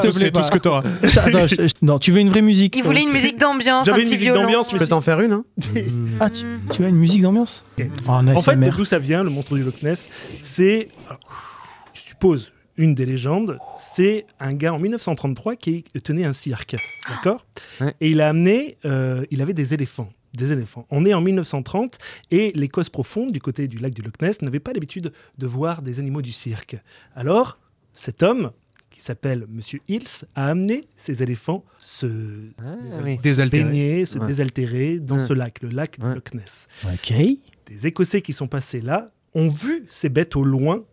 [0.00, 0.82] tout- c'est tout ce que t'auras.
[1.02, 3.84] Attends, je- je- non, tu veux une vraie musique Il voulait une musique d'ambiance.
[3.86, 4.42] J'avais un une petit musique violon.
[4.42, 5.44] d'ambiance, Je peux t'en faire une, hein
[6.20, 7.64] Ah, tu, tu veux une musique d'ambiance?
[7.78, 7.86] Ok.
[8.08, 10.08] Oh, En fait, d'où ça vient, le monstre du Loch Ness
[10.40, 11.20] C'est, alors,
[11.92, 13.58] je suppose, une des légendes.
[13.78, 16.76] C'est un gars en 1933 qui tenait un cirque,
[17.08, 17.46] d'accord
[17.80, 17.94] Ouais.
[18.00, 20.12] Et il a amené, euh, il avait des éléphants.
[20.36, 20.84] Des éléphants.
[20.90, 21.98] On est en 1930
[22.32, 25.80] et l'Écosse profonde, du côté du lac du Loch Ness, n'avait pas l'habitude de voir
[25.82, 26.76] des animaux du cirque.
[27.14, 27.58] Alors,
[27.94, 28.50] cet homme,
[28.90, 32.06] qui s'appelle Monsieur Hills, a amené ses éléphants se
[32.58, 33.18] Ah, oui.
[33.50, 34.26] Baigner, se Ouais.
[34.26, 35.24] désaltérer dans Ouais.
[35.24, 36.14] ce lac, le lac du Ouais.
[36.14, 37.12] Loch Ness Ok.
[37.66, 40.84] des Écossais qui sont passés là ont vu ces bêtes au loin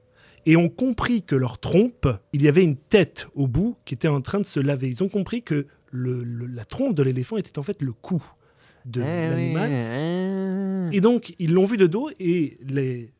[0.45, 4.07] et ont compris que leur trompe, il y avait une tête au bout qui était
[4.07, 4.87] en train de se laver.
[4.87, 8.23] Ils ont compris que le- le- la trompe de l'éléphant était en fait le cou
[8.85, 9.69] de Eh oui, l'animal.
[9.71, 13.11] euh, Et donc, ils l'ont vu de dos et les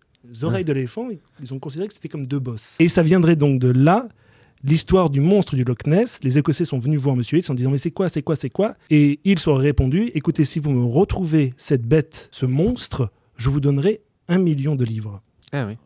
[0.42, 1.10] oreilles de l'éléphant,
[1.42, 2.76] ils ont considéré que c'était comme deux bosses.
[2.80, 4.08] Et ça viendrait donc de là.
[4.64, 7.72] L'histoire du monstre du Loch Ness, les Écossais sont venus voir Monsieur Hills en disant
[7.72, 8.76] mais c'est quoi, c'est quoi, c'est quoi?
[8.92, 13.60] Et ils ont répondu écoutez, si vous me retrouvez cette bête, ce monstre, je vous
[13.60, 15.22] donnerai un million de livres.
[15.52, 15.78] Ah oui.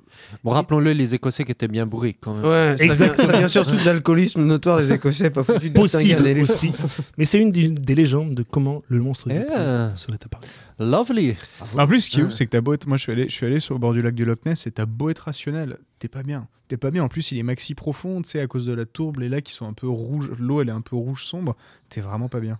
[0.44, 2.44] Bon, rappelons-le, les Écossais qui étaient bien bourrés quand même.
[2.46, 3.28] Ouais, ça vient, Exactement.
[3.28, 6.72] ça vient surtout de l'alcoolisme notoire des Écossais, pas foutu de Possible aussi.
[7.18, 9.40] Mais c'est une des, des légendes de comment le monstre du Eh.
[9.40, 10.44] Ness serait apparu.
[10.80, 11.36] Lovely.
[11.78, 12.88] En plus, ce qui est ouf, c'est que t'as beau être.
[12.88, 14.68] Moi, je suis, allé, je suis allé sur le bord du lac du Loch Ness
[14.68, 16.48] et t'as beau être rationnel, t'es pas bien.
[16.68, 17.04] T'es pas bien.
[17.04, 19.44] En plus, il est maxi profond, tu sais, à cause de la tourbe, les lacs
[19.46, 20.32] qui sont un peu rouges.
[20.40, 21.56] L'eau, elle est un peu rouge sombre.
[21.90, 22.58] T'es vraiment pas bien.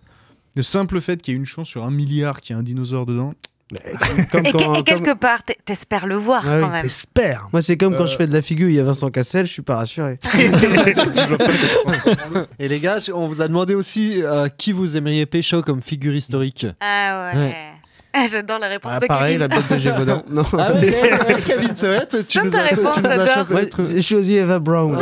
[0.54, 2.62] Le simple fait qu'il y ait une chance sur un milliard qu'il y ait un
[2.62, 3.34] dinosaure dedans.
[4.30, 4.52] Comme Et,
[4.84, 6.60] quelque part, t'es- t'espères le voir Ah oui.
[6.62, 6.82] quand même.
[6.84, 7.48] J'espère.
[7.52, 8.06] Moi, c'est comme quand Euh.
[8.06, 10.18] je fais de la figure, il y a Vincent Cassel, je suis pas rassuré.
[12.58, 16.14] Et les gars, on vous a demandé aussi euh, qui vous aimeriez pécho comme figure
[16.14, 16.66] historique?
[16.80, 17.38] Ah ouais.
[17.40, 17.56] Ouais.
[18.18, 19.48] Ah, J'adore la réponse Ah, de pareil, Kevin.
[19.48, 20.22] la bête de Gévaudan.
[20.30, 20.42] Non.
[20.58, 21.70] Ah ouais, Kevin
[22.28, 23.68] tu nous as, réponse, tu nous as Ouais.
[23.94, 24.98] J'ai choisi Eva Brown.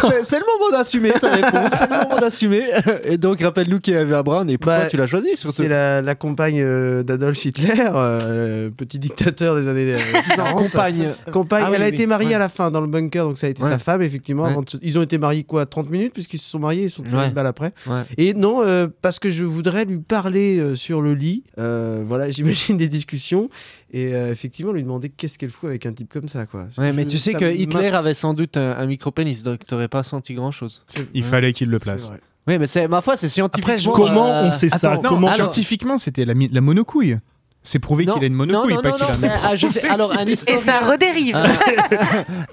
[0.00, 2.62] c'est c'est le moment d'assumer ta réponse, c'est le moment d'assumer.
[3.04, 5.56] Et donc, rappelle-nous qui avait à Brown et pourquoi Bah, tu l'as choisi surtout.
[5.56, 9.98] C'est la, la compagne euh, d'Adolf Hitler, euh, petit dictateur des années euh,
[10.38, 10.56] Non, 40.
[10.56, 11.08] compagne.
[11.32, 12.34] Compagne, Ah oui, elle a oui, été mariée ouais.
[12.34, 13.68] à la fin dans le bunker, donc ça a été Ouais.
[13.70, 14.44] sa femme, effectivement.
[14.44, 14.50] Ouais.
[14.50, 16.90] avant de se- Ils ont été mariés quoi 30 minutes, puisqu'ils se sont mariés, ils
[16.90, 17.26] se sont Ouais.
[17.28, 17.72] une balle après.
[17.86, 18.00] Ouais.
[18.16, 21.44] Et non, euh, parce que je voudrais lui parler euh, sur le lit.
[21.58, 23.50] Euh, voilà, j'imagine des discussions.
[23.92, 26.66] Et euh, effectivement, lui demander qu'est-ce qu'elle fout avec un type comme ça, quoi.
[26.78, 30.02] Ouais, mais tu sais que Hitler avait sans doute un, un micro-pénis, donc t'aurais pas
[30.02, 30.82] senti grand-chose.
[31.14, 32.10] Il Ouais, fallait qu'il le place.
[32.48, 33.92] Oui, mais c'est ma foi, c'est scientifiquement.
[33.92, 34.96] Comment euh, on sait ça?
[34.96, 37.18] Non, Comment scientifiquement, c'était la, la monocouille?
[37.64, 39.88] C'est prouvé qu'il a une monocouille, pas qu'il a un ah, je sais.
[39.88, 41.36] Alors, un Et historien, ça redérive.
[41.36, 41.44] un,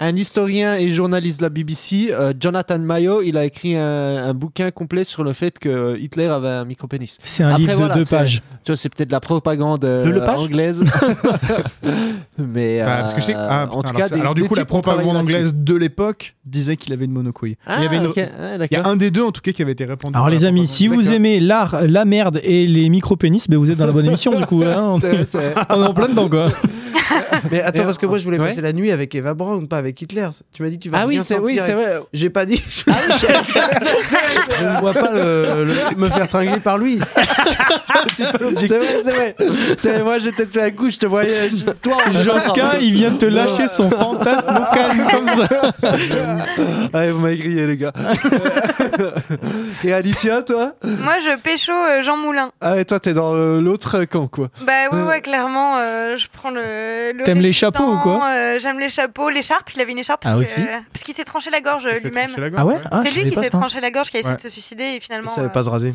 [0.00, 3.82] un historien et journaliste de la BBC, euh, Jonathan Mayo, il a écrit un,
[4.28, 7.18] un bouquin complet sur le fait que Hitler avait un micro-pénis.
[7.22, 8.42] C'est un Après, livre de voilà, deux c'est- pages.
[8.62, 10.84] Tu vois, c'est peut-être de la propagande euh, De le page anglaise.
[12.38, 14.14] mais Bah, parce que je sais que- euh, ah, en putain, tout alors, cas, c'est-
[14.14, 15.34] des- alors du des coup, la types propagande là-dessus.
[15.34, 17.56] anglaise de l'époque disait qu'il avait une monocouille.
[17.66, 18.18] Ah, il y avait une- ok.
[18.18, 18.86] Ah, Il y a d'accord.
[18.86, 20.14] un des deux en tout cas qui avait été répandu.
[20.14, 20.74] Alors par les amis, propagande.
[20.76, 21.12] si vous D'accord.
[21.14, 24.44] aimez l'art, la merde et les micro-pénis, ben vous êtes dans la bonne émission du
[24.46, 24.62] coup.
[24.62, 24.98] hein.
[25.26, 26.48] C'est- On est en plein dedans quoi.
[27.50, 30.00] Mais attends, parce que moi je voulais passer la nuit avec Eva Braun, pas avec
[30.00, 30.28] Hitler.
[30.52, 31.98] Tu m'as dit tu vas Ah oui, c'est oui, c'est vrai.
[32.12, 32.62] J'ai pas dit.
[32.88, 37.00] Ah oui, Je ne vois pas le- le- me faire tringler par lui.
[38.16, 39.36] C'est vrai, c'est vrai.
[39.78, 41.50] C'est- Moi, j'étais sur un coup, je te voyais.
[41.50, 45.72] je- Toi, Josquin, il vient de te lâcher son fantasme au calme comme ça.
[46.92, 47.92] Allez, vous m'avez grillé, les gars.
[49.84, 52.52] Et Alicia, toi Moi, je pécho euh, Jean Moulin.
[52.60, 54.48] Ah, et toi, t'es dans l'autre camp, quoi.
[54.62, 57.12] Bah oui, ouais, clairement, euh, je prends le.
[57.12, 59.70] le T'aimes les chapeaux ou quoi euh, J'aime les chapeaux, l'écharpe.
[59.74, 60.22] Il avait une écharpe.
[60.24, 62.30] Ah, parce aussi que- Parce qu'il s'est tranché la gorge Il lui-même.
[62.56, 64.36] Ah ouais, ah, C'est lui qui s'est tranché la gorge, qui a essayé Ouais.
[64.36, 65.28] de se suicider et Il finalement.
[65.30, 65.94] savait euh, pas se raser.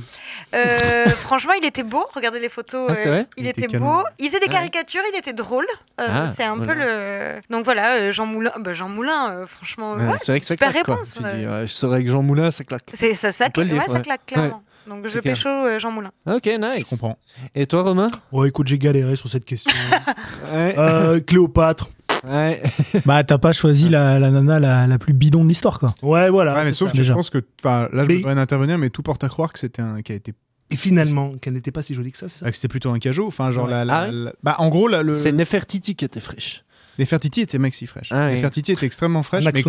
[0.56, 2.06] euh, franchement, il était beau.
[2.14, 2.88] Regardez les photos.
[2.91, 4.03] Ah, c'est vrai il, Il était, était beau.
[4.20, 5.01] Il faisait des caricatures.
[5.14, 5.68] Il était drôle.
[5.97, 7.41] Ah, c'est un peu le.
[7.49, 8.51] Donc voilà, Jean Moulin.
[8.60, 9.93] Bah, Jean Moulin, franchement.
[9.93, 10.95] Ouais, ouais, c'est vrai que ça claque, quoi.
[10.95, 12.84] réponse, Tu dis, je saurais que Jean Moulin, ça claque.
[12.97, 14.63] C'est ça, ça, claque, dire, ouais, ça claque clairement.
[14.87, 16.11] Donc je pécho euh, Jean Moulin.
[16.27, 16.89] Ok, Je nice.
[16.89, 17.17] comprends.
[17.55, 18.07] Et toi, Romain?
[18.31, 19.71] Ouais, écoute, j'ai galéré sur cette question.
[20.53, 20.75] Ouais.
[20.77, 21.89] Euh, Cléopâtre.
[22.23, 22.61] Ouais.
[23.05, 25.93] Bah t'as pas choisi la, la nana la, la plus bidon de l'histoire quoi.
[26.01, 26.53] Ouais, voilà.
[26.53, 26.97] Ouais, mais sauf ça.
[26.97, 27.39] que je pense que.
[27.63, 30.01] enfin, Là, je Mais- voudrais intervenir, mais tout porte à croire que c'était un.
[30.01, 30.33] qui a été.
[30.71, 32.45] Et finalement, qu'elle n'était pas si jolie que ça, c'est ça?
[32.47, 33.27] Ah, que c'était plutôt un cajot.
[33.27, 33.71] Enfin, genre, Ouais.
[33.71, 35.13] la, la- Ah ouais la- Bah, en gros, là, le.
[35.13, 36.64] C'est Nefertiti qui était fraîche.
[36.97, 38.09] Nefertiti était maxi fraîche.
[38.11, 38.29] Ah.
[38.31, 39.63] Nefertiti était extrêmement fraîche, mais,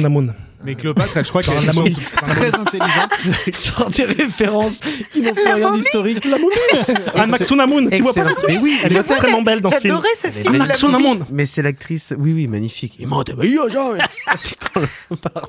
[0.64, 1.94] mais Cléopâtre, je crois qu'elle la momie.
[1.94, 3.10] très intelligente.
[3.52, 4.80] Sort des références
[5.12, 6.24] qui n'ont plus rien d'historique.
[6.24, 8.24] La Anne Maxunamun, tu vois pas.
[8.48, 9.94] Mais oui, Elle est extrêmement belle dans ce film.
[9.94, 10.56] J'adorais ce film.
[10.56, 11.18] Maxunamun.
[11.30, 12.98] Mais c'est l'actrice, oui, oui, magnifique.
[13.08, 13.24] Quand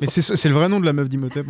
[0.01, 1.45] Mais c'est le vrai nom de la meuf d'Imhotep.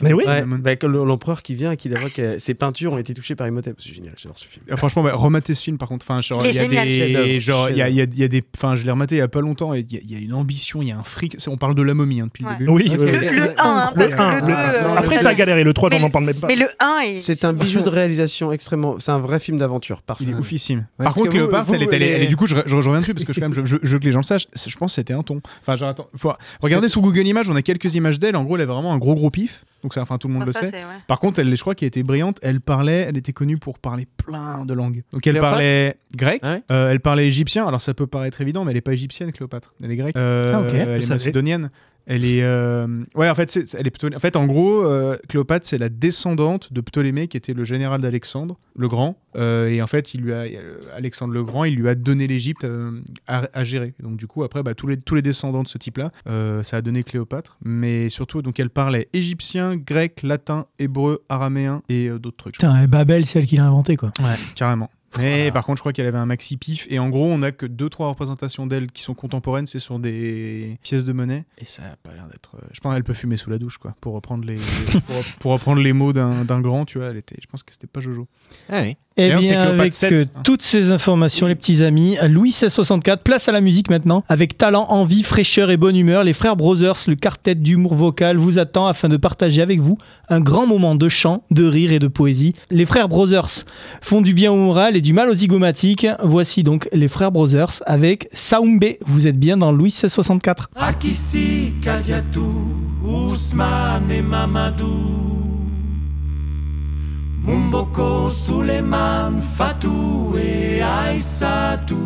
[0.00, 0.24] Mais oui.
[0.26, 3.76] Bah, l'empereur qui vient et qui voit que ses peintures ont été touchées par Imhotep.
[3.78, 4.64] C'est génial, j'adore ce film.
[4.70, 6.06] Euh, Franchement, rematez ce film par contre.
[6.08, 9.18] Enfin, Il est y a des, genre, il y a enfin, je l'ai rematé il
[9.18, 10.92] y a pas longtemps et il y, a- il y a une ambition, il y
[10.92, 11.36] a un fric.
[11.48, 12.52] On parle de la momie hein, depuis Ouais.
[12.58, 12.70] le début.
[12.70, 12.88] Oui.
[12.88, 14.52] Le, le 1, hein, parce que le le 2.
[14.52, 14.96] un.
[14.96, 15.64] Après, ça a galéré.
[15.64, 16.46] Le 3, Mais j'en en le- parle même pas.
[16.48, 17.18] Mais le 1 est.
[17.18, 18.96] C'est un bijou de réalisation extrêmement.
[18.98, 20.24] C'est un vrai film d'aventure, parfait.
[20.24, 20.86] Il est oufissime.
[20.98, 22.54] Ouais, Par contre, Cléopâtre, vous, elle, est, elle, est, les- elle est- du coup, je,
[22.56, 24.24] reviens dessus parce que je, quand même, je, je- je veux que les gens le
[24.24, 24.46] sachent.
[24.54, 25.40] Je pense que c'était un ton.
[25.60, 28.36] Enfin, genre, attends, faut regarder sur Google Images, on a quelques images d'elle.
[28.36, 29.64] En gros, elle a vraiment un gros gros pif.
[29.82, 30.70] Donc, ça, enfin, tout le monde Ah, le ça, sait.
[30.72, 30.82] ouais.
[31.08, 32.38] Par contre, elle, je crois qu'elle était brillante.
[32.42, 35.02] Elle parlait, elle était connue pour parler plein de langues.
[35.12, 37.66] Donc, elle parlait grec, Ah euh, elle parlait égyptien.
[37.66, 39.61] Alors, ça peut paraître évident, mais elle n'est pas égyptienne, Cléopâtre.
[39.82, 40.16] Elle est grecque.
[40.16, 40.74] Euh, Ah, ok.
[40.74, 41.70] Elle Je est macédonienne.
[42.04, 42.42] Elle est.
[42.42, 44.12] euh, Ouais, en fait, c'est- elle est plutôt.
[44.12, 48.00] En fait, en gros, euh, Cléopâtre, c'est la descendante de Ptolémée, qui était le général
[48.00, 49.16] d'Alexandre le Grand.
[49.36, 50.38] Euh, et en fait, il lui a...
[50.38, 53.94] euh, Alexandre le Grand, il lui a donné l'Égypte euh, à, à gérer.
[54.02, 56.78] Donc, du coup, après, bah, tous, les, tous les descendants de ce type-là, euh, ça
[56.78, 57.56] a donné Cléopâtre.
[57.64, 62.54] Mais surtout, donc, elle parlait égyptien, grec, latin, hébreu, araméen et euh, d'autres trucs.
[62.54, 64.10] Putain, et Babel c'est elle qui l'a inventé quoi.
[64.56, 64.90] Carrément.
[65.18, 66.86] Mais par contre, je crois qu'elle avait un maxi pif.
[66.90, 69.66] Et en gros, on a que deux trois représentations d'elle qui sont contemporaines.
[69.66, 71.44] C'est sur des pièces de monnaie.
[71.58, 72.56] Et ça a pas l'air d'être.
[72.56, 73.94] euh, Je pense qu'elle peut fumer sous la douche, quoi.
[74.00, 74.56] Pour reprendre les,
[75.40, 77.08] pour, reprendre les mots d'un d'un grand, tu vois.
[77.08, 77.36] Elle était.
[77.40, 78.26] Je pense que c'était pas Jojo.
[78.68, 78.96] Ah oui.
[79.16, 83.52] Eh bien, avec 7, euh, toutes ces informations, les petits amis, Louis 1664, place à
[83.52, 84.24] la musique maintenant.
[84.28, 88.58] Avec talent, envie, fraîcheur et bonne humeur, les frères Brothers, le quartet d'humour vocal, vous
[88.58, 89.98] attend afin de partager avec vous
[90.28, 92.54] un grand moment de chant, de rire et de poésie.
[92.70, 93.64] Les frères Brothers
[94.00, 96.06] font du bien au moral et du mal aux zygomatiques.
[96.22, 98.84] Voici donc les frères Brothers avec Saoumbe.
[99.06, 100.70] Vous êtes bien dans Louis 1664.
[100.76, 102.52] Akissi, Kadiatou,
[103.04, 105.31] Ousmane et Mamadou.
[107.44, 111.96] Mumboko, Suleiman, Fatou et Aïssatou.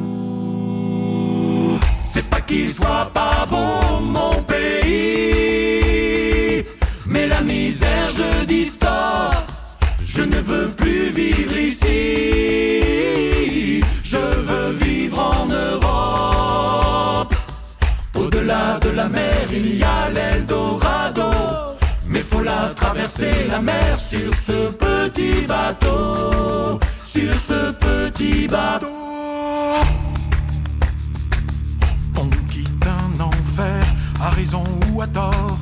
[2.00, 5.84] C'est pas qu'il soit pas bon, mon pays,
[7.06, 9.44] mais la misère, je distord.
[10.02, 11.84] Je ne veux plus vivre ici,
[14.02, 17.34] je veux vivre en Europe.
[18.14, 21.65] Au-delà de la mer, il y a l'Eldorado.
[22.36, 26.78] Faut la traverser la mer sur ce petit bateau.
[27.04, 28.86] Sur ce petit bateau.
[32.14, 33.82] On quitte un enfer,
[34.20, 35.58] à raison ou à tort.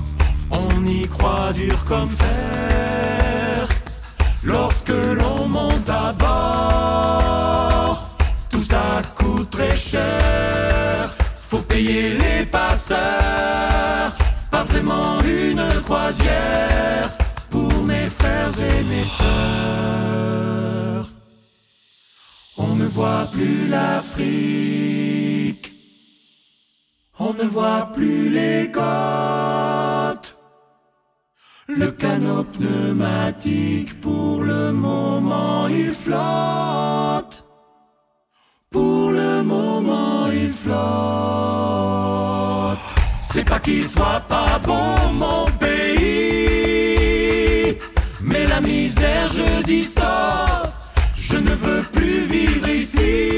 [0.51, 3.69] On y croit dur comme fer.
[4.43, 8.17] Lorsque l'on monte à bord,
[8.51, 11.15] tout ça coûte très cher.
[11.49, 14.13] Faut payer les passeurs,
[14.55, 17.11] pas vraiment une croisière
[17.51, 21.07] pour mes frères et mes sœurs.
[22.57, 25.67] On ne voit plus l'Afrique,
[27.19, 30.31] on ne voit plus les côtes,
[31.67, 37.45] le canot pneumatique pour le moment il flotte,
[38.71, 42.14] pour le moment il flotte.
[43.35, 46.97] C'est pas qu'il soit pas bon, mon pays.
[48.21, 49.93] Mais la misère, je dis.
[51.17, 53.35] Je ne veux plus vivre ici.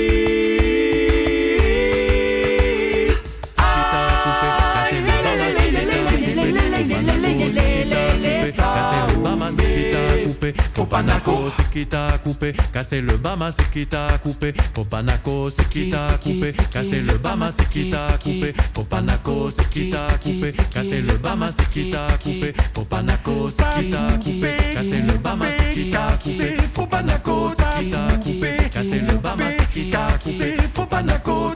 [10.76, 14.52] Popanaco, c'est qui t'a coupé, casser le bama, c'est qui t'a coupé.
[14.74, 18.52] Popanaco, c'est qui t'a coupé, casser le bama, c'est qui t'a coupé.
[18.74, 22.52] Popanaco, c'est qui t'a coupé, casser le bama, c'est qui t'a coupé.
[22.74, 26.56] Popanaco, c'est qui t'a coupé, casser le bama, c'est qui t'a coupé.
[26.74, 30.56] Popanaco, c'est qui t'a coupé, casser le bama, c'est qui t'a coupé.
[30.74, 31.52] Popanaco,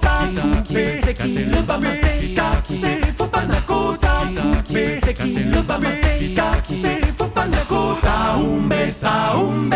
[0.66, 3.00] coupé, c'est qui le bama, c'est qui t'a coupé.
[3.18, 3.94] Popanaco,
[4.40, 7.00] coupé, c'est qui le bama, c'est qui t'a coupé.
[7.18, 9.74] Popanaco, ça oumbe, ça oumbe.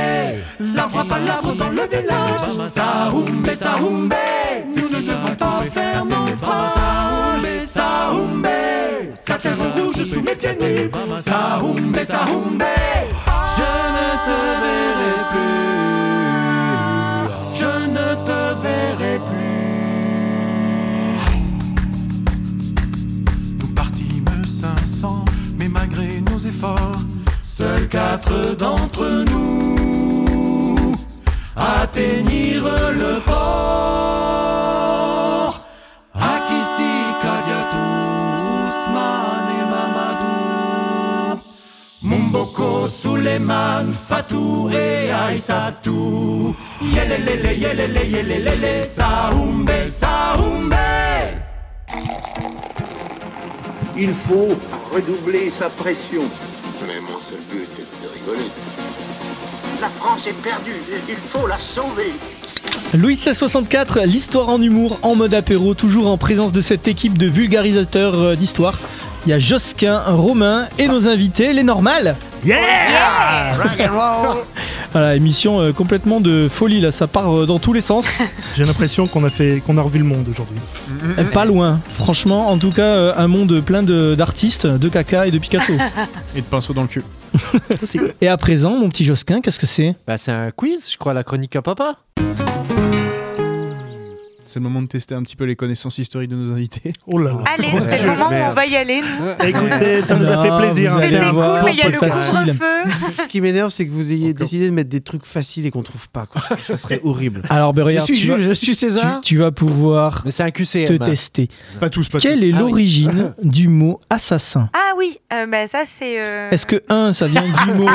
[0.60, 2.68] L'arbre pas l'arbre dans le village.
[2.72, 4.14] Ça oumbe, ça oumbe.
[4.76, 6.70] Nous ne devons pas faire naufrage.
[6.74, 8.46] Ça oumbe, ça oumbe.
[9.14, 10.90] Sa terre rouge sous mes pieds nus.
[11.24, 12.62] Ça oumbe, ça oumbe.
[13.56, 15.23] Je ne te verrai.
[28.58, 30.94] D'entre nous
[31.56, 33.34] atteignirent le port.
[36.14, 37.92] Akissi, Kadiatou,
[38.64, 41.40] Ousmane et Mamadou.
[42.02, 46.54] Mumboko, Suleiman, Fatou et Aïssatou.
[46.82, 50.74] Yelelele, yelele, yelelele, Saoumbe, Saoumbe.
[53.96, 54.58] Il faut
[54.92, 56.22] redoubler sa pression.
[56.86, 57.80] Mais mon seul but
[58.24, 58.48] rigoler.
[59.80, 60.70] La France est perdue.
[61.08, 62.12] Il faut la sauver.
[62.94, 67.26] Louis 1664, l'histoire en humour, en mode apéro, toujours en présence de cette équipe de
[67.26, 68.78] vulgarisateurs euh, d'histoire.
[69.26, 72.16] Il y a Josquin, Romain et nos invités, les normales.
[72.44, 73.54] Yeah,
[74.92, 78.04] Voilà, émission euh, complètement de folie là, ça part euh, dans tous les sens.
[78.56, 80.58] J'ai l'impression qu'on a fait, qu'on a revu le monde aujourd'hui.
[81.18, 85.26] Euh, Pas loin, franchement, en tout cas, euh, un monde plein de- d'artistes, de, caca
[85.26, 85.72] et de Picasso.
[86.36, 87.02] Et de pinceau dans le cul.
[88.20, 89.94] et à présent, mon petit Josquin, qu'est-ce que c'est?
[90.06, 91.98] Bah, c'est un quiz, je crois, la chronique à papa.
[94.46, 96.92] C'est le moment de tester un petit peu les connaissances historiques de nos invités.
[97.06, 97.44] Oh là là.
[97.56, 99.00] Allez, c'est le moment où on va y aller.
[99.00, 99.46] nous.
[99.46, 100.96] Écoutez, ça nous a fait plaisir.
[101.00, 102.58] C'était voir, cool, mais il y a c'est le facile.
[102.58, 102.92] couvre-feu.
[102.94, 105.82] Ce qui m'énerve, c'est que vous ayez décidé de mettre des trucs faciles et qu'on
[105.82, 106.26] trouve pas.
[106.26, 106.42] Quoi.
[106.60, 107.42] Ça serait horrible.
[107.50, 109.20] Alors, ben, Je regarde, suis tu vas- Jules, je suis César.
[109.22, 110.86] tu, tu vas pouvoir Mais c'est un QCM.
[110.98, 111.48] te tester.
[111.80, 112.44] Pas tous, pas Quelle tous.
[112.44, 112.70] est Ah oui.
[112.70, 116.20] l'origine du mot assassin Ah oui, euh, bah, ça c'est.
[116.20, 117.88] euh, Est-ce que 1, ça vient du mot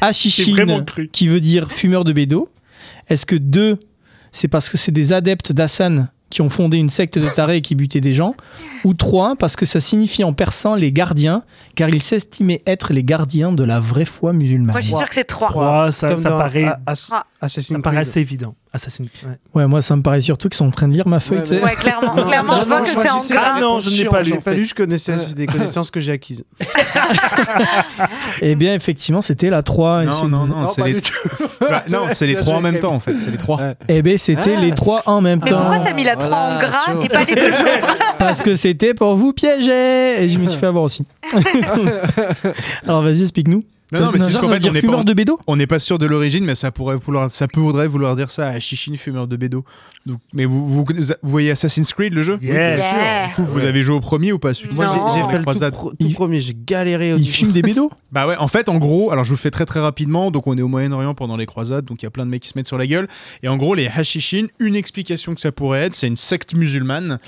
[0.00, 2.48] hashichine, qui veut dire fumeur de bédo?
[3.08, 3.78] Est-ce que 2,
[4.32, 7.60] c'est parce que c'est des adeptes d'Hassan qui ont fondé une secte de tarés et
[7.60, 8.34] qui butaient des gens.
[8.84, 11.42] Ou 3, parce que ça signifie en persan les gardiens,
[11.74, 14.72] car ils s'estimaient être les gardiens de la vraie foi musulmane.
[14.72, 15.48] Moi je suis sûre que c'est 3.
[15.50, 17.26] Trois, ça, Comme ça dans paraît, A- ça
[18.00, 18.54] assez évident.
[18.74, 19.38] Assassin's ouais.
[19.54, 21.38] Ouais, moi ça me paraît surtout qu'ils sont en train de lire ma feuille.
[21.38, 21.62] Ouais, tu sais.
[21.62, 22.14] Ouais, clairement.
[22.14, 23.38] Non, clairement, non, je vois non, que c'est en.
[23.38, 24.30] Ah non, je n'ai pas lu.
[24.36, 24.54] Pas fait.
[24.56, 26.42] lu, je connaissais, des connaissances que j'ai acquises.
[28.40, 30.04] Eh bien, effectivement, c'était la 3.
[30.04, 30.92] et c'est- Non, non, non, Non, c'est les...
[31.90, 33.14] non, c'est les Bien trois en joué, même temps en fait.
[33.20, 33.58] C'est les trois.
[33.58, 33.74] Ouais.
[33.88, 35.58] Eh bien, c'était les trois en même Mais temps.
[35.60, 38.94] pourquoi t'as mis la 3 en gras et pas les deux autres Parce que c'était
[38.94, 41.04] pour vous piéger Et je me suis fait avoir aussi.
[42.86, 43.64] Alors vas-y, explique-nous.
[43.92, 45.66] Non, non, mais c'est ça veut fait, on n'est fumeur pas- de bédo On n'est
[45.66, 47.46] pas sûr de l'origine, mais ça pourrait vouloir, ça
[47.88, 49.64] vouloir dire ça à Chichine, fumeur de bédo.
[50.06, 52.52] Donc, mais vous, vous, vous voyez Assassin's Creed, le jeu Yes.
[52.78, 53.28] Yeah.
[53.28, 54.54] Du coup, Vous avez joué au premier ou pas?
[54.54, 55.08] Celui Moi, j'ai- Non.
[55.14, 55.72] j'ai Les fait le croisades.
[55.74, 58.48] tout, pro- tout Il- premier, j'ai galéré au Il fume des bédos Bah ouais, en
[58.48, 60.30] fait, en gros, alors je vous le fais très très rapidement.
[60.30, 62.42] Donc, on est au Moyen-Orient pendant les croisades, donc il y a plein de mecs
[62.42, 63.08] qui se mettent sur la gueule.
[63.42, 67.18] Et en gros, les Hashishin, une explication que ça pourrait être, c'est une secte musulmane.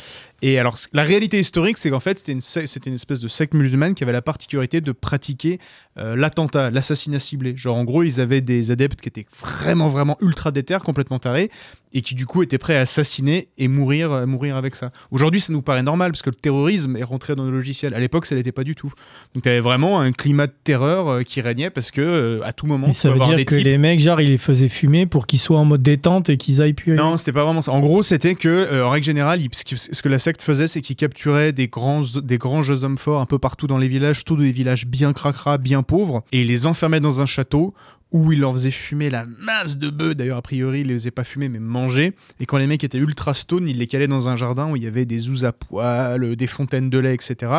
[0.42, 3.28] Et alors, la réalité historique, c'est qu'en fait, c'était une, se- c'était une espèce de
[3.28, 5.58] secte musulmane qui avait la particularité de pratiquer
[5.98, 7.56] euh, l'attentat, l'assassinat ciblé.
[7.56, 11.50] Genre, en gros, ils avaient des adeptes qui étaient vraiment, vraiment ultra déter, complètement tarés,
[11.94, 14.90] et qui du coup étaient prêts à assassiner et mourir, euh, mourir avec ça.
[15.12, 17.94] Aujourd'hui, ça nous paraît normal parce que le terrorisme est rentré dans nos logiciels.
[17.94, 18.92] À l'époque, ça l'était pas du tout.
[19.34, 22.66] Donc, tu avais vraiment un climat de terreur euh, qui régnait parce que à tout
[22.66, 23.64] moment, Et ça veut avoir dire des que types.
[23.64, 26.60] les mecs, genre, ils les faisaient fumer pour qu'ils soient en mode détente et qu'ils
[26.60, 26.94] aillent plus.
[26.96, 27.72] Non, c'était pas vraiment ça.
[27.72, 31.52] En gros, c'était que, en règle générale, ce que la secte faisait, c'est qu'ils capturaient
[31.52, 34.52] des grands, des grands jeux hommes forts un peu partout dans les villages, tous des
[34.52, 37.74] villages bien cracra, bien pauvres, et les enfermaient dans un château
[38.14, 40.14] où il leur faisait fumer la masse de bœufs.
[40.14, 42.12] D'ailleurs, a priori, il les faisait pas fumer, mais manger.
[42.38, 44.84] Et quand les mecs étaient ultra stone, il les calait dans un jardin où il
[44.84, 47.52] y avait des zouzes à poil, des fontaines de lait, etc.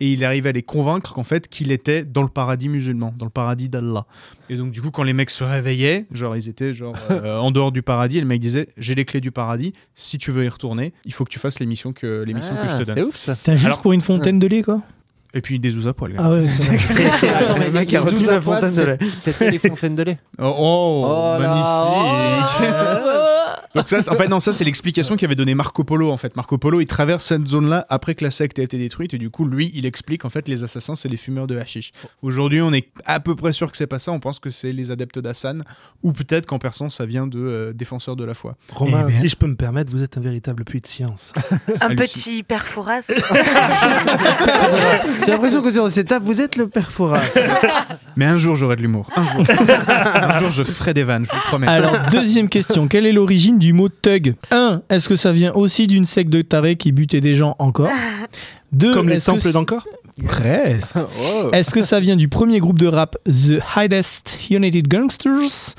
[0.00, 3.26] Et il arrivait à les convaincre qu'en fait, qu'il était dans le paradis musulman, dans
[3.26, 4.04] le paradis d'Allah.
[4.50, 7.52] Et donc, du coup, quand les mecs se réveillaient, genre, ils étaient genre euh, en
[7.52, 10.44] dehors du paradis, et le mec disait J'ai les clés du paradis, si tu veux
[10.44, 12.96] y retourner, il faut que tu fasses l'émission que, l'émission que je te donne.
[12.96, 13.38] C'est ouf ça.
[13.40, 14.82] T'as juste Alors- pour une fontaine de lait, quoi?
[15.34, 16.12] Et puis des zouzes à poil.
[16.18, 16.42] Ah ouais,
[17.64, 18.98] le mec a retenu la fontaine de lait.
[19.14, 20.18] c'est- C'était les fontaines de lait.
[20.38, 23.28] Oh, oh, Oh là, magnifique oh.
[23.74, 26.10] Donc ça, c'est- en fait, non, ça c'est l'explication qu'avait donné Marco Polo.
[26.10, 29.14] En fait, Marco Polo, il traverse cette zone-là après que la secte a été détruite
[29.14, 31.92] et du coup, lui, il explique en fait les assassins, c'est les fumeurs de hashish.
[32.22, 34.12] Aujourd'hui, on est à peu près sûr que c'est pas ça.
[34.12, 35.62] On pense que c'est les adeptes d'Hassan
[36.02, 38.56] ou peut-être qu'en persan, ça vient de euh, défenseurs de la foi.
[38.74, 39.20] Romain, Eh bien.
[39.20, 41.32] si je peux me permettre, vous êtes un véritable puits de science.
[41.80, 43.00] Un petit perforas.
[45.24, 47.38] J'ai l'impression que dans cette table, vous êtes le père Fouras.
[48.16, 49.08] Mais un jour, j'aurai de l'humour.
[49.16, 49.44] Un jour,
[50.14, 51.24] un jour, je ferai des vannes.
[51.24, 51.66] Je vous promets.
[51.66, 52.86] Alors, deuxième question.
[52.88, 54.82] Quelle est l'origine du mot thug 1.
[54.88, 57.90] Est-ce que ça vient aussi d'une secte de tarés qui butait des gens encore
[58.72, 58.94] 2.
[58.94, 59.84] Comme les temples d'encore
[60.26, 60.96] Presque.
[61.20, 61.48] Oh.
[61.52, 65.74] Est-ce que ça vient du premier groupe de rap The Highest United Gangsters?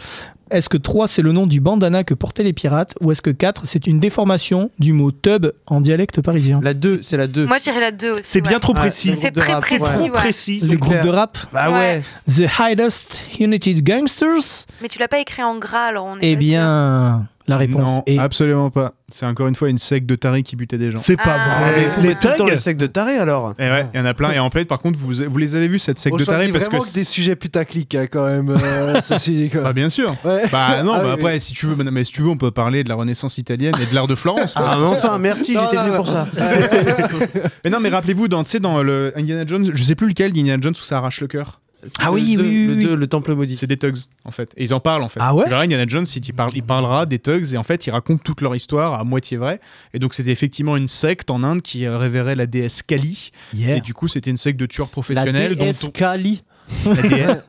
[0.52, 2.94] Est-ce que 3 c'est le nom du bandana que portaient les pirates?
[3.02, 6.60] Ou est-ce que 4 c'est une déformation du mot tub en dialecte parisien?
[6.64, 7.46] La 2, c'est la 2.
[7.48, 8.22] Moi, je dirais la 2 aussi.
[8.24, 9.16] C'est bien trop précis.
[9.20, 9.82] C'est très rap, précis.
[9.82, 10.10] ouais.
[10.10, 10.62] Précis.
[10.70, 11.38] Le groupe de rap?
[11.52, 12.04] Bah ouais.
[12.28, 14.66] The Highest United Gangsters?
[14.82, 18.04] Mais tu l'as pas écrit en gras, alors on est Eh bien, la réponse non,
[18.08, 18.94] est absolument pas.
[19.12, 20.98] C'est encore une fois une secte de tarés qui butait des gens.
[20.98, 21.60] C'est pas Ah.
[21.68, 21.84] Mais vrai.
[21.84, 23.54] il faut les mettre tout le temps thugs les sectes de tarés alors.
[23.60, 24.32] Et ouais, il y en a plein.
[24.32, 26.48] Et en fait, par contre, vous, vous les avez vus cette secte On de tarés
[26.50, 26.94] choisit parce que.
[26.96, 28.50] des sujets putaclic hein, quand même.
[28.50, 29.62] euh, ceci dit, quoi.
[29.62, 30.16] Bah bien sûr.
[30.26, 30.44] Ouais.
[30.52, 32.52] Bah non, Ah bah oui, après si tu veux, mais si tu veux, on peut
[32.52, 34.54] parler de la Renaissance italienne et de l'art de Florence.
[34.54, 34.64] quoi.
[34.66, 36.28] Ah, enfin, merci, j'étais venu pour ça.
[37.64, 40.32] Mais non, mais rappelez-vous, dans, tu sais, dans le Indiana Jones, je sais plus lequel
[40.34, 41.62] d'Indiana Jones où ça arrache le cœur.
[42.00, 42.84] Ah oui, le oui, deux, oui, Le oui.
[42.84, 43.56] 2, le temple maudit.
[43.56, 44.54] C'est des thugs, en fait.
[44.58, 45.20] Et ils en parlent, en fait.
[45.22, 47.92] Ah ouais verras, Indiana Jones, il, parle, il parlera des thugs et en fait, il
[47.92, 49.60] raconte toute leur histoire à moitié vrai.
[49.94, 53.32] Et donc, c'était effectivement une secte en Inde qui euh, révérait la déesse Kali.
[53.54, 53.78] Yeah.
[53.78, 55.56] Et du coup, c'était une secte de tueurs La professionnels.
[55.56, 56.44] dont Kali.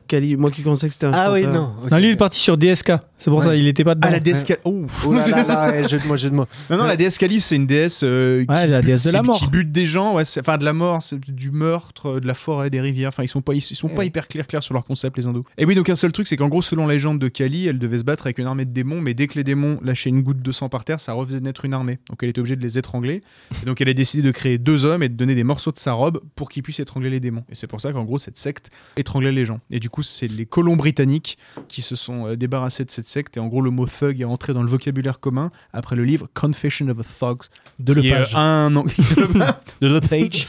[0.07, 1.61] Kali, moi qui pensais que c'était un Ah oui, chanteur.
[1.61, 1.73] non.
[1.85, 1.91] ok.
[1.91, 3.45] Non, lui il est parti sur DSK, c'est pour Ouais.
[3.45, 4.07] ça, il était pas dedans.
[4.07, 4.59] Ah, la déesse Kali.
[4.63, 4.85] Oh.
[5.05, 6.45] Oh là là là, ouais, jeu de mots, jeu de mots.
[6.69, 9.19] Non, non, la déesse Kali, c'est une déesse euh, qui, Ouais, la déesse de la
[9.19, 9.37] c'est- mort.
[9.37, 12.27] qui bute des gens, ouais, c'est- enfin de la mort, c'est du meurtre, euh, de
[12.27, 13.09] la forêt, des rivières.
[13.09, 15.43] Enfin, ils sont pas, ils, sont pas hyper clairs clairs sur leur concept, les hindous.
[15.57, 17.79] Et oui, donc un seul truc, c'est qu'en gros, selon la légende de Kali, elle
[17.79, 20.21] devait se battre avec une armée de démons, mais dès que les démons lâchaient une
[20.21, 21.99] goutte de sang par terre, ça refaisait naître une armée.
[22.09, 23.21] Donc elle était obligée de les étrangler.
[23.61, 25.77] Et donc elle a décidé de créer deux hommes et de donner des morceaux de
[25.77, 27.43] sa robe pour qu'ils puissent étrangler les démons.
[27.49, 28.69] Et c'est pour ça qu'en gros, cette secte
[29.05, 29.59] étranglait les gens.
[29.69, 31.37] Et du coup, c'est les colons britanniques
[31.67, 33.37] qui se sont euh, débarrassés de cette secte.
[33.37, 36.27] Et en gros, le mot thug est entré dans le vocabulaire commun après le livre
[36.33, 37.47] Confession of a Thugs
[37.79, 38.35] de Lepage.
[38.35, 38.85] un an-
[39.81, 40.47] de Lepage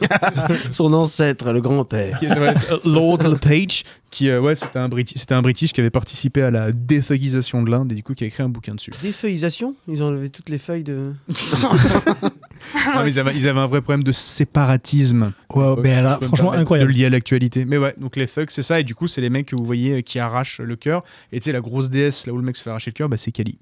[0.72, 2.18] Son ancêtre, le grand-père.
[2.22, 3.84] Euh, Lord Lepage
[4.14, 7.62] qui euh, ouais c'était un British c'était un British qui avait participé à la déthugisation
[7.64, 8.92] de l'Inde et du coup qui a écrit un bouquin dessus.
[9.02, 9.74] Défeuillisation?
[9.88, 11.12] Ils ont enlevé toutes les feuilles de.
[12.94, 15.32] Non, mais ils, avaient, ils avaient un vrai problème de séparatisme.
[15.52, 16.92] Wow, mais me franchement incroyable.
[16.92, 17.64] lier à l'actualité.
[17.64, 19.64] Mais ouais donc les thugs c'est ça et du coup c'est les mecs que vous
[19.64, 21.02] voyez euh, qui arrachent le cœur.
[21.32, 23.08] Et tu sais la grosse déesse là où le mec se fait arracher le cœur
[23.08, 23.58] bah, c'est Kali.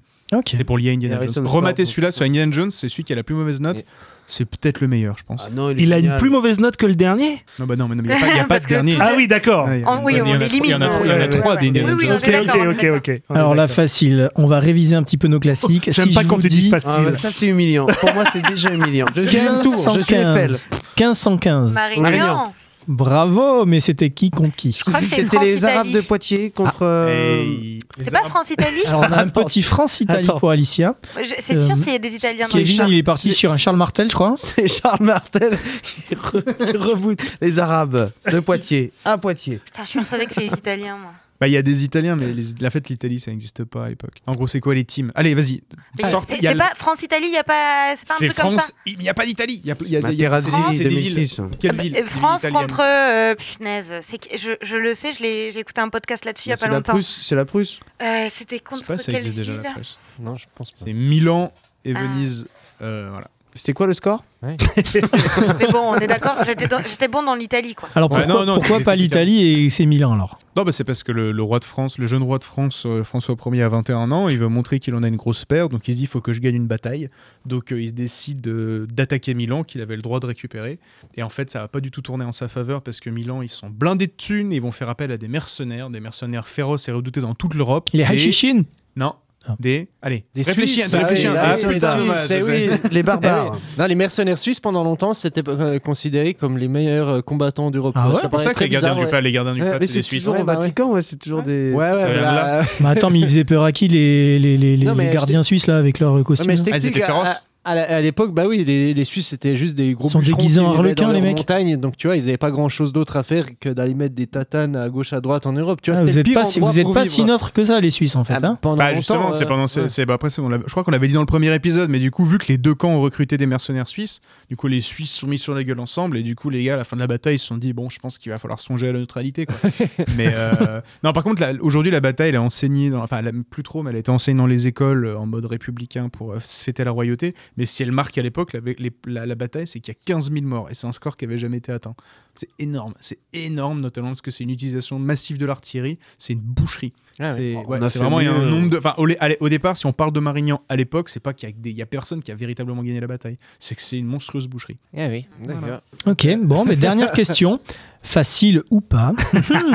[0.47, 1.47] C'est pour lier à Indiana Harrison Jones.
[1.47, 3.79] rematez celui-là sur Indiana Jones c'est celui qui a la plus mauvaise note.
[3.79, 3.85] Et-
[4.27, 6.85] c'est peut-être le meilleur je pense Ah non, il, a une plus mauvaise note que
[6.85, 8.93] le dernier non bah non mais il n'y a pas, y a pas de dernier
[8.95, 9.67] tout- Ah oui, d'accord.
[9.71, 10.81] Il y a- En- oui, il y en a on trois- élimine, il y en
[10.81, 12.85] a trois- il y en a ouais, trois ouais, des oui, oui, on est Ok,
[12.97, 15.89] ok, ok, Alors là, facile, on va réviser un petit peu nos classiques.
[15.91, 16.91] J'aime Si pas je quand tu dis facile.
[17.09, 17.87] Ah, ça c'est humiliant.
[17.99, 19.07] Pour moi, c'est déjà humiliant.
[19.15, 20.51] Je une tour, je suis Eiffel.
[20.97, 21.73] 1515.
[21.73, 22.53] Marignan.
[22.87, 25.65] Bravo, mais c'était qui contre qui C'était les.
[25.65, 26.79] Arabes de Poitiers contre.
[26.81, 30.95] euh, Et- C'est pas France-Italie on a un petit France-Italie pour Alicia.
[31.39, 32.87] C'est sûr Euh, qu'il y a des Italiens dans Kevin, le chat.
[32.87, 34.33] il est parti sur un Charles Martel, je crois.
[34.35, 39.59] C'est Charles Martel qui, re- qui reboot les Arabes de Poitiers à Poitiers.
[39.63, 41.11] Putain, je suis persuadée que c'est les Italiens, moi.
[41.43, 43.89] Bah, il y a des Italiens, mais les- la fête, l'Italie, ça n'existe pas à
[43.89, 44.21] l'époque.
[44.27, 45.11] En gros, c'est quoi les teams?
[45.13, 45.61] Allez, vas-y.
[46.01, 48.37] Mais Sorte, C'est y pas France-Italie, il y a pas c'est pas un C'est truc
[48.39, 48.59] comme ça.
[48.59, 49.59] France, il n'y a pas d'Italie.
[49.61, 51.13] Il y a, y a- il y a- c'est- c'est des villes.
[51.13, 51.41] 2006.
[51.59, 52.01] Quelle ville?
[52.05, 53.91] France contre euh, punaise,
[54.37, 56.93] je, je le sais, j'ai écouté un podcast là-dessus il y a pas la longtemps.
[56.93, 57.81] Prusse, c'est la Prusse.
[58.01, 59.99] Euh, c'était Je sais contre pas si ça quelle existe déjà ville la Prusse.
[60.19, 60.77] Non, je pense pas.
[60.85, 61.51] C'est Milan
[61.83, 62.03] et Ah.
[62.03, 62.47] Venise.
[62.81, 63.27] euh, voilà.
[63.55, 64.57] C'était quoi le score Mais
[65.71, 67.87] bon, on est d'accord, j'étais dans- j'étais bon dans l'Italie quoi.
[67.95, 70.39] Alors Ouais, pourquoi, non, non, pourquoi pas l'Italie et c'est Milan alors?
[70.55, 72.83] Non, bah, c'est parce que le, le roi de France, le jeune roi de France,
[72.85, 74.29] euh, François Ier, a 21 ans.
[74.29, 75.67] Il veut montrer qu'il en a une grosse paire.
[75.69, 77.09] Donc il se dit il faut que je gagne une bataille.
[77.45, 80.77] Donc euh, il se décide euh, d'attaquer Milan, qu'il avait le droit de récupérer.
[81.15, 83.41] Et en fait, ça va pas du tout tourner en sa faveur parce que Milan,
[83.41, 84.51] ils sont blindés de thunes.
[84.51, 87.55] et Ils vont faire appel à des mercenaires, des mercenaires féroces et redoutés dans toute
[87.55, 87.89] l'Europe.
[87.93, 88.63] Les Et- Hachishin
[88.95, 89.15] Non.
[89.59, 89.89] Des.
[90.01, 91.27] Allez, Des réfléchis, Suisses, réfléchis.
[91.27, 92.69] ah oui, Ah, là, oui, ouais.
[92.91, 93.57] Les barbares.
[93.77, 93.81] Eh.
[93.81, 97.93] Non, les mercenaires suisses pendant longtemps c'était euh, considéré comme les meilleurs euh, combattants d'Europe.
[97.97, 99.11] Ah ouais C'est pour ça que les gardiens bizarre, du ouais.
[99.11, 100.23] pape, les gardiens du Ouais, pape, Mais c'est c'est des Suisses.
[100.23, 100.59] toujours Ouais, au bah ouais.
[100.61, 101.73] Vatican, ouais, c'est toujours des.
[101.73, 102.61] Ouais, ouais, bah, là.
[102.79, 105.11] Mais attends, mais ils faisaient peur à qui les, les, les, les, Non, mais les
[105.11, 107.45] je gardiens suisses là avec leurs Ouais, costumes Ah, ils étaient féroces.
[107.71, 110.59] À l'époque, bah oui, les, les Suisses c'était juste des gros Ils sont bûcherons déguisés
[110.59, 110.81] en dans
[111.11, 111.37] les mecs.
[111.37, 114.15] montagnes, donc tu vois, ils avaient pas grand chose d'autre à faire que d'aller mettre
[114.15, 115.79] des tatanes à gauche à droite en Europe.
[115.81, 117.23] Tu vois, Ah, vous le êtes pire pas, si, vous êtes pas si
[117.53, 118.33] que ça, les Suisses, en fait.
[118.41, 119.87] Ah, hein pendant Bah justement, c'est euh, pendant c'est ouais.
[119.87, 121.89] c'est- bah, après c'est- on l'a- je crois qu'on l'avait dit dans le premier épisode
[121.89, 124.19] mais du coup vu que les deux camps ont recruté des mercenaires suisses,
[124.49, 126.73] du coup les Suisses sont mis sur la gueule ensemble et du coup les gars
[126.73, 128.39] à la fin de la bataille ils se sont dit bon, je pense qu'il va
[128.39, 129.55] falloir songer à la neutralité quoi.
[130.17, 133.83] mais euh, non par contre aujourd'hui la bataille elle est enseignée dans, enfin plus trop
[133.83, 136.63] mais elle a été enseignée dans les écoles euh, en mode républicain pour euh, se
[136.63, 139.79] fêter la royauté, mais si elle marque à l'époque la, les- la- la bataille c'est
[139.79, 141.95] qu'il y a 15 000 morts et c'est un score qui avait jamais été atteint.
[142.35, 146.39] C'est énorme, c'est énorme notamment parce que c'est une utilisation massive de l'artillerie, c'est une
[146.39, 146.93] boucherie.
[147.19, 147.37] Ah ouais.
[147.37, 148.77] C'est ouais, vraiment il y a un nombre de.
[148.79, 151.83] Enfin, au, départ, si on parle de Marignan à l'époque, c'est pas qu'il y a,
[151.83, 153.37] y personne qui a véritablement gagné la bataille.
[153.59, 154.77] C'est que c'est une monstrueuse boucherie.
[154.97, 155.81] Ah oui, d'accord.
[156.07, 157.59] Ok, bon, mais dernière question,
[158.01, 159.13] facile ou pas?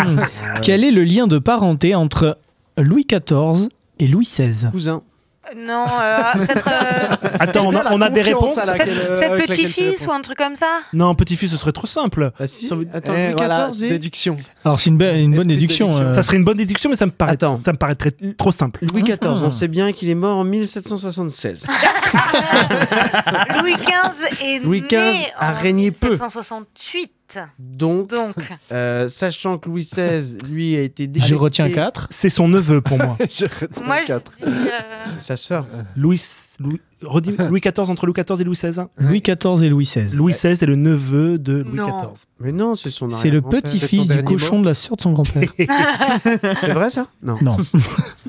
[0.62, 2.38] Quel est le lien de parenté entre
[2.76, 3.68] Louis XIV
[4.00, 5.02] et Louis XVI Cousin.
[5.56, 10.12] Non, euh, peut-être euh, Attends, on a, on a des réponses peut-être peut-être petit-fils ou
[10.12, 12.32] un truc comme ça Non, petit-fils, ce serait trop simple.
[12.38, 12.68] Bah si.
[12.68, 14.36] Ça veut- Attends, Eh, Louis voilà, XIV et- déduction.
[14.64, 15.86] Alors, c'est une, be- une bonne Esprit de déduction.
[15.88, 16.08] déduction.
[16.08, 17.60] euh, Ça serait une bonne déduction, mais ça me, paraît, Attends.
[17.64, 18.84] ça me paraîtrait trop simple.
[18.92, 19.34] Louis XIV, Ah.
[19.44, 21.66] on sait bien qu'il est mort en 1776.
[23.60, 26.10] Louis XV est Louis né XV a en régné peu.
[26.10, 27.12] 1768.
[27.58, 28.34] Donc, Donc,
[28.72, 31.34] euh, sachant que Louis XVI, lui, a été Je décapité.
[31.36, 32.06] retiens 4.
[32.10, 33.16] C'est son neveu pour moi.
[33.30, 34.32] Je retiens moi, je quatre.
[34.38, 35.66] dis, euh, Sa sœur.
[35.96, 36.20] Louis,
[36.60, 38.82] Louis, redis- Louis XIV entre Louis XIV et Louis XVI.
[38.98, 40.16] Louis XIV et Louis XVI.
[40.16, 41.86] Louis XVI est le neveu de Louis Non.
[42.12, 42.24] XIV.
[42.40, 45.48] Mais non, c'est son C'est le petit-fils du cochon de la sœur de son grand-père.
[46.60, 47.06] C'est vrai ça?
[47.22, 47.38] Non.
[47.42, 47.56] non.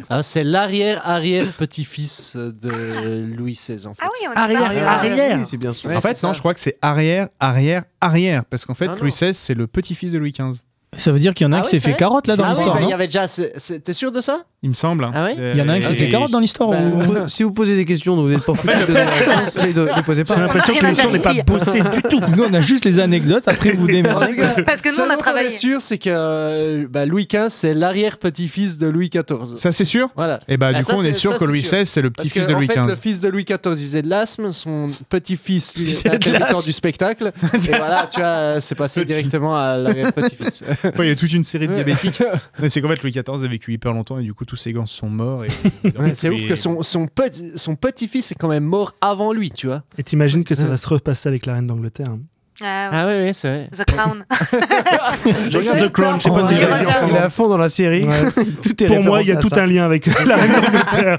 [0.09, 4.03] Ah, c'est l'arrière-arrière-petit-fils de Louis XVI en fait.
[4.05, 5.37] Ah oui, on est Arrière, pas- arrière.
[5.39, 5.89] Oui, c'est bien sûr.
[5.89, 6.33] Ouais, en fait, non, ça.
[6.33, 8.45] je crois que c'est arrière, arrière, arrière.
[8.45, 8.95] Parce qu'en fait, Ah.
[8.99, 10.59] Louis XVI, c'est le petit-fils de Louis XV.
[10.97, 12.43] Ça veut dire qu'il y en a Ah un qui s'est fait carotte là dans
[12.43, 13.27] Ah oui, l'histoire, bah, il y avait déjà.
[13.27, 14.43] T'es sûr de ça?
[14.61, 15.05] Il me semble.
[15.05, 15.11] hein.
[15.13, 15.95] Ah ouais Il y en a un qui Ok.
[15.95, 18.53] fait carotte dans l'histoire Bah, ou- Si vous posez des questions dont vous n'êtes pas
[18.53, 20.39] foutu de donner la réponse, les deux- les posez J'ai pas.
[20.41, 22.19] l'impression que Rien à l'émission n'est pas bossée du tout.
[22.35, 24.35] Nous, on a juste les anecdotes, après vous démerdez.
[24.65, 25.47] Parce que nous, on a travaillé.
[25.47, 29.55] est sûr, c'est que euh, bah, Louis XV, c'est l'arrière-petit-fils de Louis XIV.
[29.57, 30.09] Ça, c'est sûr?
[30.17, 30.41] Voilà.
[30.49, 31.61] Et bah, Ah, du coup, on est sûr ça, que Louis.
[31.61, 32.95] XVI, c'est le petit-fils de en Louis fait, le XV.
[33.01, 36.19] fils de Louis XIV, il faisait de l'asthme, son petit-fils, lui, était
[36.65, 37.31] du spectacle.
[37.53, 40.65] Et voilà, tu vois, euh, c'est passé directement à l'arrière-petit-fils.
[40.99, 42.21] Il y a toute une série de diabétiques.
[42.59, 44.73] Mais c'est qu'en fait, Louis XIV a vécu hyper longtemps et du coup, tous ses
[44.73, 45.45] gants sont morts.
[45.45, 45.49] Et...
[45.99, 49.31] Ouais, c'est ouf Et- que son, son, petit, son petit-fils est quand même mort avant
[49.31, 49.83] lui, tu vois.
[49.99, 52.09] Et t'imagines que ça va se repasser avec la reine d'Angleterre.
[52.09, 52.19] hein.
[52.63, 53.69] Ah, Ah oui, oui, c'est vrai.
[53.75, 54.25] The Crown.
[55.49, 57.19] Je regarde The Crown, je sais pas si j'ai Il est moment.
[57.19, 58.01] à fond dans la série.
[58.63, 59.63] Tout est Pour moi, il y a tout ça.
[59.63, 61.17] un lien avec la reine d'Angleterre.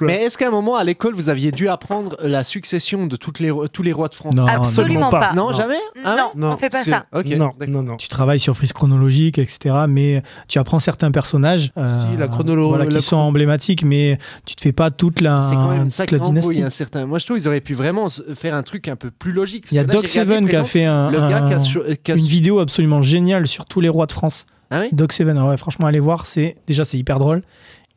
[0.00, 3.40] Mais est-ce qu'à un moment, à l'école, vous aviez dû apprendre la succession de toutes
[3.40, 4.34] les, ro- tous les rois de France?
[4.34, 5.20] Non, Absolument pas.
[5.28, 5.32] pas.
[5.34, 5.78] Non, jamais?
[6.04, 7.06] Ah Non, Non, on fait pas ça.
[7.12, 7.96] Ok, non, non, non.
[7.96, 9.74] Tu travailles sur frise chronologique, etc.
[9.88, 14.18] Mais tu apprends certains personnages euh, Si, la chronolo- voilà, qui la sont emblématiques, mais
[14.46, 16.62] tu te fais pas toute la, C'est quand même une toute sacrée la dynastie.
[16.62, 17.06] un certain.
[17.06, 19.66] Moi, je trouve qu'ils auraient pu vraiment faire un truc un peu plus logique.
[19.70, 21.56] Il y a Doc Seven qui a par fait un, exemple, le gars qui a,
[21.56, 24.46] un- cho- qui a une su- vidéo absolument géniale sur tous les rois de France.
[24.70, 27.42] Ah oui Doc Seven, ah ouais, franchement, allez voir, c'est déjà c'est hyper drôle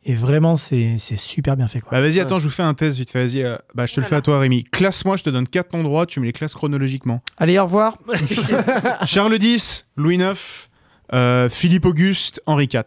[0.04, 1.80] et vraiment c'est c'est super bien fait.
[1.80, 1.90] Quoi.
[1.92, 3.26] Bah vas-y, attends, je vous fais un test vite fait.
[3.26, 4.64] Vas-y, euh, bah, je te le fais à toi, Rémi.
[4.64, 7.20] Classe-moi, je te donne quatre endroits, tu me les classes chronologiquement.
[7.36, 7.98] Allez, au revoir.
[9.06, 10.67] Charles X, Louis IX,
[11.14, 12.82] euh, Philippe Auguste, Henri IV.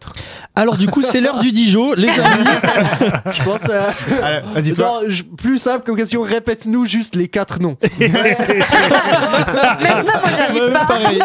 [0.56, 2.20] Alors du coup, c'est l'heure du Dijon, les amis.
[3.32, 3.68] Je pense.
[3.68, 3.90] euh,
[4.22, 5.00] Allez, Vas-y, toi.
[5.02, 7.76] non, je- plus simple comme question, répète-nous juste les quatre noms.
[7.98, 8.12] Même
[10.04, 10.84] ça, moi, j'arrive pas.
[10.86, 11.22] Pareil.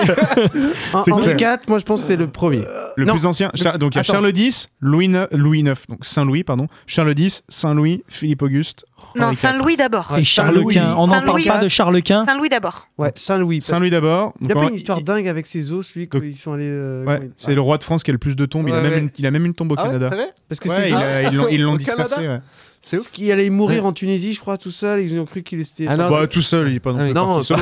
[0.93, 1.31] En- C'est Henri.
[1.31, 2.61] IV, moi je pense que c'est le premier.
[2.95, 3.13] Le Non.
[3.13, 3.51] plus ancien.
[3.55, 4.13] Char- donc il y a Attends.
[4.13, 6.67] Charles X, Louis IX, Louis IX, donc Saint-Louis, pardon.
[6.85, 8.85] Charles X, Saint-Louis, Philippe Auguste.
[9.15, 9.39] Non, Henri IV.
[9.39, 10.13] Saint-Louis d'abord.
[10.17, 10.95] Et Charles Quint.
[10.97, 12.25] On n'en parle pas de Charles Quint.
[12.25, 12.87] Saint-Louis d'abord.
[12.97, 13.61] Ouais, Saint-Louis.
[13.61, 14.33] Saint-Louis d'abord.
[14.41, 16.69] Il a Donc, pas une histoire dingue avec ses os, lui, quand ils sont allés.
[16.88, 18.68] Euh, Ouais, c'est le roi de France qui a le plus de tombes.
[18.68, 18.99] il, a Ouais, même ouais.
[18.99, 20.07] une, il a même une tombe au Ah Canada.
[20.09, 20.34] c'est vrai?
[20.49, 21.03] Parce que Ouais, ses il os.
[21.03, 22.27] a- ils l'ont dispersé.
[22.89, 23.11] C'est ouf.
[23.11, 23.89] qu'il allait mourir Ouais.
[23.89, 25.01] en Tunisie, je crois, tout seul.
[25.01, 25.85] Ils ont cru qu'il était.
[25.88, 27.14] Ah non, Bah, tout seul, il est pas non Ah plus.
[27.14, 27.61] Non, parti solo.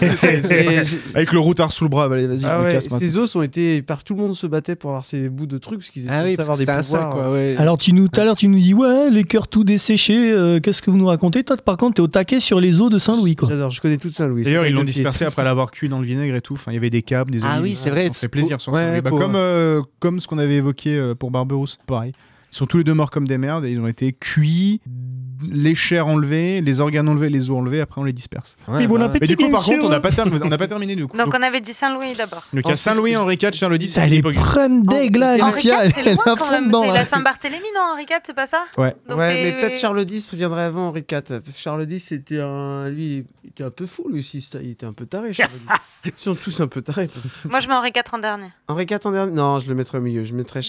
[0.00, 2.72] C'était- Et- c'est- Avec le routard sous le bras, allez, vas-y, je Ah me ouais,
[2.72, 2.98] casse maintenant.
[2.98, 3.82] ses os ont été.
[3.82, 6.12] Par tout le monde se battait pour avoir ces bouts de trucs, parce qu'ils étaient
[6.14, 7.02] Ah oui, parce avoir des c'était un pouvoirs.
[7.02, 7.32] sac, quoi.
[7.32, 7.54] Ouais.
[7.58, 10.32] Alors tu nous tout à l'heure tu nous dis ouais les cœurs tout desséchés.
[10.32, 11.42] euh, Qu'est-ce que vous nous racontez?
[11.44, 13.48] Toi par contre t'es au taquet sur les eaux de Saint-Louis quoi.
[13.48, 14.42] J'adore, je connais toute Saint-Louis.
[14.42, 16.54] D'ailleurs, ils l'ont dispersé après l'avoir cuit dans le vinaigre et tout.
[16.54, 18.06] Enfin, il y avait des câbles, des Ah oui, c'est vrai.
[18.08, 18.72] Ça fait plaisir sur.
[18.72, 22.12] Bah, comme, euh, comme ce qu'on avait évoqué euh, pour Barberousse, pareil.
[22.54, 24.80] Sont tous les deux morts comme des merdes et ils ont été cuits
[25.50, 28.56] les chairs enlevées, les organes enlevés, les os enlevés, après on les disperse.
[28.68, 30.96] Oui, bon appétit, Mais du coup, par contre, on n'a pas, terminé- on pas terminé
[30.96, 31.16] du coup.
[31.16, 32.44] Donc on avait dit Saint-Louis d'abord.
[32.52, 35.70] Donc il y a Saint-Louis, Henri IV, Charles X, Elle est prenne d'aigle là, c'est
[35.70, 38.94] la Saint-Barthélemy, non Henri IV, c'est pas ça Ouais.
[39.08, 41.22] Ouais, mais peut-être Charles X viendrait avant Henri IV.
[41.22, 42.88] Parce que Charles X, c'était un...
[42.88, 44.46] lui, il était un peu fou, lui aussi.
[44.62, 45.72] Il était un peu taré, Charles X.
[46.06, 47.08] Ils sont tous un peu tarés.
[47.48, 48.48] Moi je mets Henri IV en dernier.
[48.68, 49.32] Henri IV en dernier?
[49.32, 50.22] Non, je le mettrais au milieu.
[50.22, 50.60] Je mettrais...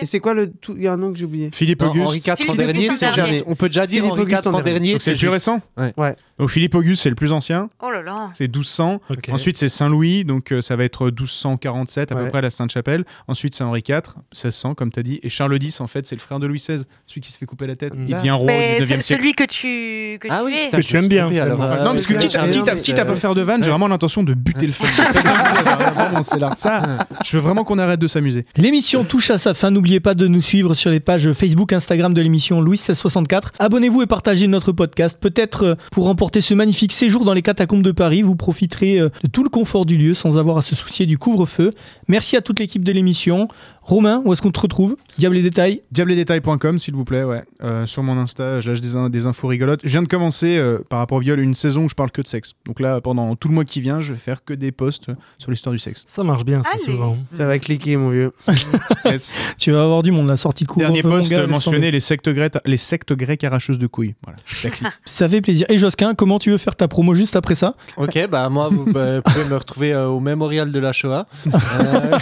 [0.00, 1.50] Et c'est quoi le tout Il y a un nom que j'ai oublié?
[1.52, 2.06] Philippe Auguste.
[2.06, 4.62] Henri IV en dernier, c'est on peut déjà dire Philippe Henri Auguste IV en en
[4.62, 4.98] dernier.
[4.98, 5.92] C'est le plus juste- récent Ouais.
[5.96, 6.16] Ouais.
[6.38, 7.68] Donc Philippe Auguste, c'est le plus ancien.
[7.80, 8.30] Oh là là.
[8.32, 9.00] C'est 1200.
[9.10, 9.28] Ok.
[9.30, 12.24] Ensuite, c'est Saint-Louis, donc euh, ça va être 1247 à Ouais.
[12.24, 13.04] peu près la Sainte-Chapelle.
[13.28, 14.00] Ensuite, c'est Henri IV,
[14.32, 15.20] 1600, comme tu as dit.
[15.22, 17.46] Et Charles X, en fait, c'est le frère de Louis XVI, celui qui se fait
[17.46, 17.92] couper la tête.
[17.96, 19.22] Il devient roi Mais au 19e ce- siècle.
[19.22, 20.64] celui que tu que Ah tu oui, es.
[20.66, 22.42] putain, Que je tu me aimes bien, alors, euh, non, parce que ouais, quitte à,
[22.42, 24.86] à- à pas faire de vanne, j'ai vraiment l'intention de buter le fun.
[26.22, 26.50] C'est ça.
[26.56, 26.82] Ça,
[27.24, 28.46] je veux vraiment qu'on arrête de s'amuser.
[28.56, 29.70] L'émission touche à sa fin.
[29.70, 33.52] N'oubliez pas de nous suivre sur les pages Facebook, Instagram de l'émission Louis 1664.
[33.58, 35.16] Abonnez-vous et partagez notre podcast.
[35.18, 39.08] Peut-être euh, pour remporter ce magnifique séjour dans les catacombes de Paris, vous profiterez euh,
[39.22, 41.70] de tout le confort du lieu sans avoir à se soucier du couvre-feu.
[42.08, 43.48] Merci à toute l'équipe de l'émission.
[43.82, 44.96] Romain, où est-ce qu'on te retrouve?
[45.18, 47.42] Diable et détails Diabledetail.com, s'il vous plaît, ouais.
[47.64, 49.80] Euh, sur mon Insta, je lâche des, in- des infos rigolotes.
[49.82, 52.22] Je viens de commencer, euh, par rapport au viol, une saison où je parle que
[52.22, 52.52] de sexe.
[52.64, 55.06] Donc là, pendant tout le mois qui vient, je vais faire que des posts
[55.38, 56.04] sur l'histoire du sexe.
[56.06, 56.82] Ça marche bien, ça, Allez.
[56.84, 57.16] souvent.
[57.34, 58.32] Ça va cliquer, mon vieux.
[59.04, 59.36] Yes.
[59.58, 60.92] Tu vas avoir du monde, la sortie de couvre-feu.
[60.92, 64.14] Dernier post mentionné les sectes, grecques, les sectes grecques arracheuses de couilles.
[64.22, 64.38] Voilà.
[65.04, 65.66] Ça fait plaisir.
[65.70, 67.74] Et Josquin, comment tu veux faire ta promo juste après ça?
[67.96, 71.26] Ok, bah moi, vous bah, pouvez me retrouver euh, au mémorial de la Shoah.
[71.46, 72.18] Euh,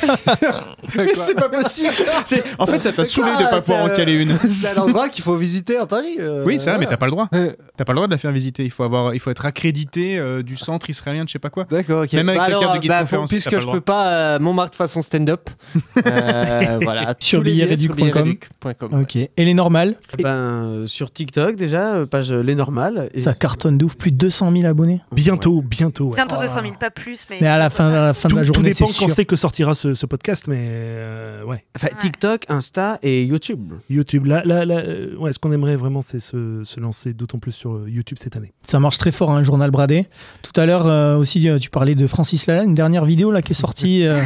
[0.97, 1.93] Mais c'est pas possible
[2.27, 4.37] C'est- En fait, ça t'a saoulé de pas pouvoir en caler une.
[4.49, 6.17] C'est un endroit qu'il faut visiter à Paris.
[6.21, 6.91] euh, Oui, c'est vrai, mais voilà.
[6.91, 7.29] t'as pas le droit.
[7.77, 8.65] T'as pas le droit de la faire visiter.
[8.65, 11.51] Il faut, avoir, il faut être accrédité euh, du centre israélien de je sais pas
[11.51, 11.65] quoi.
[11.71, 12.13] D'accord, ok.
[12.13, 13.73] Même avec Bah la alors, carte de guide bah, conférence, puisque t'as pas je le
[13.73, 15.49] peux pas, euh, Montmartre façon stand-up.
[16.07, 17.15] Euh, voilà.
[17.19, 18.23] Sur tous les liens billetreduc.com.
[18.25, 19.01] billetreduc.com.
[19.03, 19.17] Ok.
[19.17, 23.11] Et les normales Ben, euh, sur TikTok, déjà, euh, page euh, Les Normales.
[23.15, 25.01] Et Ça cartonne de ouf, plus de 200 000 abonnés.
[25.13, 26.07] Bientôt, bientôt.
[26.07, 26.15] ouais.
[26.17, 27.27] Bientôt 200 000, pas plus.
[27.31, 28.99] Mais, Mais à la fin, à la fin Tout, de la tout journée, dépend c'est
[28.99, 29.15] quand sûr.
[29.15, 31.65] c'est que sortira ce, ce podcast, mais euh, ouais.
[31.77, 33.75] Enfin, TikTok, Insta et YouTube.
[33.89, 37.39] YouTube, là, là, là, euh, ouais, ce qu'on aimerait vraiment, c'est se, se lancer d'autant
[37.39, 38.53] plus sur euh, YouTube cette année.
[38.63, 40.07] Ça marche très fort, un journal bradé.
[40.43, 43.43] Tout à l'heure euh, aussi, euh, tu parlais de Francis Lalanne, une dernière vidéo là
[43.43, 44.05] qui est sortie.
[44.07, 44.21] euh,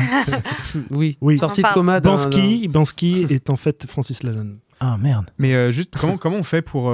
[0.90, 1.38] Oui, Oui.
[1.38, 4.58] sortie de coma Bansky, Bansky est en fait Francis Lalanne.
[4.80, 5.26] Ah merde.
[5.38, 6.92] Mais euh, juste, comment, comment on fait pour.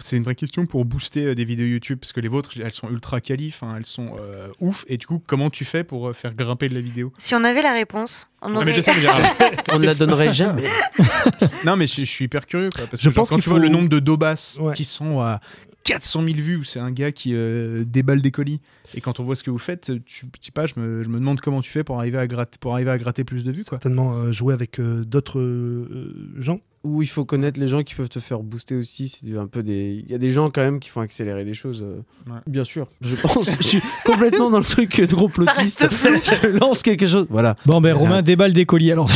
[0.00, 2.72] C'est une vraie question pour booster euh, des vidéos YouTube parce que les vôtres elles
[2.72, 6.08] sont ultra qualif, hein, elles sont euh, ouf et du coup comment tu fais pour
[6.08, 7.12] euh, faire grimper de la vidéo?
[7.18, 8.64] Si on avait la réponse, on Non aurait.
[8.66, 10.68] mais je sais mais j'ai- On ne la donnerait jamais.
[11.64, 13.58] non mais je, je suis hyper curieux quoi, parce Je que genre, quand tu vois
[13.58, 14.74] le nombre de Dobas Ouais.
[14.74, 15.40] qui sont à
[15.84, 18.60] 400 000 vues où c'est un gars qui euh, déballe des colis
[18.94, 21.08] et quand on voit ce que vous faites, tu je sais pas, je me, je
[21.08, 23.52] me demande comment tu fais pour arriver à gratter pour arriver à gratter plus de
[23.52, 23.76] vues quoi.
[23.78, 26.60] Certainement euh, jouer avec euh, d'autres euh, gens.
[26.84, 29.08] Où il faut connaître les gens qui peuvent te faire booster aussi.
[29.08, 30.02] C'est un peu des.
[30.06, 31.82] Il y a des gens quand même qui font accélérer des choses.
[31.82, 32.00] euh,
[32.30, 32.38] Ouais.
[32.46, 32.86] Bien sûr.
[33.00, 33.50] Je pense.
[33.60, 35.80] je suis complètement dans le truc de gros plotiste.
[35.80, 36.16] reste flou.
[36.42, 37.26] je lance quelque chose.
[37.30, 37.56] Voilà.
[37.66, 38.10] Bon ben Voilà.
[38.10, 39.08] Romain déballe des colis alors.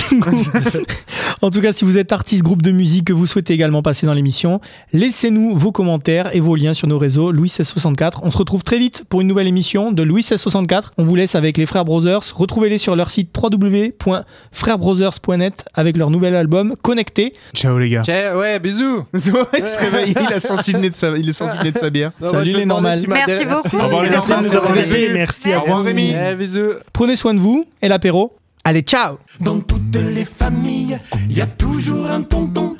[1.42, 4.06] en tout cas, si vous êtes artiste, groupe de musique que vous souhaitez également passer
[4.06, 4.60] dans l'émission,
[4.92, 8.20] laissez-nous vos commentaires et vos liens sur nos réseaux Louis 1664.
[8.24, 10.92] On se retrouve très vite pour une nouvelle émission de Louis 1664.
[10.98, 12.22] On vous laisse avec les Frères Brothers.
[12.34, 17.32] Retrouvez-les sur leur site www.frèresbrothers.net avec leur nouvel album Connecté.
[17.62, 18.02] Ciao les gars.
[18.36, 19.04] Ouais, bisous.
[19.14, 21.70] il se réveille, il a senti le nez de sa, il est senti le nez
[21.70, 22.10] de sa bière.
[22.20, 22.98] Non, Salut moi, les normales.
[22.98, 23.76] si Merci beaucoup.
[23.76, 24.50] Au revoir les Merci de normales.
[24.50, 25.52] nous avoir Merci.
[25.52, 25.84] à Au revoir vous.
[25.84, 26.12] Rémi.
[26.12, 26.72] Eh, bisous.
[26.92, 28.36] Prenez soin de vous et l'apéro.
[28.64, 30.98] Allez, ciao Dans toutes les familles,
[31.30, 32.74] il y a toujours un tonton,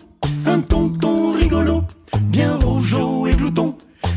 [0.47, 1.85] un tonton rigolo,
[2.23, 3.77] bien rougeau et glouton,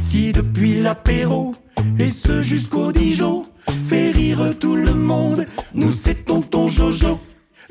[0.10, 1.54] qui depuis l'apéro,
[2.00, 3.44] et ce jusqu'au Dijon,
[3.88, 5.46] fait rire tout le monde.
[5.76, 7.15] Nous c'est tonton Jojo.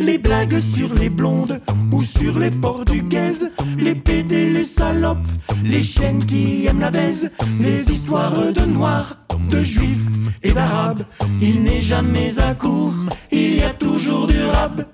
[0.05, 1.61] Les blagues sur les blondes
[1.91, 5.27] ou sur les portugaises, les pédés, les salopes,
[5.65, 9.17] les chiennes qui aiment la baise, les histoires de noirs,
[9.51, 10.07] de juifs
[10.43, 11.05] et d'arabes.
[11.41, 12.95] Il n'est jamais à court,
[13.33, 14.85] il y a toujours du rab.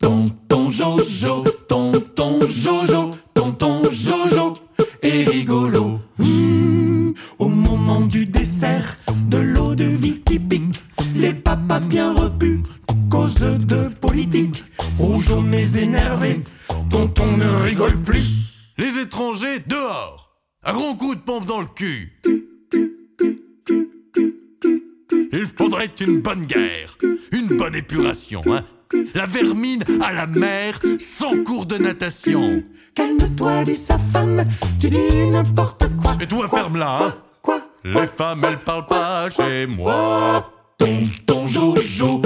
[0.00, 4.54] Tonton Jojo, tonton Jojo, tonton Jojo
[5.02, 6.00] est rigolo.
[6.18, 8.98] Hmm, au moment du dessert,
[9.28, 10.82] de l'eau de vie qui pique,
[11.14, 12.60] les papas bien repus,
[13.08, 14.64] cause de politique,
[14.98, 16.42] rouge mais énervé,
[16.90, 18.24] tonton ne rigole plus.
[18.76, 22.20] Les étrangers dehors Un grand coup de pompe dans le cul.
[25.32, 26.96] Il faudrait une bonne guerre,
[27.32, 28.64] une bonne épuration, hein.
[29.14, 32.62] La vermine à la mer, sans cours de natation.
[32.94, 34.44] Calme-toi, dit sa femme,
[34.80, 36.16] tu dis n'importe quoi.
[36.20, 37.14] Et toi ferme-la, hein.
[37.42, 40.50] Quoi Les femmes, elles parlent pas chez moi.
[40.78, 42.22] Tonton Jojo,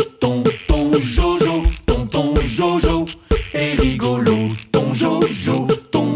[0.92, 3.06] ton Jojo, tonton Jojo
[3.54, 4.36] est rigolo.
[4.70, 6.14] Ton Jojo, ton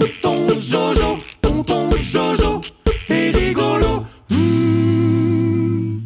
[0.61, 2.61] Jojo, tonton Jojo
[3.09, 4.05] est rigolo.
[4.31, 6.01] Hmm.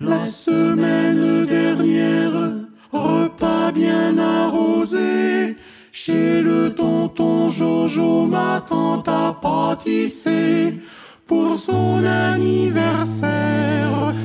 [0.00, 2.32] La semaine dernière,
[2.92, 5.56] repas bien arrosé.
[5.92, 10.80] Chez le tonton Jojo, ma tante a pâtissé
[11.28, 13.28] pour son anniversaire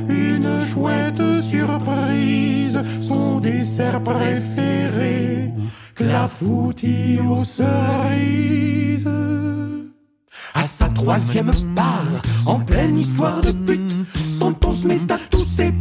[0.08, 5.52] une chouette surprise, son dessert préféré,
[5.94, 9.10] clafoutis aux cerises.
[10.54, 13.94] À sa troisième part, en pleine histoire de pute,
[14.40, 15.74] tonton se met à tousser,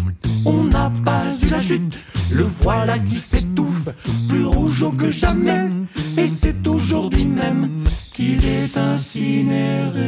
[0.44, 1.98] on n'a pas eu la chute.
[2.30, 3.88] Le voilà qui s'étouffe,
[4.28, 5.66] plus rougeau que jamais,
[6.16, 7.84] et c'est aujourd'hui même
[8.14, 10.02] qu'il est incinéré.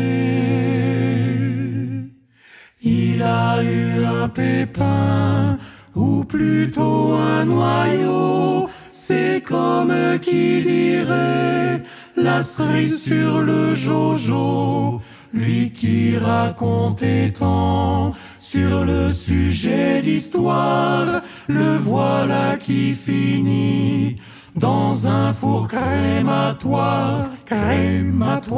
[2.83, 5.59] Il a eu un pépin,
[5.95, 11.83] ou plutôt un noyau, c'est comme qui dirait
[12.17, 15.01] la cerise sur le jojo
[15.35, 24.17] lui qui racontait tant sur le sujet d'histoire, le voilà qui finit
[24.55, 28.55] dans un four crématoire, crématoire.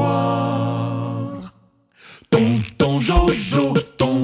[2.31, 4.21] Tonton Jojo, ton.